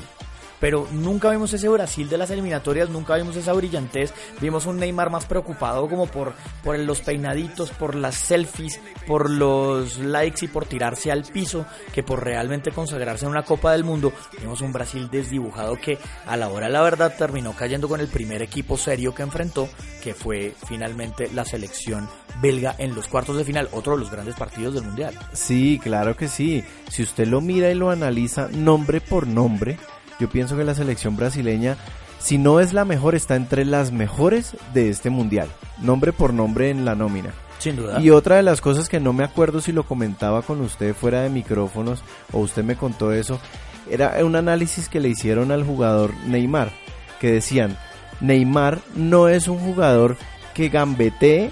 pero 0.64 0.88
nunca 0.94 1.30
vimos 1.30 1.52
ese 1.52 1.68
Brasil 1.68 2.08
de 2.08 2.18
las 2.18 2.32
eliminatorias, 2.32 2.90
nunca 2.90 3.18
vimos 3.18 3.36
esa 3.36 3.52
brillantez, 3.52 4.14
vimos 4.40 4.66
un 4.66 4.78
Neymar 4.78 5.10
más 5.10 5.26
preocupado 5.26 5.90
como 5.90 6.08
por, 6.08 6.32
por 6.64 6.80
los 6.80 7.02
peinaditos, 7.02 7.72
por 7.72 7.96
las 7.96 8.16
selfies, 8.16 8.80
por 9.06 9.30
los 9.30 9.98
likes 9.98 10.46
y 10.46 10.48
por 10.48 10.64
tirarse 10.64 11.12
al 11.12 11.24
piso, 11.24 11.66
que 11.94 12.02
por 12.02 12.24
realmente 12.24 12.72
consagrarse 12.72 13.26
en 13.26 13.32
una 13.32 13.44
Copa 13.44 13.74
del 13.74 13.84
Mundo, 13.84 14.14
vimos 14.40 14.62
un 14.62 14.72
Brasil 14.72 15.10
desdibujado 15.12 15.76
que 15.76 15.98
a 16.26 16.38
la 16.38 16.48
hora 16.48 16.68
de 16.68 16.72
la 16.72 16.82
verdad 16.82 17.14
terminó 17.18 17.52
cayendo 17.52 17.90
con 17.90 18.00
el 18.00 18.08
primer 18.08 18.42
equipo 18.42 18.78
serio 18.78 19.14
que 19.14 19.24
enfrentó, 19.24 19.68
que 20.02 20.14
fue 20.14 20.56
finalmente 20.66 21.30
la 21.34 21.44
selección 21.44 22.08
belga 22.42 22.74
en 22.78 22.96
los 22.96 23.10
cuartos 23.10 23.36
de 23.36 23.44
final, 23.44 23.68
otro 23.74 23.96
de 23.96 24.00
los 24.00 24.12
grandes 24.12 24.36
partidos 24.36 24.76
del 24.76 24.86
Mundial. 24.86 25.14
Sí, 25.34 25.78
claro 25.84 26.16
que 26.16 26.30
sí. 26.30 26.64
Si 26.90 27.04
usted 27.04 27.28
lo 27.28 27.42
mira 27.42 27.70
y 27.70 27.76
lo 27.76 27.90
analiza 27.90 28.48
nombre 28.48 29.02
por 29.02 29.28
nombre, 29.28 29.78
yo 30.20 30.30
pienso 30.30 30.56
que 30.58 30.64
la 30.64 30.76
selección 30.76 31.16
brasileña, 31.16 31.78
si 32.20 32.38
no 32.38 32.60
es 32.60 32.74
la 32.74 32.86
mejor, 32.86 33.16
está 33.16 33.36
entre 33.36 33.66
las 33.66 33.92
mejores 33.92 34.56
de 34.74 34.90
este 34.90 35.10
mundial. 35.10 35.50
Nombre 35.82 36.14
por 36.14 36.34
nombre 36.34 36.70
en 36.70 36.86
la 36.86 36.96
nómina. 36.96 37.34
Sin 37.60 37.76
duda. 37.76 38.00
Y 38.02 38.10
otra 38.10 38.38
de 38.38 38.44
las 38.44 38.62
cosas 38.62 38.90
que 38.90 39.00
no 39.00 39.14
me 39.14 39.24
acuerdo 39.24 39.62
si 39.62 39.72
lo 39.72 39.84
comentaba 39.84 40.42
con 40.42 40.62
usted 40.62 40.94
fuera 40.94 41.22
de 41.22 41.30
micrófonos 41.30 42.04
o 42.32 42.40
usted 42.40 42.64
me 42.64 42.76
contó 42.76 43.14
eso, 43.14 43.40
era 43.90 44.24
un 44.24 44.36
análisis 44.36 44.90
que 44.90 45.00
le 45.00 45.10
hicieron 45.10 45.52
al 45.52 45.64
jugador 45.64 46.14
Neymar, 46.26 46.72
que 47.20 47.32
decían, 47.32 47.78
Neymar 48.22 48.80
no 48.96 49.28
es 49.28 49.48
un 49.48 49.60
jugador 49.60 50.18
que 50.54 50.70
gambetee 50.70 51.52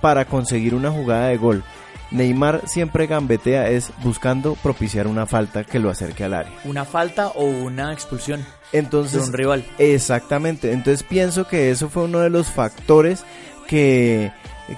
para 0.00 0.24
conseguir 0.24 0.74
una 0.74 0.90
jugada 0.90 1.28
de 1.28 1.36
gol. 1.36 1.64
Neymar 2.12 2.68
siempre 2.68 3.06
gambetea 3.06 3.68
es 3.68 3.90
buscando 4.02 4.54
propiciar 4.56 5.06
una 5.06 5.26
falta 5.26 5.64
que 5.64 5.78
lo 5.78 5.90
acerque 5.90 6.24
al 6.24 6.34
área. 6.34 6.52
Una 6.64 6.84
falta 6.84 7.28
o 7.28 7.44
una 7.44 7.92
expulsión 7.92 8.44
Entonces, 8.72 9.22
de 9.22 9.28
un 9.28 9.32
rival. 9.32 9.64
Exactamente, 9.78 10.72
entonces 10.72 11.02
pienso 11.02 11.48
que 11.48 11.70
eso 11.70 11.88
fue 11.88 12.04
uno 12.04 12.20
de 12.20 12.30
los 12.30 12.48
factores 12.48 13.24
que, 13.66 14.32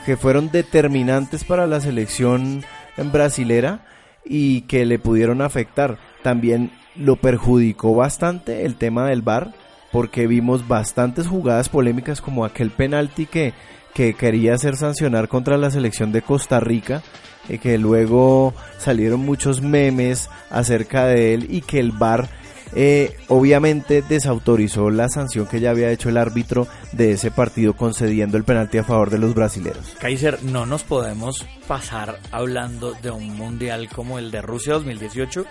que 0.06 0.16
fueron 0.16 0.50
determinantes 0.50 1.44
para 1.44 1.66
la 1.66 1.80
selección 1.80 2.64
brasilera 2.96 3.84
y 4.24 4.62
que 4.62 4.86
le 4.86 4.98
pudieron 4.98 5.42
afectar. 5.42 5.98
También 6.22 6.70
lo 6.96 7.16
perjudicó 7.16 7.94
bastante 7.94 8.64
el 8.64 8.76
tema 8.76 9.06
del 9.06 9.22
VAR 9.22 9.52
porque 9.92 10.26
vimos 10.26 10.66
bastantes 10.66 11.26
jugadas 11.26 11.68
polémicas 11.68 12.20
como 12.20 12.44
aquel 12.44 12.70
penalti 12.70 13.26
que, 13.26 13.52
que 13.94 14.14
quería 14.14 14.54
hacer 14.54 14.76
sancionar 14.76 15.28
contra 15.28 15.56
la 15.56 15.70
selección 15.70 16.12
de 16.12 16.22
Costa 16.22 16.60
Rica 16.60 17.02
y 17.48 17.58
que 17.58 17.78
luego 17.78 18.54
salieron 18.78 19.20
muchos 19.20 19.62
memes 19.62 20.28
acerca 20.50 21.06
de 21.06 21.34
él 21.34 21.46
y 21.50 21.60
que 21.60 21.78
el 21.78 21.92
VAR 21.92 22.28
eh, 22.76 23.16
obviamente 23.28 24.02
desautorizó 24.02 24.90
la 24.90 25.08
sanción 25.08 25.46
que 25.46 25.60
ya 25.60 25.70
había 25.70 25.90
hecho 25.90 26.08
el 26.08 26.16
árbitro 26.16 26.66
de 26.92 27.12
ese 27.12 27.30
partido 27.30 27.74
concediendo 27.74 28.36
el 28.36 28.44
penalti 28.44 28.78
a 28.78 28.84
favor 28.84 29.10
de 29.10 29.18
los 29.18 29.34
brasileños. 29.34 29.94
Kaiser, 30.00 30.42
no 30.42 30.66
nos 30.66 30.82
podemos 30.82 31.46
pasar 31.68 32.18
hablando 32.32 32.92
de 32.94 33.10
un 33.10 33.36
mundial 33.36 33.88
como 33.88 34.18
el 34.18 34.32
de 34.32 34.42
Rusia 34.42 34.74
2018 34.74 35.44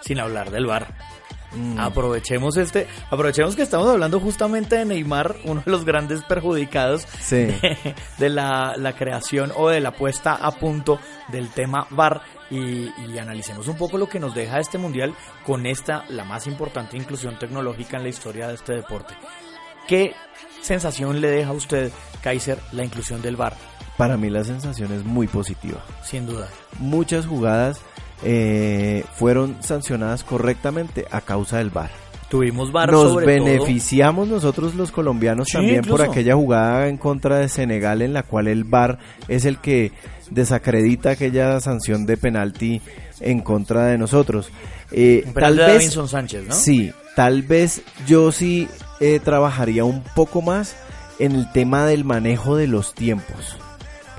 sin 0.00 0.20
hablar 0.20 0.50
del 0.50 0.66
VAR. 0.66 1.19
Aprovechemos 1.78 2.56
este, 2.56 2.86
aprovechemos 3.10 3.56
que 3.56 3.62
estamos 3.62 3.88
hablando 3.88 4.20
justamente 4.20 4.76
de 4.76 4.84
Neymar, 4.84 5.36
uno 5.44 5.62
de 5.64 5.70
los 5.70 5.84
grandes 5.84 6.22
perjudicados 6.22 7.06
Sí. 7.20 7.36
de, 7.46 7.94
de 8.18 8.28
la, 8.28 8.74
la 8.76 8.92
creación 8.94 9.52
o 9.56 9.68
de 9.68 9.80
la 9.80 9.92
puesta 9.92 10.34
a 10.34 10.52
punto 10.52 10.98
del 11.28 11.48
tema 11.50 11.86
VAR 11.90 12.22
y, 12.50 12.90
y 13.04 13.18
analicemos 13.18 13.68
un 13.68 13.76
poco 13.76 13.98
lo 13.98 14.08
que 14.08 14.20
nos 14.20 14.34
deja 14.34 14.58
este 14.60 14.78
mundial 14.78 15.14
con 15.44 15.66
esta, 15.66 16.04
la 16.08 16.24
más 16.24 16.46
importante 16.46 16.96
inclusión 16.96 17.38
tecnológica 17.38 17.96
en 17.96 18.02
la 18.04 18.08
historia 18.08 18.48
de 18.48 18.54
este 18.54 18.74
deporte. 18.74 19.14
¿Qué 19.88 20.14
sensación 20.60 21.20
le 21.20 21.30
deja 21.30 21.50
a 21.50 21.54
usted, 21.54 21.90
Kaiser, 22.22 22.58
la 22.72 22.84
inclusión 22.84 23.22
del 23.22 23.36
VAR? 23.36 23.54
Para 23.96 24.16
mí 24.16 24.30
la 24.30 24.44
sensación 24.44 24.92
es 24.92 25.04
muy 25.04 25.26
positiva. 25.26 25.84
Sin 26.04 26.26
duda. 26.26 26.48
Muchas 26.78 27.26
jugadas 27.26 27.80
eh, 28.24 29.04
fueron 29.14 29.56
sancionadas 29.60 30.24
correctamente 30.24 31.06
a 31.10 31.20
causa 31.20 31.58
del 31.58 31.70
VAR. 31.70 31.90
Tuvimos 32.28 32.70
VAR 32.70 32.92
Nos 32.92 33.10
sobre 33.10 33.26
beneficiamos 33.26 34.28
nosotros 34.28 34.76
los 34.76 34.92
colombianos 34.92 35.48
Sí, 35.48 35.54
también 35.54 35.82
por 35.82 36.00
aquella 36.00 36.36
jugada 36.36 36.86
en 36.86 36.96
contra 36.96 37.38
de 37.38 37.48
Senegal 37.48 38.02
en 38.02 38.12
la 38.12 38.22
cual 38.22 38.46
el 38.46 38.64
VAR 38.64 38.98
es 39.26 39.44
el 39.44 39.58
que 39.58 39.90
desacredita 40.30 41.10
aquella 41.10 41.58
sanción 41.60 42.06
de 42.06 42.16
penalti 42.16 42.80
en 43.20 43.40
contra 43.40 43.86
de 43.86 43.98
nosotros. 43.98 44.50
Eh, 44.92 45.24
de 45.34 45.80
Sánchez, 45.90 46.44
¿no? 46.46 46.54
Sí, 46.54 46.92
tal 47.16 47.42
vez 47.42 47.82
yo 48.06 48.32
sí 48.32 48.68
eh, 49.00 49.20
trabajaría 49.22 49.84
un 49.84 50.02
poco 50.14 50.40
más 50.40 50.76
en 51.18 51.32
el 51.32 51.50
tema 51.52 51.86
del 51.86 52.04
manejo 52.04 52.56
de 52.56 52.66
los 52.66 52.94
tiempos. 52.94 53.56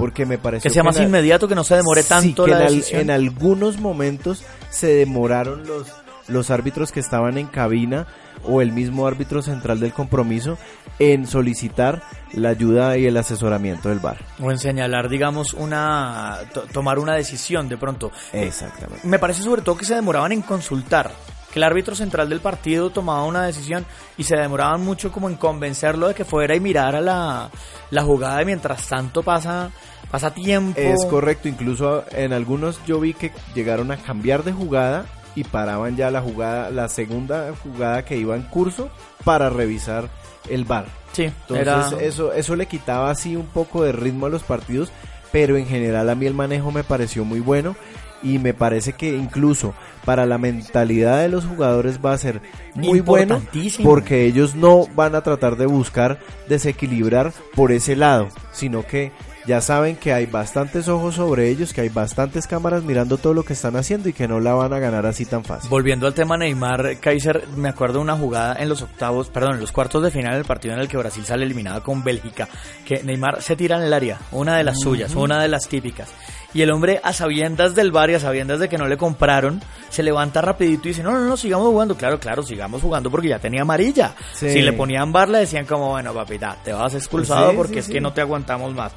Porque 0.02 0.26
me 0.26 0.38
parece 0.40 0.68
Que 0.68 0.74
sea 0.74 0.84
más 0.84 1.00
inmediato, 1.00 1.48
que 1.48 1.54
no 1.56 1.64
se 1.64 1.76
demore 1.76 2.04
tanto 2.04 2.46
que 2.46 2.52
la 2.52 2.62
en, 2.68 2.68
decisión. 2.76 3.02
en 3.02 3.12
algunos 3.12 3.80
momentos 3.80 4.44
se 4.72 4.88
demoraron 4.88 5.68
los, 5.68 5.88
los 6.28 6.50
árbitros 6.50 6.92
que 6.92 7.00
estaban 7.00 7.38
en 7.38 7.46
cabina 7.46 8.08
o 8.44 8.62
el 8.64 8.72
mismo 8.72 9.06
árbitro 9.06 9.44
central 9.44 9.80
del 9.80 9.94
compromiso 9.94 10.58
en 10.98 11.28
solicitar 11.28 12.02
la 12.34 12.50
ayuda 12.50 12.98
y 12.98 13.06
el 13.06 13.16
asesoramiento 13.18 13.90
del 13.90 14.00
VAR. 14.00 14.18
O 14.42 14.50
en 14.52 14.58
señalar, 14.58 15.08
digamos, 15.10 15.54
una. 15.54 16.40
to- 16.52 16.62
tomar 16.74 16.98
una 16.98 17.14
decisión 17.14 17.70
de 17.70 17.78
pronto. 17.78 18.12
Exactamente. 18.34 19.08
Me 19.08 19.20
parece 19.20 19.44
sobre 19.44 19.62
todo 19.62 19.78
que 19.78 19.86
se 19.86 19.94
demoraban 19.94 20.32
en 20.32 20.42
consultar. 20.42 21.12
Que 21.52 21.60
el 21.60 21.64
árbitro 21.64 21.96
central 21.96 22.30
del 22.30 22.40
partido 22.40 22.90
tomaba 22.90 23.24
una 23.26 23.44
decisión 23.44 23.86
y 24.18 24.24
se 24.24 24.36
demoraban 24.38 24.82
mucho 24.82 25.12
como 25.12 25.30
en 25.30 25.36
convencerlo 25.36 26.08
de 26.08 26.14
que 26.14 26.26
fuera 26.26 26.56
y 26.56 26.60
mirara 26.60 27.02
la, 27.02 27.50
la 27.90 28.04
jugada 28.04 28.42
y 28.42 28.46
mientras 28.46 28.88
tanto 28.88 29.22
pasa, 29.22 29.70
pasa 30.10 30.34
tiempo. 30.34 30.80
Es 30.80 31.06
correcto, 31.06 31.48
incluso 31.48 32.06
en 32.12 32.34
algunos 32.34 32.80
yo 32.86 33.00
vi 33.00 33.14
que 33.14 33.32
llegaron 33.54 33.92
a 33.92 33.98
cambiar 33.98 34.44
de 34.44 34.54
jugada 34.54 35.06
y 35.36 35.44
paraban 35.44 35.96
ya 35.96 36.12
la 36.12 36.22
jugada, 36.22 36.70
la 36.72 36.90
segunda 36.90 37.54
jugada 37.64 38.04
que 38.04 38.18
iba 38.18 38.36
en 38.36 38.44
curso 38.44 38.90
para 39.24 39.50
revisar 39.50 40.10
el 40.50 40.66
VAR. 40.66 40.86
Sí, 41.14 41.24
Entonces 41.24 41.62
era. 41.62 41.90
eso, 42.02 42.34
eso 42.34 42.56
le 42.56 42.66
quitaba 42.66 43.10
así 43.12 43.36
un 43.36 43.48
poco 43.48 43.84
de 43.84 43.92
ritmo 43.92 44.26
a 44.26 44.30
los 44.30 44.44
partidos, 44.44 44.92
pero 45.32 45.58
en 45.58 45.66
general 45.68 46.10
a 46.10 46.16
mí 46.16 46.26
el 46.26 46.34
manejo 46.34 46.72
me 46.72 46.84
pareció 46.84 47.26
muy 47.26 47.40
bueno 47.40 47.76
y 48.23 48.39
me 48.39 48.53
parece 48.53 48.93
que 48.93 49.15
incluso 49.15 49.73
para 50.05 50.25
la 50.25 50.38
mentalidad 50.38 51.21
de 51.21 51.29
los 51.29 51.45
jugadores 51.45 51.99
va 52.03 52.13
a 52.13 52.17
ser 52.17 52.41
muy 52.75 52.99
bueno 53.01 53.41
porque 53.84 54.25
ellos 54.25 54.55
no 54.55 54.88
van 54.95 55.15
a 55.15 55.21
tratar 55.21 55.57
de 55.57 55.65
buscar 55.65 56.19
desequilibrar 56.47 57.34
por 57.55 57.71
ese 57.71 57.95
lado, 57.95 58.29
sino 58.51 58.86
que 58.86 59.12
ya 59.45 59.62
saben 59.62 59.95
que 59.95 60.13
hay 60.13 60.25
bastantes 60.25 60.88
ojos 60.88 61.15
sobre 61.15 61.49
ellos, 61.49 61.73
que 61.73 61.82
hay 61.82 61.89
bastantes 61.89 62.47
cámaras 62.47 62.84
mirando 62.84 63.17
todo 63.17 63.34
lo 63.34 63.43
que 63.43 63.54
están 63.54 63.75
haciendo 63.75 64.10
y 64.10 64.13
que 64.13 64.27
no 64.27 64.39
la 64.39 64.54
van 64.54 64.73
a 64.73 64.80
ganar 64.80 65.06
así 65.06 65.25
tan 65.25 65.43
fácil. 65.43 65.69
Volviendo 65.69 66.08
al 66.08 66.13
tema 66.13 66.38
Neymar, 66.38 66.97
Kaiser, 66.99 67.47
me 67.56 67.69
acuerdo 67.69 67.95
de 67.95 68.04
una 68.04 68.17
jugada 68.17 68.56
en 68.60 68.69
los 68.69 68.82
octavos, 68.82 69.30
perdón, 69.30 69.56
en 69.56 69.62
los 69.62 69.71
cuartos 69.71 70.04
de 70.04 70.12
final 70.12 70.36
del 70.36 70.45
partido 70.45 70.73
en 70.73 70.80
el 70.80 70.88
que 70.88 70.97
Brasil 70.97 71.25
sale 71.25 71.45
eliminada 71.45 71.82
con 71.82 72.04
Bélgica, 72.04 72.47
que 72.86 73.04
Neymar 73.04 73.41
se 73.41 73.56
tira 73.56 73.77
en 73.77 73.84
el 73.84 73.93
área, 73.93 74.19
una 74.32 74.58
de 74.58 74.63
las 74.63 74.80
suyas, 74.80 75.15
una 75.15 75.41
de 75.41 75.47
las 75.47 75.67
típicas. 75.67 76.10
Y 76.54 76.62
el 76.62 76.71
hombre, 76.71 76.99
a 77.01 77.13
sabiendas 77.13 77.75
del 77.75 77.91
bar 77.91 78.10
y 78.10 78.15
a 78.15 78.19
sabiendas 78.19 78.60
de 78.60 78.67
que 78.67 78.77
no 78.77 78.88
le 78.88 78.97
compraron, 78.97 79.62
se 79.89 80.04
levanta 80.04 80.41
rapidito 80.41 80.88
y 80.88 80.91
dice, 80.91 81.01
no, 81.01 81.12
no, 81.12 81.25
no, 81.25 81.38
sigamos 81.38 81.67
jugando. 81.67 81.95
Claro, 81.95 82.19
claro, 82.19 82.43
sigamos 82.43 82.82
jugando 82.82 83.10
porque 83.10 83.30
ya 83.30 83.39
tenía 83.39 83.62
amarilla. 83.62 84.13
Sí. 84.34 84.49
Si 84.49 84.62
le 84.62 84.73
ponían 84.73 85.13
bar, 85.13 85.30
le 85.30 85.39
decían 85.39 85.65
como, 85.65 85.89
bueno, 85.89 86.13
papita, 86.13 86.57
te 86.61 86.74
vas 86.74 86.93
expulsado 86.93 87.51
Sí, 87.51 87.57
porque 87.57 87.74
sí, 87.76 87.80
es 87.80 87.89
que 87.89 88.01
no 88.01 88.11
te 88.11 88.20
aguantamos 88.20 88.74
más. 88.74 88.91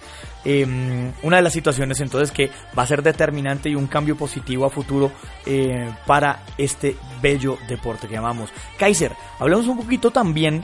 Eh, 0.45 1.13
una 1.23 1.37
de 1.37 1.43
las 1.43 1.53
situaciones 1.53 2.01
entonces 2.01 2.31
que 2.31 2.51
va 2.77 2.83
a 2.83 2.87
ser 2.87 3.03
determinante 3.03 3.71
y 3.71 3.75
un 3.75 3.87
cambio 3.87 4.17
positivo 4.17 4.67
a 4.67 4.71
futuro 4.71 5.11
eh, 5.47 5.91
para 6.07 6.43
este 6.59 6.97
bello 7.23 7.59
deporte 7.69 8.09
que 8.09 8.15
llamamos. 8.15 8.51
Kaiser, 8.79 9.13
hablemos 9.39 9.67
un 9.67 9.79
poquito 9.79 10.11
también 10.11 10.63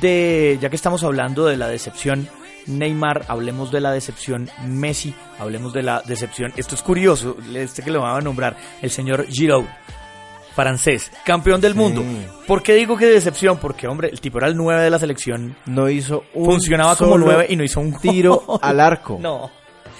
de, 0.00 0.58
ya 0.60 0.70
que 0.70 0.76
estamos 0.76 1.02
hablando 1.02 1.46
de 1.46 1.56
la 1.56 1.68
decepción, 1.68 2.28
Neymar, 2.66 3.24
hablemos 3.28 3.70
de 3.70 3.80
la 3.80 3.92
decepción 3.92 4.50
Messi, 4.66 5.14
hablemos 5.38 5.72
de 5.72 5.82
la 5.82 6.02
decepción, 6.02 6.52
esto 6.56 6.74
es 6.74 6.82
curioso, 6.82 7.36
este 7.54 7.82
que 7.82 7.90
lo 7.90 8.02
van 8.02 8.16
a 8.16 8.20
nombrar, 8.20 8.56
el 8.82 8.90
señor 8.90 9.26
Giroud 9.28 9.66
francés, 10.56 11.12
campeón 11.24 11.60
del 11.60 11.74
mundo. 11.74 12.02
¿Por 12.46 12.62
qué 12.62 12.74
digo 12.74 12.96
que 12.96 13.04
decepción? 13.06 13.58
Porque, 13.58 13.86
hombre, 13.86 14.08
el 14.08 14.20
tipo 14.20 14.38
era 14.38 14.48
el 14.48 14.56
9 14.56 14.82
de 14.82 14.90
la 14.90 14.98
selección. 14.98 15.54
No 15.66 15.88
hizo 15.90 16.24
un 16.34 16.46
Funcionaba 16.46 16.96
como 16.96 17.18
9 17.18 17.46
y 17.50 17.56
no 17.56 17.62
hizo 17.62 17.78
un 17.80 17.96
tiro 18.00 18.42
al 18.62 18.80
arco. 18.80 19.18
No. 19.20 19.50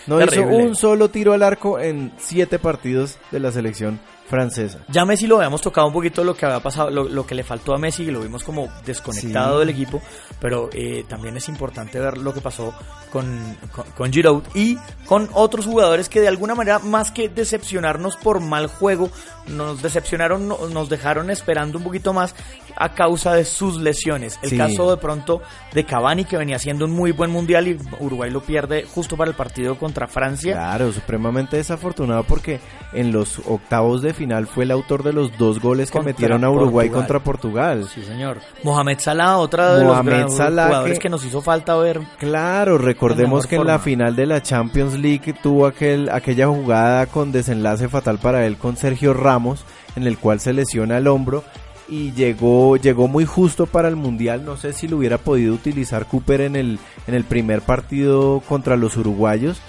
No 0.06 0.22
hizo 0.22 0.42
un 0.42 0.74
solo 0.74 1.10
tiro 1.10 1.32
al 1.32 1.42
arco 1.42 1.78
en 1.78 2.12
siete 2.16 2.58
partidos 2.58 3.18
de 3.32 3.40
la 3.40 3.50
selección 3.52 4.00
francesa. 4.28 4.80
Ya 4.88 5.04
Messi 5.04 5.26
lo 5.26 5.36
habíamos 5.36 5.60
tocado 5.60 5.86
un 5.86 5.92
poquito 5.92 6.24
lo 6.24 6.34
que 6.34 6.46
había 6.46 6.60
pasado, 6.60 6.90
lo, 6.90 7.26
que 7.26 7.34
le 7.34 7.44
faltó 7.44 7.74
a 7.74 7.78
Messi, 7.78 8.04
y 8.04 8.10
lo 8.10 8.20
vimos 8.20 8.42
como 8.42 8.68
desconectado 8.84 9.60
del 9.60 9.70
equipo, 9.70 10.02
pero 10.40 10.68
eh, 10.72 11.04
también 11.08 11.36
es 11.36 11.48
importante 11.48 11.98
ver 11.98 12.18
lo 12.18 12.34
que 12.34 12.40
pasó 12.40 12.74
con, 13.10 13.56
con, 13.96 14.12
Giroud 14.12 14.42
y 14.54 14.76
con 15.06 15.28
otros 15.32 15.66
jugadores 15.66 16.08
que 16.08 16.20
de 16.20 16.28
alguna 16.28 16.54
manera, 16.54 16.78
más 16.80 17.10
que 17.10 17.28
decepcionarnos 17.28 18.16
por 18.16 18.40
mal 18.40 18.66
juego, 18.66 19.10
nos 19.46 19.80
decepcionaron, 19.82 20.48
nos 20.48 20.88
dejaron 20.88 21.30
esperando 21.30 21.78
un 21.78 21.84
poquito 21.84 22.12
más 22.12 22.34
a 22.76 22.94
causa 22.94 23.34
de 23.34 23.44
sus 23.44 23.80
lesiones. 23.80 24.38
El 24.42 24.56
caso 24.56 24.90
de 24.90 24.96
pronto 24.96 25.40
de 25.72 25.84
Cavani, 25.84 26.24
que 26.24 26.36
venía 26.36 26.56
haciendo 26.56 26.84
un 26.84 26.92
muy 26.92 27.12
buen 27.12 27.30
mundial 27.30 27.68
y 27.68 27.78
Uruguay 28.00 28.30
lo 28.30 28.42
pierde 28.42 28.84
justo 28.84 29.16
para 29.16 29.30
el 29.30 29.36
partido 29.36 29.78
contra 29.78 30.06
Francia. 30.08 30.54
Claro, 30.54 30.92
supremamente 30.92 31.56
desafortunado 31.56 32.24
porque 32.24 32.60
en 32.92 33.12
los 33.12 33.40
octavos 33.46 34.02
de 34.02 34.12
final 34.16 34.48
fue 34.48 34.64
el 34.64 34.72
autor 34.72 35.04
de 35.04 35.12
los 35.12 35.38
dos 35.38 35.60
goles 35.60 35.92
que 35.92 36.00
metieron 36.00 36.42
a 36.42 36.50
Uruguay 36.50 36.90
contra 36.90 37.20
Portugal. 37.20 37.88
Sí, 37.94 38.02
señor. 38.02 38.40
Mohamed 38.64 38.98
Salah, 38.98 39.38
otra 39.38 39.76
de 39.76 39.84
los 39.84 39.96
jugadores 39.98 40.98
que... 40.98 41.08
nos 41.08 41.24
hizo 41.24 41.40
falta 41.40 41.76
ver. 41.76 42.00
Claro, 42.18 42.78
recordemos 42.78 43.46
que 43.46 43.56
en 43.56 43.66
la 43.66 43.78
final 43.78 44.16
de 44.16 44.26
la 44.26 44.42
Champions 44.42 44.98
League 44.98 45.34
tuvo 45.40 45.66
aquel, 45.66 46.08
aquella 46.10 46.48
jugada 46.48 47.06
con 47.06 47.30
desenlace 47.30 47.88
fatal 47.88 48.18
para 48.18 48.46
él 48.46 48.56
con 48.56 48.76
Sergio 48.76 49.14
Ramos, 49.14 49.64
en 49.94 50.04
el 50.04 50.18
cual 50.18 50.40
se 50.40 50.52
lesiona 50.52 50.98
el 50.98 51.06
hombro 51.06 51.44
y 51.88 52.12
llegó 52.12 52.76
llegó 52.76 53.06
muy 53.06 53.24
justo 53.24 53.66
para 53.66 53.86
el 53.86 53.94
mundial 53.94 54.44
no 54.44 54.56
sé 54.56 54.72
si 54.72 54.88
lo 54.88 54.96
hubiera 54.96 55.18
podido 55.18 55.54
utilizar 55.54 56.06
Cooper 56.06 56.40
en 56.40 56.56
el 56.56 56.80
en 57.06 57.14
el 57.14 57.22
primer 57.22 57.62
partido 57.62 58.42
contra 58.48 58.76
los 58.76 58.96
uruguayos 58.96 59.60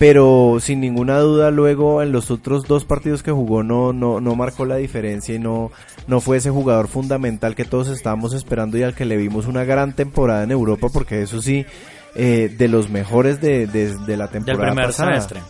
pero 0.00 0.56
sin 0.62 0.80
ninguna 0.80 1.18
duda 1.18 1.50
luego 1.50 2.00
en 2.00 2.10
los 2.10 2.30
otros 2.30 2.64
dos 2.64 2.86
partidos 2.86 3.22
que 3.22 3.32
jugó 3.32 3.62
no 3.62 3.92
no 3.92 4.18
no 4.18 4.34
marcó 4.34 4.64
la 4.64 4.76
diferencia 4.76 5.34
y 5.34 5.38
no 5.38 5.72
no 6.06 6.22
fue 6.22 6.38
ese 6.38 6.48
jugador 6.48 6.88
fundamental 6.88 7.54
que 7.54 7.66
todos 7.66 7.88
estábamos 7.88 8.32
esperando 8.32 8.78
y 8.78 8.82
al 8.82 8.94
que 8.94 9.04
le 9.04 9.18
vimos 9.18 9.44
una 9.44 9.64
gran 9.64 9.92
temporada 9.92 10.42
en 10.42 10.52
Europa 10.52 10.88
porque 10.90 11.20
eso 11.20 11.42
sí 11.42 11.66
eh, 12.14 12.54
de 12.56 12.68
los 12.68 12.90
mejores 12.90 13.40
de, 13.40 13.66
de, 13.66 14.16
la 14.16 14.28
temporada 14.28 14.64
Del 14.64 14.74
primer 14.74 14.92
semestre. 14.92 15.40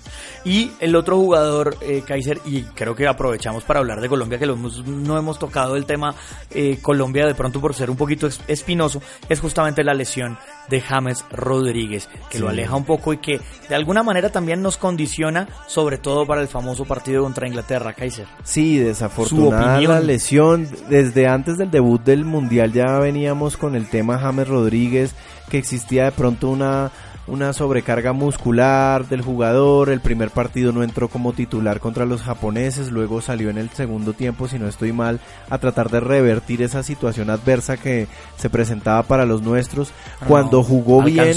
Y 0.44 0.72
el 0.80 0.96
otro 0.96 1.16
jugador, 1.16 1.76
eh, 1.82 2.02
Kaiser, 2.06 2.40
y 2.46 2.62
creo 2.62 2.94
que 2.94 3.06
aprovechamos 3.06 3.64
para 3.64 3.80
hablar 3.80 4.00
de 4.00 4.08
Colombia, 4.08 4.38
que 4.38 4.46
lo 4.46 4.56
no 4.56 5.18
hemos 5.18 5.38
tocado 5.38 5.76
el 5.76 5.84
tema 5.84 6.14
eh, 6.50 6.78
Colombia 6.80 7.26
de 7.26 7.34
pronto 7.34 7.60
por 7.60 7.74
ser 7.74 7.90
un 7.90 7.96
poquito 7.96 8.28
espinoso, 8.48 9.02
es 9.28 9.38
justamente 9.38 9.84
la 9.84 9.92
lesión 9.92 10.38
de 10.68 10.80
James 10.80 11.24
Rodríguez, 11.30 12.08
que 12.30 12.38
lo 12.38 12.48
aleja 12.48 12.74
un 12.74 12.84
poco 12.84 13.12
y 13.12 13.18
que 13.18 13.40
de 13.68 13.74
alguna 13.74 14.02
manera 14.02 14.30
también 14.30 14.62
nos 14.62 14.78
condiciona, 14.78 15.48
sobre 15.66 15.98
todo 15.98 16.26
para 16.26 16.40
el 16.40 16.48
famoso 16.48 16.86
partido 16.86 17.22
contra 17.22 17.46
Inglaterra, 17.46 17.92
Kaiser. 17.92 18.26
Sí, 18.42 18.78
desafortunada 18.78 19.80
la 19.80 20.00
lesión. 20.00 20.68
Desde 20.88 21.26
antes 21.26 21.58
del 21.58 21.70
debut 21.70 22.02
del 22.02 22.24
Mundial 22.24 22.72
ya 22.72 22.98
veníamos 22.98 23.56
con 23.56 23.74
el 23.74 23.88
tema 23.88 24.18
James 24.18 24.48
Rodríguez, 24.48 25.14
que 25.50 25.58
existía 25.58 26.04
de 26.04 26.12
pronto 26.12 26.48
una 26.48 26.90
una 27.30 27.52
sobrecarga 27.52 28.12
muscular 28.12 29.08
del 29.08 29.22
jugador, 29.22 29.90
el 29.90 30.00
primer 30.00 30.30
partido 30.30 30.72
no 30.72 30.82
entró 30.82 31.08
como 31.08 31.32
titular 31.32 31.78
contra 31.78 32.04
los 32.04 32.22
japoneses, 32.22 32.90
luego 32.90 33.20
salió 33.20 33.50
en 33.50 33.58
el 33.58 33.70
segundo 33.70 34.12
tiempo, 34.12 34.48
si 34.48 34.58
no 34.58 34.66
estoy 34.66 34.92
mal, 34.92 35.20
a 35.48 35.58
tratar 35.58 35.90
de 35.90 36.00
revertir 36.00 36.60
esa 36.62 36.82
situación 36.82 37.30
adversa 37.30 37.76
que 37.76 38.08
se 38.36 38.50
presentaba 38.50 39.02
para 39.04 39.26
los 39.26 39.42
nuestros. 39.42 39.92
Cuando 40.26 40.62
jugó 40.64 41.02
bien, 41.02 41.36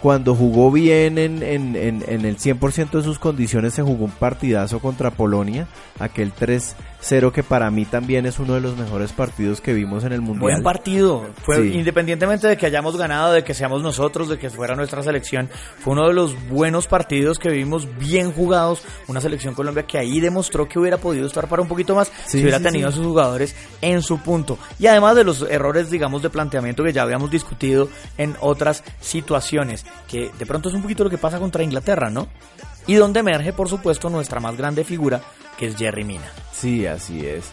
cuando 0.00 0.34
jugó 0.34 0.70
bien 0.70 1.18
en, 1.18 1.42
en, 1.42 1.76
en, 1.76 2.04
en 2.06 2.24
el 2.24 2.38
100% 2.38 2.90
de 2.90 3.02
sus 3.02 3.18
condiciones 3.18 3.74
se 3.74 3.82
jugó 3.82 4.06
un 4.06 4.12
partidazo 4.12 4.78
contra 4.78 5.10
Polonia, 5.10 5.66
aquel 5.98 6.32
3-0 7.00 7.32
que 7.32 7.42
para 7.42 7.70
mí 7.70 7.84
también 7.84 8.26
es 8.26 8.38
uno 8.38 8.54
de 8.54 8.60
los 8.60 8.76
mejores 8.76 9.12
partidos 9.12 9.60
que 9.60 9.72
vimos 9.72 10.04
en 10.04 10.12
el 10.12 10.20
Mundial. 10.20 10.40
Buen 10.40 10.62
partido, 10.62 11.26
fue 11.44 11.66
independientemente 11.68 12.48
de 12.48 12.56
que 12.56 12.66
hayamos 12.66 12.96
ganado, 12.96 13.32
de 13.32 13.44
que 13.44 13.54
seamos 13.54 13.82
nosotros, 13.82 14.28
de 14.28 14.38
que 14.38 14.50
fuera 14.50 14.74
nuestra 14.74 15.02
selección, 15.02 15.48
fue 15.78 15.92
uno 15.92 16.08
de 16.08 16.14
los 16.14 16.48
buenos 16.48 16.86
partidos 16.86 17.38
que 17.38 17.50
vimos 17.50 17.88
bien 17.98 18.32
jugados, 18.32 18.82
una 19.06 19.20
selección 19.20 19.54
Colombia 19.54 19.84
que 19.84 19.98
ahí 19.98 20.20
demostró 20.20 20.68
que 20.68 20.78
hubiera 20.78 20.98
podido 20.98 21.26
estar 21.26 21.48
para 21.48 21.62
un 21.62 21.68
poquito 21.68 21.94
más 21.94 22.10
si 22.26 22.40
hubiera 22.40 22.60
tenido 22.60 22.88
a 22.88 22.92
sus 22.92 23.06
jugadores 23.06 23.54
en 23.80 24.02
su 24.02 24.18
punto. 24.18 24.58
Y 24.78 24.86
además 24.86 25.16
de 25.16 25.24
los 25.24 25.42
errores, 25.42 25.90
digamos, 25.90 26.22
de 26.22 26.30
planteamiento 26.30 26.84
que 26.84 26.92
ya 26.92 27.02
habíamos 27.02 27.30
discutido 27.30 27.88
en 28.16 28.36
otras 28.40 28.82
situaciones 29.00 29.84
que 30.08 30.30
de 30.38 30.46
pronto 30.46 30.68
es 30.68 30.74
un 30.74 30.82
poquito 30.82 31.04
lo 31.04 31.10
que 31.10 31.18
pasa 31.18 31.38
contra 31.38 31.62
Inglaterra, 31.62 32.10
¿no? 32.10 32.28
Y 32.86 32.94
donde 32.94 33.20
emerge, 33.20 33.52
por 33.52 33.68
supuesto, 33.68 34.08
nuestra 34.08 34.40
más 34.40 34.56
grande 34.56 34.82
figura, 34.82 35.20
que 35.58 35.66
es 35.66 35.76
Jerry 35.76 36.04
Mina. 36.04 36.30
Sí, 36.52 36.86
así 36.86 37.26
es. 37.26 37.50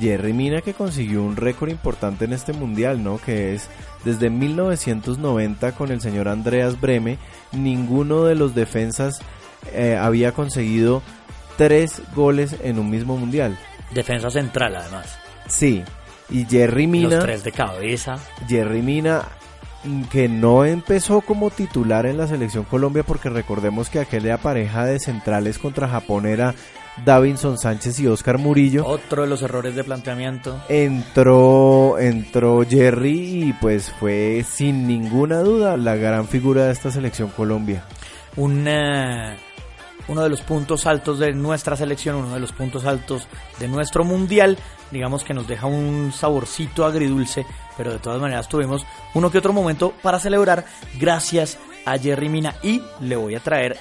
Jerry 0.00 0.32
Mina 0.32 0.62
que 0.62 0.74
consiguió 0.74 1.22
un 1.22 1.36
récord 1.36 1.70
importante 1.70 2.24
en 2.24 2.32
este 2.32 2.52
mundial, 2.52 3.02
¿no? 3.02 3.18
Que 3.18 3.54
es 3.54 3.68
desde 4.04 4.30
1990 4.30 5.72
con 5.72 5.90
el 5.90 6.00
señor 6.00 6.28
Andreas 6.28 6.80
Breme, 6.80 7.18
ninguno 7.52 8.24
de 8.24 8.36
los 8.36 8.54
defensas 8.54 9.20
eh, 9.72 9.96
había 10.00 10.32
conseguido 10.32 11.02
tres 11.56 12.00
goles 12.14 12.56
en 12.62 12.78
un 12.78 12.90
mismo 12.90 13.16
mundial. 13.16 13.58
Defensa 13.92 14.30
central, 14.30 14.76
además. 14.76 15.18
Sí. 15.48 15.82
Y 16.30 16.44
Jerry 16.44 16.86
Mina. 16.86 17.16
Los 17.16 17.24
tres 17.24 17.44
de 17.44 17.52
cabeza. 17.52 18.16
Jerry 18.46 18.82
Mina 18.82 19.24
que 20.10 20.28
no 20.28 20.64
empezó 20.64 21.20
como 21.20 21.50
titular 21.50 22.06
en 22.06 22.18
la 22.18 22.26
selección 22.26 22.64
Colombia 22.64 23.04
porque 23.04 23.30
recordemos 23.30 23.88
que 23.88 24.00
aquella 24.00 24.36
pareja 24.38 24.84
de 24.84 24.98
centrales 24.98 25.58
contra 25.58 25.88
Japón 25.88 26.26
era 26.26 26.54
Davinson 27.04 27.58
Sánchez 27.58 28.00
y 28.00 28.06
Oscar 28.06 28.38
Murillo. 28.38 28.86
Otro 28.86 29.22
de 29.22 29.28
los 29.28 29.42
errores 29.42 29.74
de 29.74 29.84
planteamiento. 29.84 30.60
Entró, 30.68 31.98
entró 31.98 32.64
Jerry 32.68 33.48
y 33.48 33.52
pues 33.54 33.90
fue 33.98 34.44
sin 34.48 34.86
ninguna 34.86 35.40
duda 35.40 35.76
la 35.76 35.96
gran 35.96 36.26
figura 36.26 36.66
de 36.66 36.72
esta 36.72 36.90
selección 36.90 37.30
Colombia. 37.30 37.84
Una 38.36 39.36
uno 40.08 40.22
de 40.22 40.30
los 40.30 40.40
puntos 40.40 40.86
altos 40.86 41.18
de 41.18 41.32
nuestra 41.32 41.76
selección, 41.76 42.16
uno 42.16 42.34
de 42.34 42.40
los 42.40 42.52
puntos 42.52 42.86
altos 42.86 43.28
de 43.58 43.68
nuestro 43.68 44.04
mundial, 44.04 44.58
digamos 44.90 45.22
que 45.22 45.34
nos 45.34 45.46
deja 45.46 45.66
un 45.66 46.12
saborcito 46.12 46.84
agridulce, 46.84 47.46
pero 47.76 47.92
de 47.92 47.98
todas 47.98 48.20
maneras 48.20 48.48
tuvimos 48.48 48.86
uno 49.14 49.30
que 49.30 49.38
otro 49.38 49.52
momento 49.52 49.92
para 50.02 50.18
celebrar 50.18 50.64
gracias 50.98 51.58
a 51.84 51.98
Jerry 51.98 52.28
Mina 52.28 52.56
y 52.62 52.82
le 53.00 53.16
voy 53.16 53.34
a 53.34 53.40
traer 53.40 53.76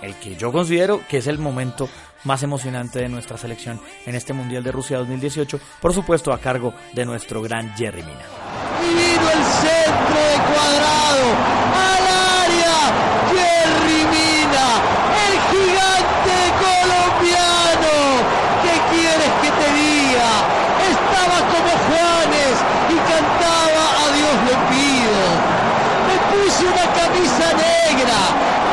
el 0.00 0.14
que 0.14 0.36
yo 0.36 0.52
considero 0.52 1.00
que 1.08 1.18
es 1.18 1.26
el 1.26 1.38
momento 1.38 1.88
más 2.24 2.42
emocionante 2.42 3.00
de 3.00 3.08
nuestra 3.08 3.38
selección 3.38 3.80
en 4.06 4.14
este 4.14 4.32
Mundial 4.32 4.62
de 4.62 4.72
Rusia 4.72 4.98
2018, 4.98 5.60
por 5.80 5.94
supuesto 5.94 6.32
a 6.32 6.38
cargo 6.38 6.74
de 6.92 7.04
nuestro 7.04 7.42
gran 7.42 7.74
Jerry 7.76 8.02
Mina. 8.02 8.24
el 8.82 9.44
centro 9.44 10.20
de 10.20 10.36
cuadrado 10.48 11.26
al 11.74 12.04
área, 12.44 12.76
Mina 14.10 14.98
gigante 15.50 16.38
colombiano. 16.60 17.94
¿Qué 18.62 18.74
quieres 18.92 19.32
que 19.42 19.50
te 19.50 19.68
diga? 19.72 20.30
Estaba 20.92 21.38
como 21.52 21.72
Juanes 21.88 22.56
y 22.92 22.96
cantaba 23.10 23.84
a 24.02 24.06
Dios 24.16 24.36
le 24.48 24.56
pido. 24.70 25.22
Me 26.08 26.16
puse 26.30 26.62
una 26.66 26.86
camisa 27.00 27.46
negra, 27.56 28.18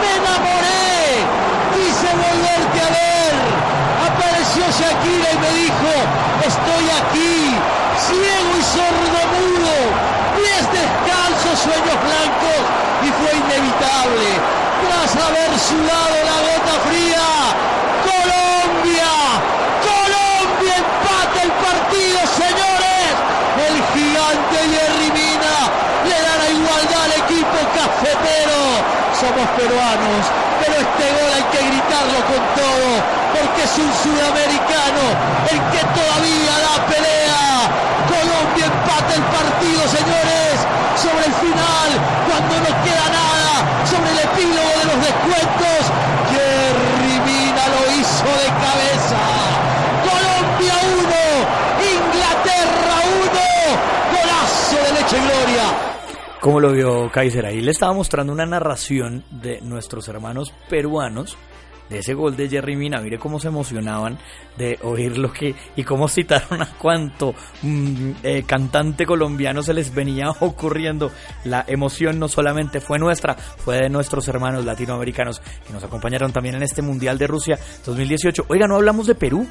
me 0.02 0.10
enamoré, 0.20 1.06
quise 1.76 2.10
volverte 2.12 2.80
a 2.80 2.90
ver. 3.00 3.34
Apareció 4.10 4.64
Shakira 4.80 5.30
y 5.32 5.38
me 5.44 5.52
dijo, 5.64 5.92
estoy 6.46 6.86
aquí, 7.02 7.56
ciego 8.08 8.52
y 8.54 8.64
sordo 8.64 9.20
mudo, 9.34 9.78
pies 10.38 10.66
descalzos, 10.70 11.58
sueños 11.58 11.98
blancos 12.06 12.62
y 13.02 13.10
fue 13.18 13.32
inevitable 13.34 14.28
tras 14.86 15.10
haber 15.26 15.52
sudado 15.58 16.18
la 16.30 16.38
gota 16.46 16.76
fría. 16.86 17.28
Colombia, 18.06 19.14
Colombia 19.82 20.76
empata 20.86 21.40
el 21.42 21.54
partido, 21.66 22.20
señores. 22.30 23.10
El 23.66 23.76
gigante 23.94 24.58
Jerry 24.70 25.10
Mina 25.10 25.58
le 26.06 26.18
da 26.22 26.34
la 26.44 26.50
igualdad 26.50 27.02
al 27.10 27.16
equipo 27.26 27.58
cafetero. 27.74 28.62
Somos 29.18 29.48
peruanos, 29.58 30.22
pero 30.62 30.74
este 30.78 31.06
gol 31.10 31.32
hay 31.34 31.46
que 31.54 31.62
gritarlo 31.74 32.20
con 32.30 32.42
todo, 32.54 32.90
porque 33.34 33.64
es 33.64 33.74
un 33.80 33.92
sudamericano 34.04 35.04
el 35.50 35.60
que 35.72 35.82
todavía 35.96 36.54
da 36.66 36.76
pelea. 36.86 37.95
Colombia 38.26 38.66
empata 38.66 39.14
el 39.14 39.24
partido, 39.24 39.82
señores, 39.88 40.54
sobre 40.98 41.26
el 41.26 41.34
final, 41.34 41.90
cuando 42.28 42.56
no 42.58 42.84
queda 42.84 43.10
nada 43.10 43.36
epílogo 44.26 44.74
de 44.80 44.86
los 44.86 45.00
descuentos. 45.06 45.82
Jerry 46.32 47.20
Mina 47.26 47.64
lo 47.68 47.82
hizo 48.00 48.26
de 48.26 48.50
cabeza. 48.66 49.22
Colombia 50.10 50.76
1, 50.98 51.16
Inglaterra 51.96 52.96
1. 53.22 54.18
Golazo 54.18 54.76
de 54.76 55.02
leche 55.02 55.18
gloria. 55.18 55.64
¿Cómo 56.42 56.60
lo 56.60 56.72
vio 56.72 57.12
Kaiser? 57.12 57.46
Ahí 57.46 57.62
le 57.62 57.72
estaba 57.72 57.94
mostrando 57.94 58.32
una 58.34 58.46
narración 58.46 59.24
de 59.32 59.62
nuestros 59.62 60.08
hermanos 60.08 60.54
peruanos 60.70 61.38
de 61.90 62.00
ese 62.00 62.14
gol 62.14 62.36
de 62.36 62.50
Jerry 62.50 62.76
Mina, 62.76 63.00
mire 63.02 63.18
cómo 63.18 63.40
se 63.40 63.48
emocionaban 63.48 64.18
de 64.58 64.80
oír 64.82 65.18
lo 65.18 65.32
que 65.32 65.56
y 65.76 65.84
cómo 65.84 66.08
citaron 66.08 66.62
a 66.62 66.70
cuánto 66.78 67.36
mm, 67.62 68.12
eh, 68.24 68.44
cantante 68.46 69.06
colombiano 69.06 69.62
se 69.62 69.74
les 69.74 69.94
venía 69.94 70.30
ocurriendo. 70.40 71.12
La 71.44 71.64
emoción 71.68 72.20
no 72.20 72.28
solamente 72.28 72.80
fue 72.80 73.00
nuestra, 73.00 73.36
fue 73.36 73.82
de 73.82 73.90
nuestros 73.90 74.28
hermanos 74.28 74.66
latinoamericanos 74.66 75.40
que 75.40 75.74
nos 75.74 75.84
acompañaron 75.84 76.32
también 76.32 76.56
en 76.56 76.64
este 76.64 76.82
Mundial 76.82 77.18
de 77.18 77.28
Rusia 77.28 77.60
2018. 77.86 78.46
Oiga, 78.48 78.68
no 78.68 78.76
hablamos 78.76 79.08
de 79.08 79.16
Perú. 79.16 79.48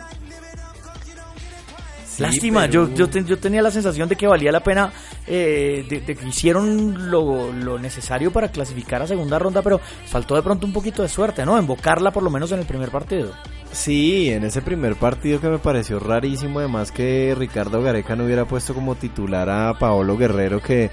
Lástima, 2.18 2.66
yo, 2.66 2.92
yo, 2.94 3.06
yo, 3.06 3.38
tenía 3.38 3.62
la 3.62 3.70
sensación 3.70 4.08
de 4.08 4.16
que 4.16 4.26
valía 4.26 4.52
la 4.52 4.62
pena, 4.62 4.92
eh, 5.26 5.84
de, 5.88 6.02
que 6.02 6.26
hicieron 6.26 7.10
lo, 7.10 7.52
lo, 7.52 7.78
necesario 7.78 8.32
para 8.32 8.48
clasificar 8.48 9.02
a 9.02 9.06
segunda 9.06 9.38
ronda, 9.38 9.62
pero 9.62 9.80
faltó 10.06 10.34
de 10.36 10.42
pronto 10.42 10.66
un 10.66 10.72
poquito 10.72 11.02
de 11.02 11.08
suerte, 11.08 11.44
¿no? 11.44 11.58
Invocarla 11.58 12.10
por 12.12 12.22
lo 12.22 12.30
menos 12.30 12.52
en 12.52 12.60
el 12.60 12.66
primer 12.66 12.90
partido. 12.90 13.32
Sí, 13.72 14.30
en 14.30 14.44
ese 14.44 14.62
primer 14.62 14.94
partido 14.96 15.40
que 15.40 15.48
me 15.48 15.58
pareció 15.58 15.98
rarísimo, 15.98 16.60
además 16.60 16.92
que 16.92 17.34
Ricardo 17.36 17.82
Gareca 17.82 18.14
no 18.14 18.24
hubiera 18.24 18.44
puesto 18.44 18.74
como 18.74 18.94
titular 18.94 19.50
a 19.50 19.74
Paolo 19.74 20.16
Guerrero, 20.16 20.60
que 20.60 20.90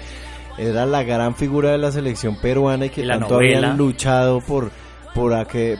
era 0.58 0.84
la 0.86 1.02
gran 1.02 1.34
figura 1.36 1.70
de 1.70 1.78
la 1.78 1.92
selección 1.92 2.36
peruana 2.40 2.86
y 2.86 2.90
que 2.90 3.06
tanto 3.06 3.36
habían 3.36 3.76
luchado 3.76 4.40
por, 4.40 4.70
por, 5.14 5.32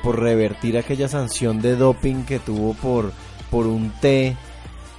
por 0.03 0.21
revertir 0.21 0.79
aquella 0.79 1.09
sanción 1.09 1.61
de 1.61 1.77
doping 1.77 2.25
que 2.25 2.39
tuvo 2.39 2.75
por, 2.75 3.13
por 3.51 3.67
un 3.67 3.91
té 4.01 4.37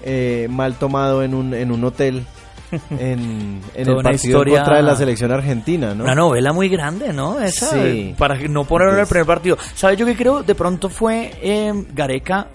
eh, 0.04 0.48
mal 0.50 0.76
tomado 0.76 1.24
en 1.24 1.34
un, 1.34 1.54
en 1.54 1.72
un 1.72 1.84
hotel 1.84 2.26
en, 2.92 3.62
en 3.76 3.90
el 3.90 4.04
partido 4.04 4.44
contra 4.44 4.82
la 4.82 4.96
selección 4.96 5.32
argentina, 5.32 5.94
¿no? 5.94 6.04
Una 6.04 6.16
novela 6.16 6.54
muy 6.54 6.70
grande, 6.70 7.14
¿no? 7.14 7.40
Esa, 7.40 7.76
Para 8.18 8.36
no 8.48 8.66
ponerlo 8.66 8.94
en 8.96 9.00
el 9.02 9.08
primer 9.08 9.28
partido. 9.28 9.58
¿Sabes 9.76 9.98
yo 9.98 10.06
que 10.06 10.16
creo? 10.16 10.44
De 10.44 10.56
pronto 10.56 10.90
fue 10.90 11.32
eh, 11.42 11.72
Gareca 11.94 12.48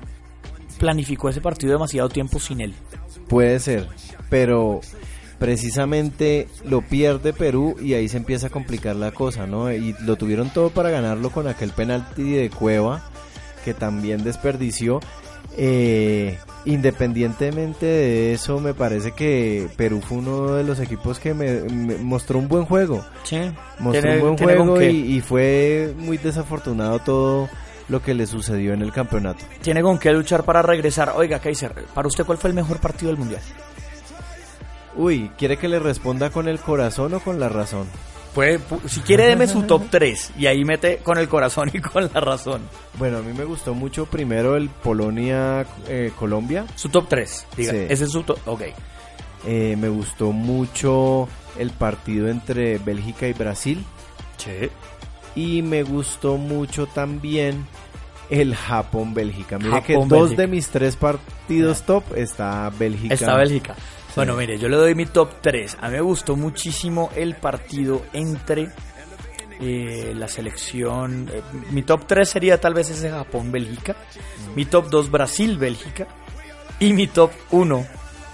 planificó 0.78 1.28
ese 1.28 1.40
partido 1.40 1.72
demasiado 1.72 2.09
tiempo 2.09 2.38
sin 2.38 2.61
él. 2.61 2.74
Puede 3.28 3.59
ser, 3.61 3.88
pero 4.30 4.80
precisamente 5.38 6.49
lo 6.64 6.82
pierde 6.82 7.32
Perú 7.32 7.76
y 7.80 7.94
ahí 7.94 8.09
se 8.09 8.16
empieza 8.16 8.49
a 8.49 8.51
complicar 8.51 8.96
la 8.96 9.12
cosa, 9.12 9.46
¿no? 9.46 9.72
Y 9.72 9.94
lo 10.01 10.16
tuvieron 10.16 10.51
todo 10.51 10.70
para 10.70 10.90
ganarlo 10.90 11.30
con 11.30 11.46
aquel 11.46 11.70
penalti 11.70 12.32
de 12.32 12.51
Cueva 12.51 13.03
que 13.64 13.74
también 13.74 14.24
desperdició. 14.24 15.01
Eh, 15.59 16.39
Independientemente 16.69 17.87
de 17.87 18.35
eso, 18.35 18.61
me 18.61 18.75
parece 18.75 19.13
que 19.13 19.69
Perú 19.77 20.03
fue 20.07 20.19
uno 20.19 20.53
de 20.53 20.65
los 20.65 20.81
equipos 20.81 21.19
que 21.19 21.33
me, 21.33 21.63
mostró 22.03 22.39
un 22.39 22.47
buen 22.47 22.67
juego. 22.67 23.03
Sí. 23.23 23.41
Mostró 23.79 24.13
un 24.13 24.21
buen 24.21 24.37
juego 24.37 24.83
y, 24.83 25.19
fue 25.23 25.95
muy 25.97 26.19
desafortunado 26.19 26.99
todo 26.99 27.49
lo 27.89 28.03
que 28.03 28.13
le 28.13 28.27
sucedió 28.27 28.75
en 28.75 28.83
el 28.83 28.93
campeonato. 28.93 29.47
Tiene 29.63 29.81
con 29.81 29.99
qué 29.99 30.13
luchar 30.13 30.45
para 30.45 30.61
regresar. 30.61 31.15
Oiga, 31.17 31.39
Kaiser, 31.39 31.73
¿para 31.95 32.07
usted 32.07 32.27
cuál 32.27 32.37
fue 32.37 32.51
el 32.51 32.55
mejor 32.55 32.81
partido 32.81 33.11
del 33.11 33.19
Mundial? 33.19 33.41
Uy, 34.95 35.31
¿quiere 35.39 35.57
que 35.57 35.69
le 35.69 35.79
responda 35.79 36.29
con 36.29 36.49
el 36.49 36.59
corazón 36.59 37.15
o 37.15 37.21
con 37.21 37.41
la 37.41 37.49
razón? 37.49 37.87
Si 38.87 39.01
quiere, 39.01 39.26
deme 39.26 39.47
su 39.47 39.62
top 39.66 39.85
3 39.91 40.33
y 40.39 40.47
ahí 40.47 40.64
mete 40.64 40.99
con 40.99 41.18
el 41.18 41.29
corazón 41.29 41.70
y 41.74 41.81
con 41.81 42.11
la 42.12 42.20
razón. 42.20 42.62
Bueno, 42.99 43.18
a 43.18 43.22
mí 43.22 43.33
me 43.33 43.45
gustó 43.45 43.74
mucho 43.74 44.07
primero 44.07 44.57
el 44.57 44.68
Polonia-Colombia. 44.68 46.66
Eh, 46.68 46.72
su 46.74 46.89
top 46.89 47.09
3, 47.09 47.47
diga. 47.57 47.72
Ese 47.72 48.05
es 48.05 48.12
su 48.12 48.22
top. 48.22 48.39
Ok. 48.47 48.62
Eh, 49.47 49.76
me 49.79 49.89
gustó 49.89 50.33
mucho 50.33 51.29
el 51.59 51.70
partido 51.70 52.29
entre 52.29 52.79
Bélgica 52.79 53.29
y 53.29 53.33
Brasil. 53.33 53.85
Sí. 54.37 54.70
Y 55.35 55.62
me 55.62 55.83
gustó 55.85 56.37
mucho 56.37 56.87
también 56.87 57.66
el 58.31 58.55
Japón-Bélgica. 58.55 59.59
Mire 59.59 59.83
que 59.83 59.97
dos 60.07 60.37
de 60.37 60.47
mis 60.47 60.68
tres 60.68 60.97
partidos 60.97 61.83
top 61.83 62.05
está 62.16 62.70
Bélgica. 62.70 63.14
Está 63.14 63.37
Bélgica. 63.37 63.74
Bueno, 64.19 64.35
mire, 64.35 64.59
yo 64.59 64.69
le 64.69 64.77
doy 64.77 64.97
mi 64.97 65.07
top 65.07 65.35
3. 65.41 65.77
A 65.81 65.87
mí 65.87 65.93
me 65.95 66.01
gustó 66.01 66.35
muchísimo 66.35 67.09
el 67.14 67.37
partido 67.37 68.03
entre 68.12 68.69
eh, 69.61 70.12
la 70.12 70.27
selección. 70.27 71.31
Eh, 71.33 71.41
mi 71.71 71.83
top 71.83 72.05
3 72.05 72.29
sería 72.29 72.61
tal 72.61 72.75
vez 72.75 72.91
ese 72.91 73.11
Japón-Bélgica. 73.11 73.95
Mi 74.57 74.64
top 74.64 74.91
2 74.91 75.12
Brasil-Bélgica. 75.12 76.09
Y 76.81 76.95
mi 76.95 77.07
top 77.07 77.31
1 77.53 77.87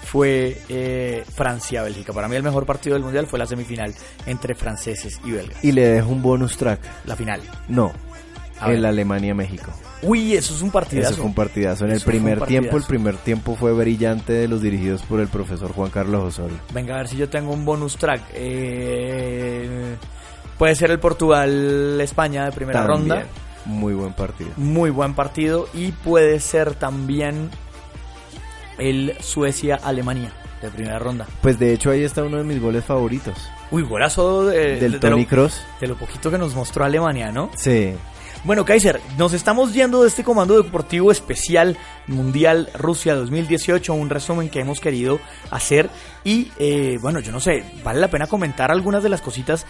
fue 0.05 0.59
eh, 0.69 1.23
Francia-Bélgica. 1.35 2.13
Para 2.13 2.27
mí 2.27 2.35
el 2.35 2.41
mejor 2.41 2.65
partido 2.65 2.95
del 2.95 3.03
Mundial 3.03 3.27
fue 3.27 3.37
la 3.37 3.45
semifinal 3.45 3.93
entre 4.25 4.55
franceses 4.55 5.21
y 5.23 5.33
belgas. 5.33 5.63
Y 5.63 5.71
le 5.71 5.87
dejo 5.87 6.09
un 6.09 6.23
bonus 6.23 6.57
track. 6.57 6.79
La 7.05 7.15
final. 7.15 7.43
No, 7.67 7.93
el 8.71 8.85
Alemania-México. 8.85 9.71
Uy, 10.01 10.35
eso 10.35 10.53
es 10.53 10.61
un 10.61 10.71
partidazo. 10.71 11.09
Eso 11.09 11.17
fue 11.17 11.25
un 11.25 11.33
partidazo. 11.33 11.85
En 11.85 11.91
el 11.91 12.01
primer 12.01 12.41
tiempo, 12.45 12.77
el 12.77 12.83
primer 12.83 13.17
tiempo 13.17 13.55
fue 13.55 13.73
brillante 13.73 14.33
de 14.33 14.47
los 14.47 14.61
dirigidos 14.61 15.01
por 15.03 15.19
el 15.19 15.27
profesor 15.27 15.71
Juan 15.71 15.89
Carlos 15.89 16.23
Osorio. 16.23 16.57
Venga, 16.73 16.95
a 16.95 16.97
ver 16.97 17.07
si 17.07 17.17
yo 17.17 17.29
tengo 17.29 17.53
un 17.53 17.65
bonus 17.65 17.97
track. 17.97 18.21
Eh, 18.33 19.95
puede 20.57 20.75
ser 20.75 20.91
el 20.91 20.99
Portugal-España 20.99 22.45
de 22.45 22.51
primera 22.51 22.85
ronda. 22.85 23.25
Muy 23.65 23.93
buen 23.93 24.13
partido. 24.13 24.51
Muy 24.57 24.91
buen 24.91 25.15
partido. 25.15 25.67
Y 25.73 25.91
puede 25.91 26.39
ser 26.39 26.75
también 26.75 27.49
el 28.77 29.15
Suecia-Alemania 29.19 30.33
de 30.61 30.69
primera 30.69 30.99
ronda. 30.99 31.25
Pues 31.41 31.57
de 31.59 31.73
hecho 31.73 31.89
ahí 31.91 32.03
está 32.03 32.23
uno 32.23 32.37
de 32.37 32.43
mis 32.43 32.61
goles 32.61 32.85
favoritos. 32.85 33.35
Uy, 33.71 33.83
golazo 33.83 34.45
de, 34.45 34.79
del 34.79 34.99
Tony 34.99 35.25
Cross. 35.25 35.61
De 35.81 35.87
lo 35.87 35.95
poquito 35.95 36.29
que 36.29 36.37
nos 36.37 36.53
mostró 36.55 36.85
Alemania, 36.85 37.31
¿no? 37.31 37.49
Sí. 37.55 37.93
Bueno, 38.45 38.63
Kaiser, 38.63 39.01
nos 39.17 39.33
estamos 39.33 39.73
yendo 39.73 40.03
de 40.03 40.07
este 40.07 40.23
comando 40.23 40.61
deportivo 40.61 41.11
especial 41.11 41.77
Mundial 42.05 42.69
Rusia 42.75 43.15
2018, 43.15 43.91
un 43.91 44.07
resumen 44.07 44.49
que 44.49 44.59
hemos 44.59 44.79
querido 44.79 45.19
hacer 45.49 45.89
y 46.23 46.51
eh, 46.59 46.99
bueno, 47.01 47.21
yo 47.21 47.31
no 47.31 47.39
sé, 47.39 47.63
vale 47.83 47.99
la 47.99 48.07
pena 48.07 48.27
comentar 48.27 48.69
algunas 48.69 49.01
de 49.01 49.09
las 49.09 49.21
cositas 49.21 49.65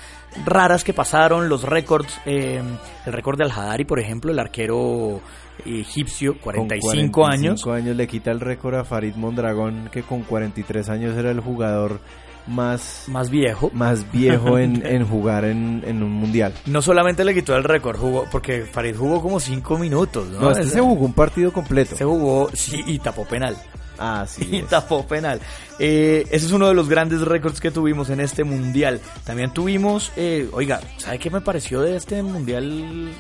raras 0.46 0.84
que 0.84 0.94
pasaron, 0.94 1.48
los 1.48 1.64
récords, 1.64 2.20
eh, 2.26 2.62
el 3.06 3.14
récord 3.14 3.38
de 3.38 3.46
Al-Hadari, 3.46 3.86
por 3.86 4.02
ejemplo, 4.02 4.30
el 4.30 4.40
arquero 4.40 5.22
egipcio, 5.66 6.38
45, 6.42 7.14
45 7.14 7.26
años. 7.26 7.68
años 7.68 7.96
le 7.96 8.08
quita 8.08 8.32
el 8.32 8.42
récord 8.42 8.76
a 8.76 8.84
Farid 8.84 9.16
Mondragón, 9.16 9.90
que 9.90 10.04
con 10.04 10.24
43 10.24 10.90
años 10.90 11.16
era 11.16 11.32
el 11.32 11.40
jugador 11.40 12.02
más, 12.48 13.06
más 13.08 13.30
viejo, 13.30 13.72
más 13.74 14.12
viejo 14.12 14.58
en, 14.58 14.86
en 14.86 15.06
jugar 15.06 15.46
en, 15.46 15.84
en, 15.86 16.04
un 16.04 16.12
mundial. 16.12 16.54
No 16.66 16.82
solamente 16.82 17.24
le 17.24 17.34
quitó 17.34 17.56
el 17.56 17.64
récord, 17.64 17.98
jugó, 17.98 18.26
porque 18.32 18.66
Farid 18.66 18.96
jugó 18.96 19.22
como 19.22 19.40
cinco 19.40 19.78
minutos. 19.78 20.28
No, 20.30 20.40
no 20.40 20.52
este 20.52 20.66
se 20.66 20.82
jugó 20.82 21.06
un 21.06 21.14
partido 21.14 21.52
completo. 21.52 21.96
Se 21.96 22.06
jugó, 22.06 22.50
sí, 22.54 22.82
y 22.86 23.00
tapó 23.00 23.26
penal. 23.26 23.56
Ah, 23.98 24.26
sí. 24.28 24.48
Y 24.52 24.62
tapó 24.64 25.06
penal. 25.08 25.40
Eh, 25.80 26.26
ese 26.30 26.46
es 26.46 26.52
uno 26.52 26.68
de 26.68 26.74
los 26.74 26.90
grandes 26.90 27.22
récords 27.22 27.60
que 27.60 27.72
tuvimos 27.72 28.10
en 28.10 28.20
este 28.20 28.44
mundial. 28.44 29.00
También 29.24 29.52
tuvimos, 29.54 30.12
eh, 30.16 30.50
oiga, 30.52 30.82
¿sabe 30.98 31.20
qué 31.20 31.30
me 31.30 31.42
pareció 31.42 31.82
de 31.82 31.96
este 31.96 32.22
mundial? 32.22 33.12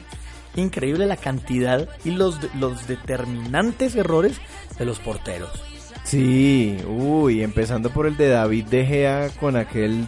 Increíble 0.55 1.05
la 1.05 1.17
cantidad 1.17 1.89
y 2.05 2.11
los, 2.11 2.39
los 2.55 2.88
determinantes 2.88 3.95
errores 3.95 4.39
de 4.78 4.86
los 4.86 4.99
porteros. 4.99 5.74
Sí, 6.06 6.78
uy, 6.88 7.41
empezando 7.41 7.89
por 7.89 8.06
el 8.06 8.16
de 8.16 8.30
David 8.30 8.66
De 8.66 8.86
Gea 8.86 9.30
con 9.39 9.56
aquel 9.56 10.08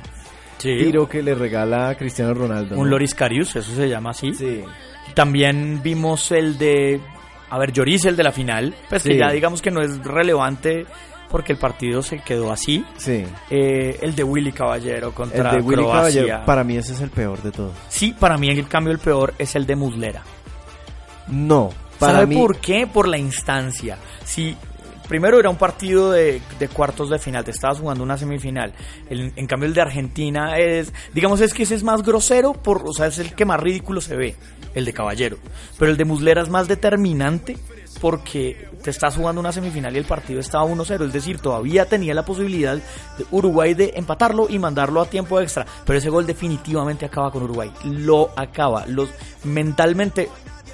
tiro 0.60 1.10
que 1.10 1.24
le 1.24 1.34
regala 1.34 1.90
a 1.90 1.96
Cristiano 1.96 2.34
Ronaldo. 2.36 2.78
Un 2.78 2.90
Loris 2.90 3.16
Carius, 3.16 3.56
eso 3.56 3.74
se 3.74 3.90
llama 3.90 4.12
así. 4.12 4.32
Sí. 4.34 4.64
También 5.16 5.82
vimos 5.82 6.32
el 6.32 6.60
de, 6.60 7.02
a 7.50 7.58
ver, 7.58 7.72
Lloris, 7.72 8.06
el 8.06 8.16
de 8.16 8.24
la 8.24 8.32
final, 8.32 8.76
pues 8.90 9.04
que 9.04 9.18
ya 9.18 9.32
digamos 9.32 9.62
que 9.62 9.72
no 9.72 9.82
es 9.82 9.98
relevante 10.04 10.86
porque 11.30 11.54
el 11.54 11.58
partido 11.58 12.04
se 12.04 12.20
quedó 12.20 12.52
así. 12.52 12.86
Sí. 12.98 13.26
Eh, 13.50 13.98
el 14.02 14.16
de 14.16 14.24
Willy 14.24 14.52
Caballero 14.52 15.14
contra 15.14 15.50
el 15.50 15.58
de 15.58 15.62
Willy 15.64 15.84
Caballero, 15.84 16.46
para 16.46 16.64
mí 16.64 16.78
ese 16.78 16.94
es 16.94 17.02
el 17.02 17.10
peor 17.10 17.42
de 17.42 17.52
todos. 17.52 17.74
Sí, 17.90 18.14
para 18.18 18.38
mí 18.38 18.50
el 18.50 18.68
cambio 18.68 18.94
el 18.94 19.00
peor 19.00 19.34
es 19.40 19.56
el 19.56 19.66
de 19.66 19.76
Muslera. 19.76 20.24
No, 21.28 21.72
para 22.00 22.20
¿Sabe 22.20 22.36
por 22.36 22.58
qué? 22.60 22.88
Por 22.88 23.08
la 23.08 23.18
instancia. 23.18 23.98
Si 24.24 24.56
primero 25.08 25.40
era 25.40 25.50
un 25.50 25.58
partido 25.58 26.12
de, 26.12 26.42
cuartos 26.74 27.10
de 27.10 27.20
final, 27.20 27.44
te 27.44 27.52
estabas 27.52 27.80
jugando 27.80 28.04
una 28.04 28.18
semifinal. 28.18 28.74
en 29.10 29.48
cambio 29.48 29.68
el 29.68 29.74
de 29.74 29.82
Argentina 29.82 30.58
es, 30.58 30.94
digamos 31.14 31.42
es 31.42 31.54
que 31.54 31.64
ese 31.64 31.76
es 31.76 31.84
más 31.84 32.04
grosero, 32.04 32.54
por, 32.54 32.84
o 32.88 32.94
sea, 32.94 33.08
es 33.08 33.20
el 33.20 33.34
que 33.34 33.46
más 33.46 33.60
ridículo 33.60 34.02
se 34.02 34.16
ve, 34.16 34.36
el 34.76 34.86
de 34.86 34.94
Caballero. 34.94 35.38
Pero 35.78 35.92
el 35.92 35.98
de 35.98 36.06
Muslera 36.06 36.42
es 36.42 36.50
más 36.50 36.68
determinante 36.68 37.58
porque 38.00 38.70
te 38.84 38.92
estás 38.92 39.16
jugando 39.16 39.42
una 39.42 39.52
semifinal 39.52 39.96
y 39.96 40.00
el 40.00 40.06
partido 40.06 40.40
estaba 40.40 40.66
1-0, 40.66 41.06
es 41.06 41.14
decir, 41.14 41.40
todavía 41.40 41.86
tenía 41.86 42.14
la 42.14 42.24
posibilidad 42.24 42.76
de 42.76 43.26
Uruguay 43.32 43.74
de 43.74 43.94
empatarlo 43.96 44.48
y 44.50 44.60
mandarlo 44.60 45.02
a 45.02 45.10
tiempo 45.10 45.40
extra, 45.40 45.66
pero 45.86 46.00
ese 46.00 46.10
gol 46.10 46.26
definitivamente 46.26 47.06
acaba 47.06 47.32
con 47.32 47.44
Uruguay, 47.44 47.72
lo 47.84 48.30
acaba, 48.36 48.86
los 48.86 49.10
mentalmente 49.44 50.30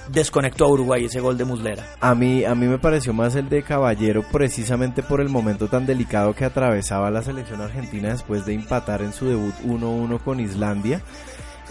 desconectó 0.09 0.65
a 0.65 0.71
Uruguay 0.71 1.05
ese 1.05 1.19
gol 1.19 1.37
de 1.37 1.45
Muslera. 1.45 1.85
A 1.99 2.15
mí, 2.15 2.43
a 2.43 2.55
mí 2.55 2.67
me 2.67 2.79
pareció 2.79 3.13
más 3.13 3.35
el 3.35 3.49
de 3.49 3.63
Caballero 3.63 4.23
precisamente 4.31 5.03
por 5.03 5.21
el 5.21 5.29
momento 5.29 5.67
tan 5.67 5.85
delicado 5.85 6.33
que 6.33 6.45
atravesaba 6.45 7.11
la 7.11 7.21
selección 7.21 7.61
argentina 7.61 8.09
después 8.09 8.45
de 8.45 8.53
empatar 8.53 9.01
en 9.01 9.13
su 9.13 9.27
debut 9.27 9.55
1-1 9.65 10.19
con 10.21 10.39
Islandia 10.39 11.01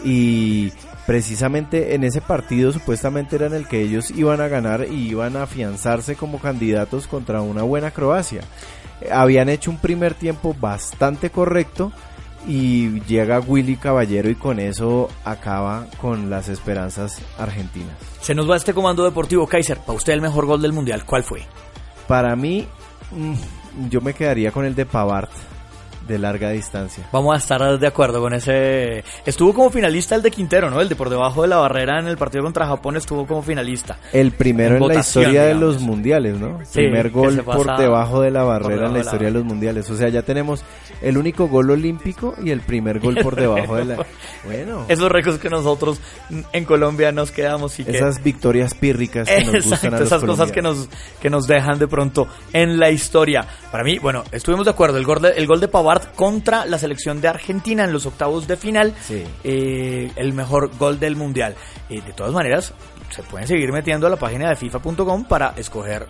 y 0.05 0.72
precisamente 1.07 1.95
en 1.95 2.05
ese 2.05 2.20
partido 2.20 2.72
supuestamente 2.72 3.37
era 3.37 3.47
en 3.47 3.55
el 3.55 3.68
que 3.68 3.83
ellos 3.83 4.11
iban 4.11 4.41
a 4.41 4.49
ganar 4.49 4.87
y 4.91 5.11
iban 5.11 5.37
a 5.37 5.45
afianzarse 5.45 6.16
como 6.16 6.41
candidatos 6.41 7.07
contra 7.07 7.43
una 7.43 7.62
buena 7.62 7.91
Croacia. 7.91 8.43
Habían 9.11 9.49
hecho 9.49 9.70
un 9.70 9.78
primer 9.78 10.14
tiempo 10.14 10.55
bastante 10.59 11.30
correcto 11.30 11.93
y 12.47 13.01
llega 13.03 13.40
Willy 13.40 13.76
Caballero 13.76 14.28
y 14.28 14.34
con 14.34 14.59
eso 14.59 15.09
acaba 15.24 15.86
con 16.01 16.30
las 16.30 16.49
esperanzas 16.49 17.20
argentinas. 17.38 17.97
Se 18.20 18.34
nos 18.34 18.51
va 18.51 18.57
este 18.57 18.74
comando 18.74 19.05
deportivo 19.05 19.47
Kaiser. 19.47 19.78
Para 19.78 19.93
usted 19.93 20.12
el 20.12 20.20
mejor 20.20 20.47
gol 20.47 20.62
del 20.62 20.72
mundial, 20.72 21.05
¿cuál 21.05 21.22
fue? 21.22 21.43
Para 22.09 22.34
mí, 22.36 22.66
mm, 23.12 23.88
yo 23.88 24.01
me 24.01 24.14
quedaría 24.14 24.51
con 24.51 24.64
el 24.64 24.74
de 24.74 24.86
Pavard 24.86 25.28
de 26.07 26.18
larga 26.18 26.50
distancia. 26.50 27.09
Vamos 27.12 27.34
a 27.34 27.38
estar 27.38 27.78
de 27.78 27.86
acuerdo 27.86 28.20
con 28.20 28.34
ese. 28.34 29.05
Estuvo 29.24 29.55
como 29.55 29.70
finalista 29.70 30.14
el 30.14 30.22
de 30.22 30.30
Quintero, 30.30 30.70
¿no? 30.70 30.80
El 30.80 30.88
de 30.88 30.96
por 30.96 31.11
debajo 31.11 31.42
de 31.42 31.48
la 31.48 31.57
barrera 31.57 32.00
en 32.00 32.07
el 32.07 32.16
partido 32.16 32.44
contra 32.44 32.66
Japón 32.66 32.96
estuvo 32.96 33.26
como 33.26 33.42
finalista. 33.42 33.98
El 34.12 34.32
primero 34.32 34.76
en, 34.76 34.88
la 34.88 35.00
historia 35.00 35.44
de 35.44 35.55
los 35.55 35.80
mundiales, 35.80 36.38
¿no? 36.38 36.59
Primer 36.72 37.11
gol 37.11 37.42
por 37.44 37.76
debajo 37.76 38.20
de 38.20 38.30
la 38.30 38.42
barrera 38.42 38.86
en 38.86 38.94
la 38.94 39.00
historia 39.00 39.28
de 39.28 39.34
los 39.34 39.44
mundiales. 39.44 39.88
O 39.90 39.96
sea, 39.96 40.09
ya 40.09 40.22
tenemos 40.22 40.64
el 41.00 41.18
único 41.18 41.48
gol 41.48 41.70
olímpico 41.70 42.34
y 42.42 42.50
el 42.50 42.61
primer 42.61 43.00
gol 43.00 43.16
por 43.22 43.36
debajo 43.36 43.76
de 43.76 43.84
la. 43.84 44.07
Bueno. 44.44 44.86
Esos 44.88 45.11
récords 45.11 45.38
que 45.38 45.48
nosotros 45.48 46.00
en 46.53 46.64
Colombia 46.64 47.12
nos 47.12 47.30
quedamos 47.30 47.78
y 47.78 47.84
que... 47.84 47.92
Esas 47.92 48.22
victorias 48.22 48.74
pírricas 48.74 49.28
que 49.28 49.44
nos 49.44 49.64
gustan 49.64 49.94
a 49.94 49.98
los 49.98 50.07
esas 50.09 50.24
cosas 50.24 50.50
que 50.50 50.62
nos, 50.62 50.88
que 51.20 51.30
nos 51.30 51.46
dejan 51.46 51.78
de 51.78 51.86
pronto 51.86 52.26
en 52.53 52.78
la 52.78 52.90
historia. 52.90 53.46
Para 53.70 53.84
mí, 53.84 53.98
bueno, 53.98 54.24
estuvimos 54.32 54.64
de 54.64 54.72
acuerdo. 54.72 54.98
El 54.98 55.05
gol 55.05 55.22
de, 55.22 55.30
el 55.30 55.46
gol 55.46 55.61
de 55.61 55.68
Pavard 55.68 55.91
contra 56.01 56.66
la 56.66 56.78
selección 56.78 57.20
de 57.20 57.28
Argentina 57.28 57.84
en 57.84 57.93
los 57.93 58.07
octavos 58.07 58.47
de 58.47 58.57
final. 58.57 58.95
Eh, 59.45 60.11
el 60.16 60.32
mejor 60.32 60.76
gol 60.76 60.99
del 60.99 61.16
mundial. 61.16 61.55
Eh, 61.88 62.01
de 62.01 62.12
todas 62.12 62.32
maneras, 62.32 62.72
se 63.11 63.22
pueden 63.22 63.47
seguir 63.47 63.72
metiendo 63.72 64.07
a 64.07 64.11
la 64.11 64.16
página 64.16 64.49
de 64.49 64.57
FIFA.com 64.57 65.24
para 65.24 65.55
escoger 65.57 66.07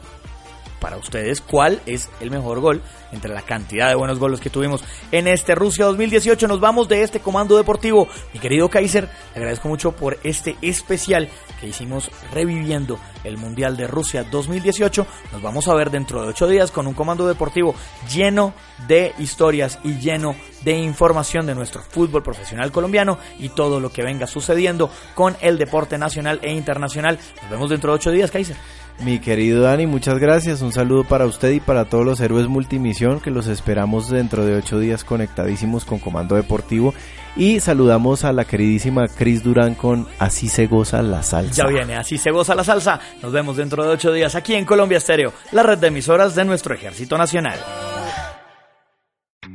para 0.83 0.97
ustedes 0.97 1.41
cuál 1.41 1.81
es 1.87 2.11
el 2.21 2.33
mejor 2.33 2.59
gol 2.59 2.83
entre 3.13 3.33
la 3.33 3.43
cantidad 3.43 3.89
de 3.89 3.95
buenos 3.95 4.19
goles 4.19 4.41
que 4.41 4.51
tuvimos 4.51 4.83
en 5.13 5.29
este 5.29 5.55
Rusia 5.55 5.85
2018. 5.85 6.49
Nos 6.49 6.59
vamos 6.59 6.89
de 6.89 7.03
este 7.03 7.21
comando 7.21 7.57
deportivo. 7.57 8.09
Mi 8.35 8.41
querido 8.41 8.69
Kaiser, 8.69 9.05
le 9.05 9.37
agradezco 9.37 9.69
mucho 9.69 9.93
por 9.93 10.19
este 10.25 10.57
especial 10.61 11.29
que 11.61 11.69
hicimos 11.69 12.11
reviviendo 12.33 12.99
el 13.23 13.37
Mundial 13.37 13.77
de 13.77 13.87
Rusia 13.87 14.25
2018. 14.25 15.07
Nos 15.31 15.41
vamos 15.41 15.69
a 15.69 15.75
ver 15.75 15.91
dentro 15.91 16.21
de 16.21 16.29
ocho 16.29 16.49
días 16.49 16.73
con 16.73 16.89
un 16.89 16.95
comando 16.95 17.29
deportivo 17.29 17.77
lleno 18.13 18.53
de 18.89 19.15
historias 19.21 19.79
y 19.85 19.99
lleno 19.99 20.35
de 20.65 20.73
información 20.73 21.47
de 21.47 21.55
nuestro 21.55 21.83
fútbol 21.83 22.25
profesional 22.25 22.73
colombiano 22.73 23.19
y 23.39 23.51
todo 23.51 23.79
lo 23.79 23.93
que 23.93 24.03
venga 24.03 24.27
sucediendo 24.27 24.91
con 25.15 25.37
el 25.41 25.59
deporte 25.59 25.97
nacional 25.97 26.41
e 26.43 26.53
internacional. 26.53 27.21
Nos 27.43 27.51
vemos 27.51 27.71
dentro 27.71 27.93
de 27.93 27.97
ocho 27.97 28.11
días, 28.11 28.33
Kaiser. 28.33 28.57
Mi 29.01 29.19
querido 29.19 29.63
Dani, 29.63 29.87
muchas 29.87 30.19
gracias. 30.19 30.63
Un 30.63 30.73
saludo 30.73 31.05
para 31.05 31.27
usted 31.27 31.51
y 31.51 31.61
para 31.61 31.87
todos 31.87 32.05
los 32.07 32.21
héroes 32.21 32.47
multimisión 32.47 33.21
que 33.21 33.31
los 33.31 33.49
esperamos 33.49 34.09
dentro 34.09 34.45
de 34.45 34.57
ocho 34.57 34.79
días 34.79 35.03
conectadísimos 35.03 35.85
con 35.85 35.99
Comando 35.99 36.37
Deportivo. 36.37 36.95
Y 37.35 37.61
saludamos 37.61 38.25
a 38.25 38.33
la 38.33 38.45
queridísima 38.45 39.09
Cris 39.09 39.43
Durán 39.43 39.75
con 39.75 40.07
Así 40.19 40.49
se 40.49 40.67
goza 40.67 41.03
la 41.03 41.23
salsa. 41.23 41.65
Ya 41.65 41.67
viene, 41.67 41.97
así 41.97 42.19
se 42.19 42.31
goza 42.31 42.55
la 42.55 42.63
salsa. 42.63 43.01
Nos 43.23 43.33
vemos 43.33 43.57
dentro 43.57 43.83
de 43.83 43.91
ocho 43.91 44.13
días 44.13 44.35
aquí 44.35 44.55
en 44.55 44.65
Colombia 44.65 44.99
Estéreo, 44.99 45.33
la 45.51 45.63
red 45.63 45.79
de 45.79 45.89
emisoras 45.89 46.35
de 46.35 46.45
nuestro 46.45 46.75
Ejército 46.75 47.19
Nacional. 47.19 47.59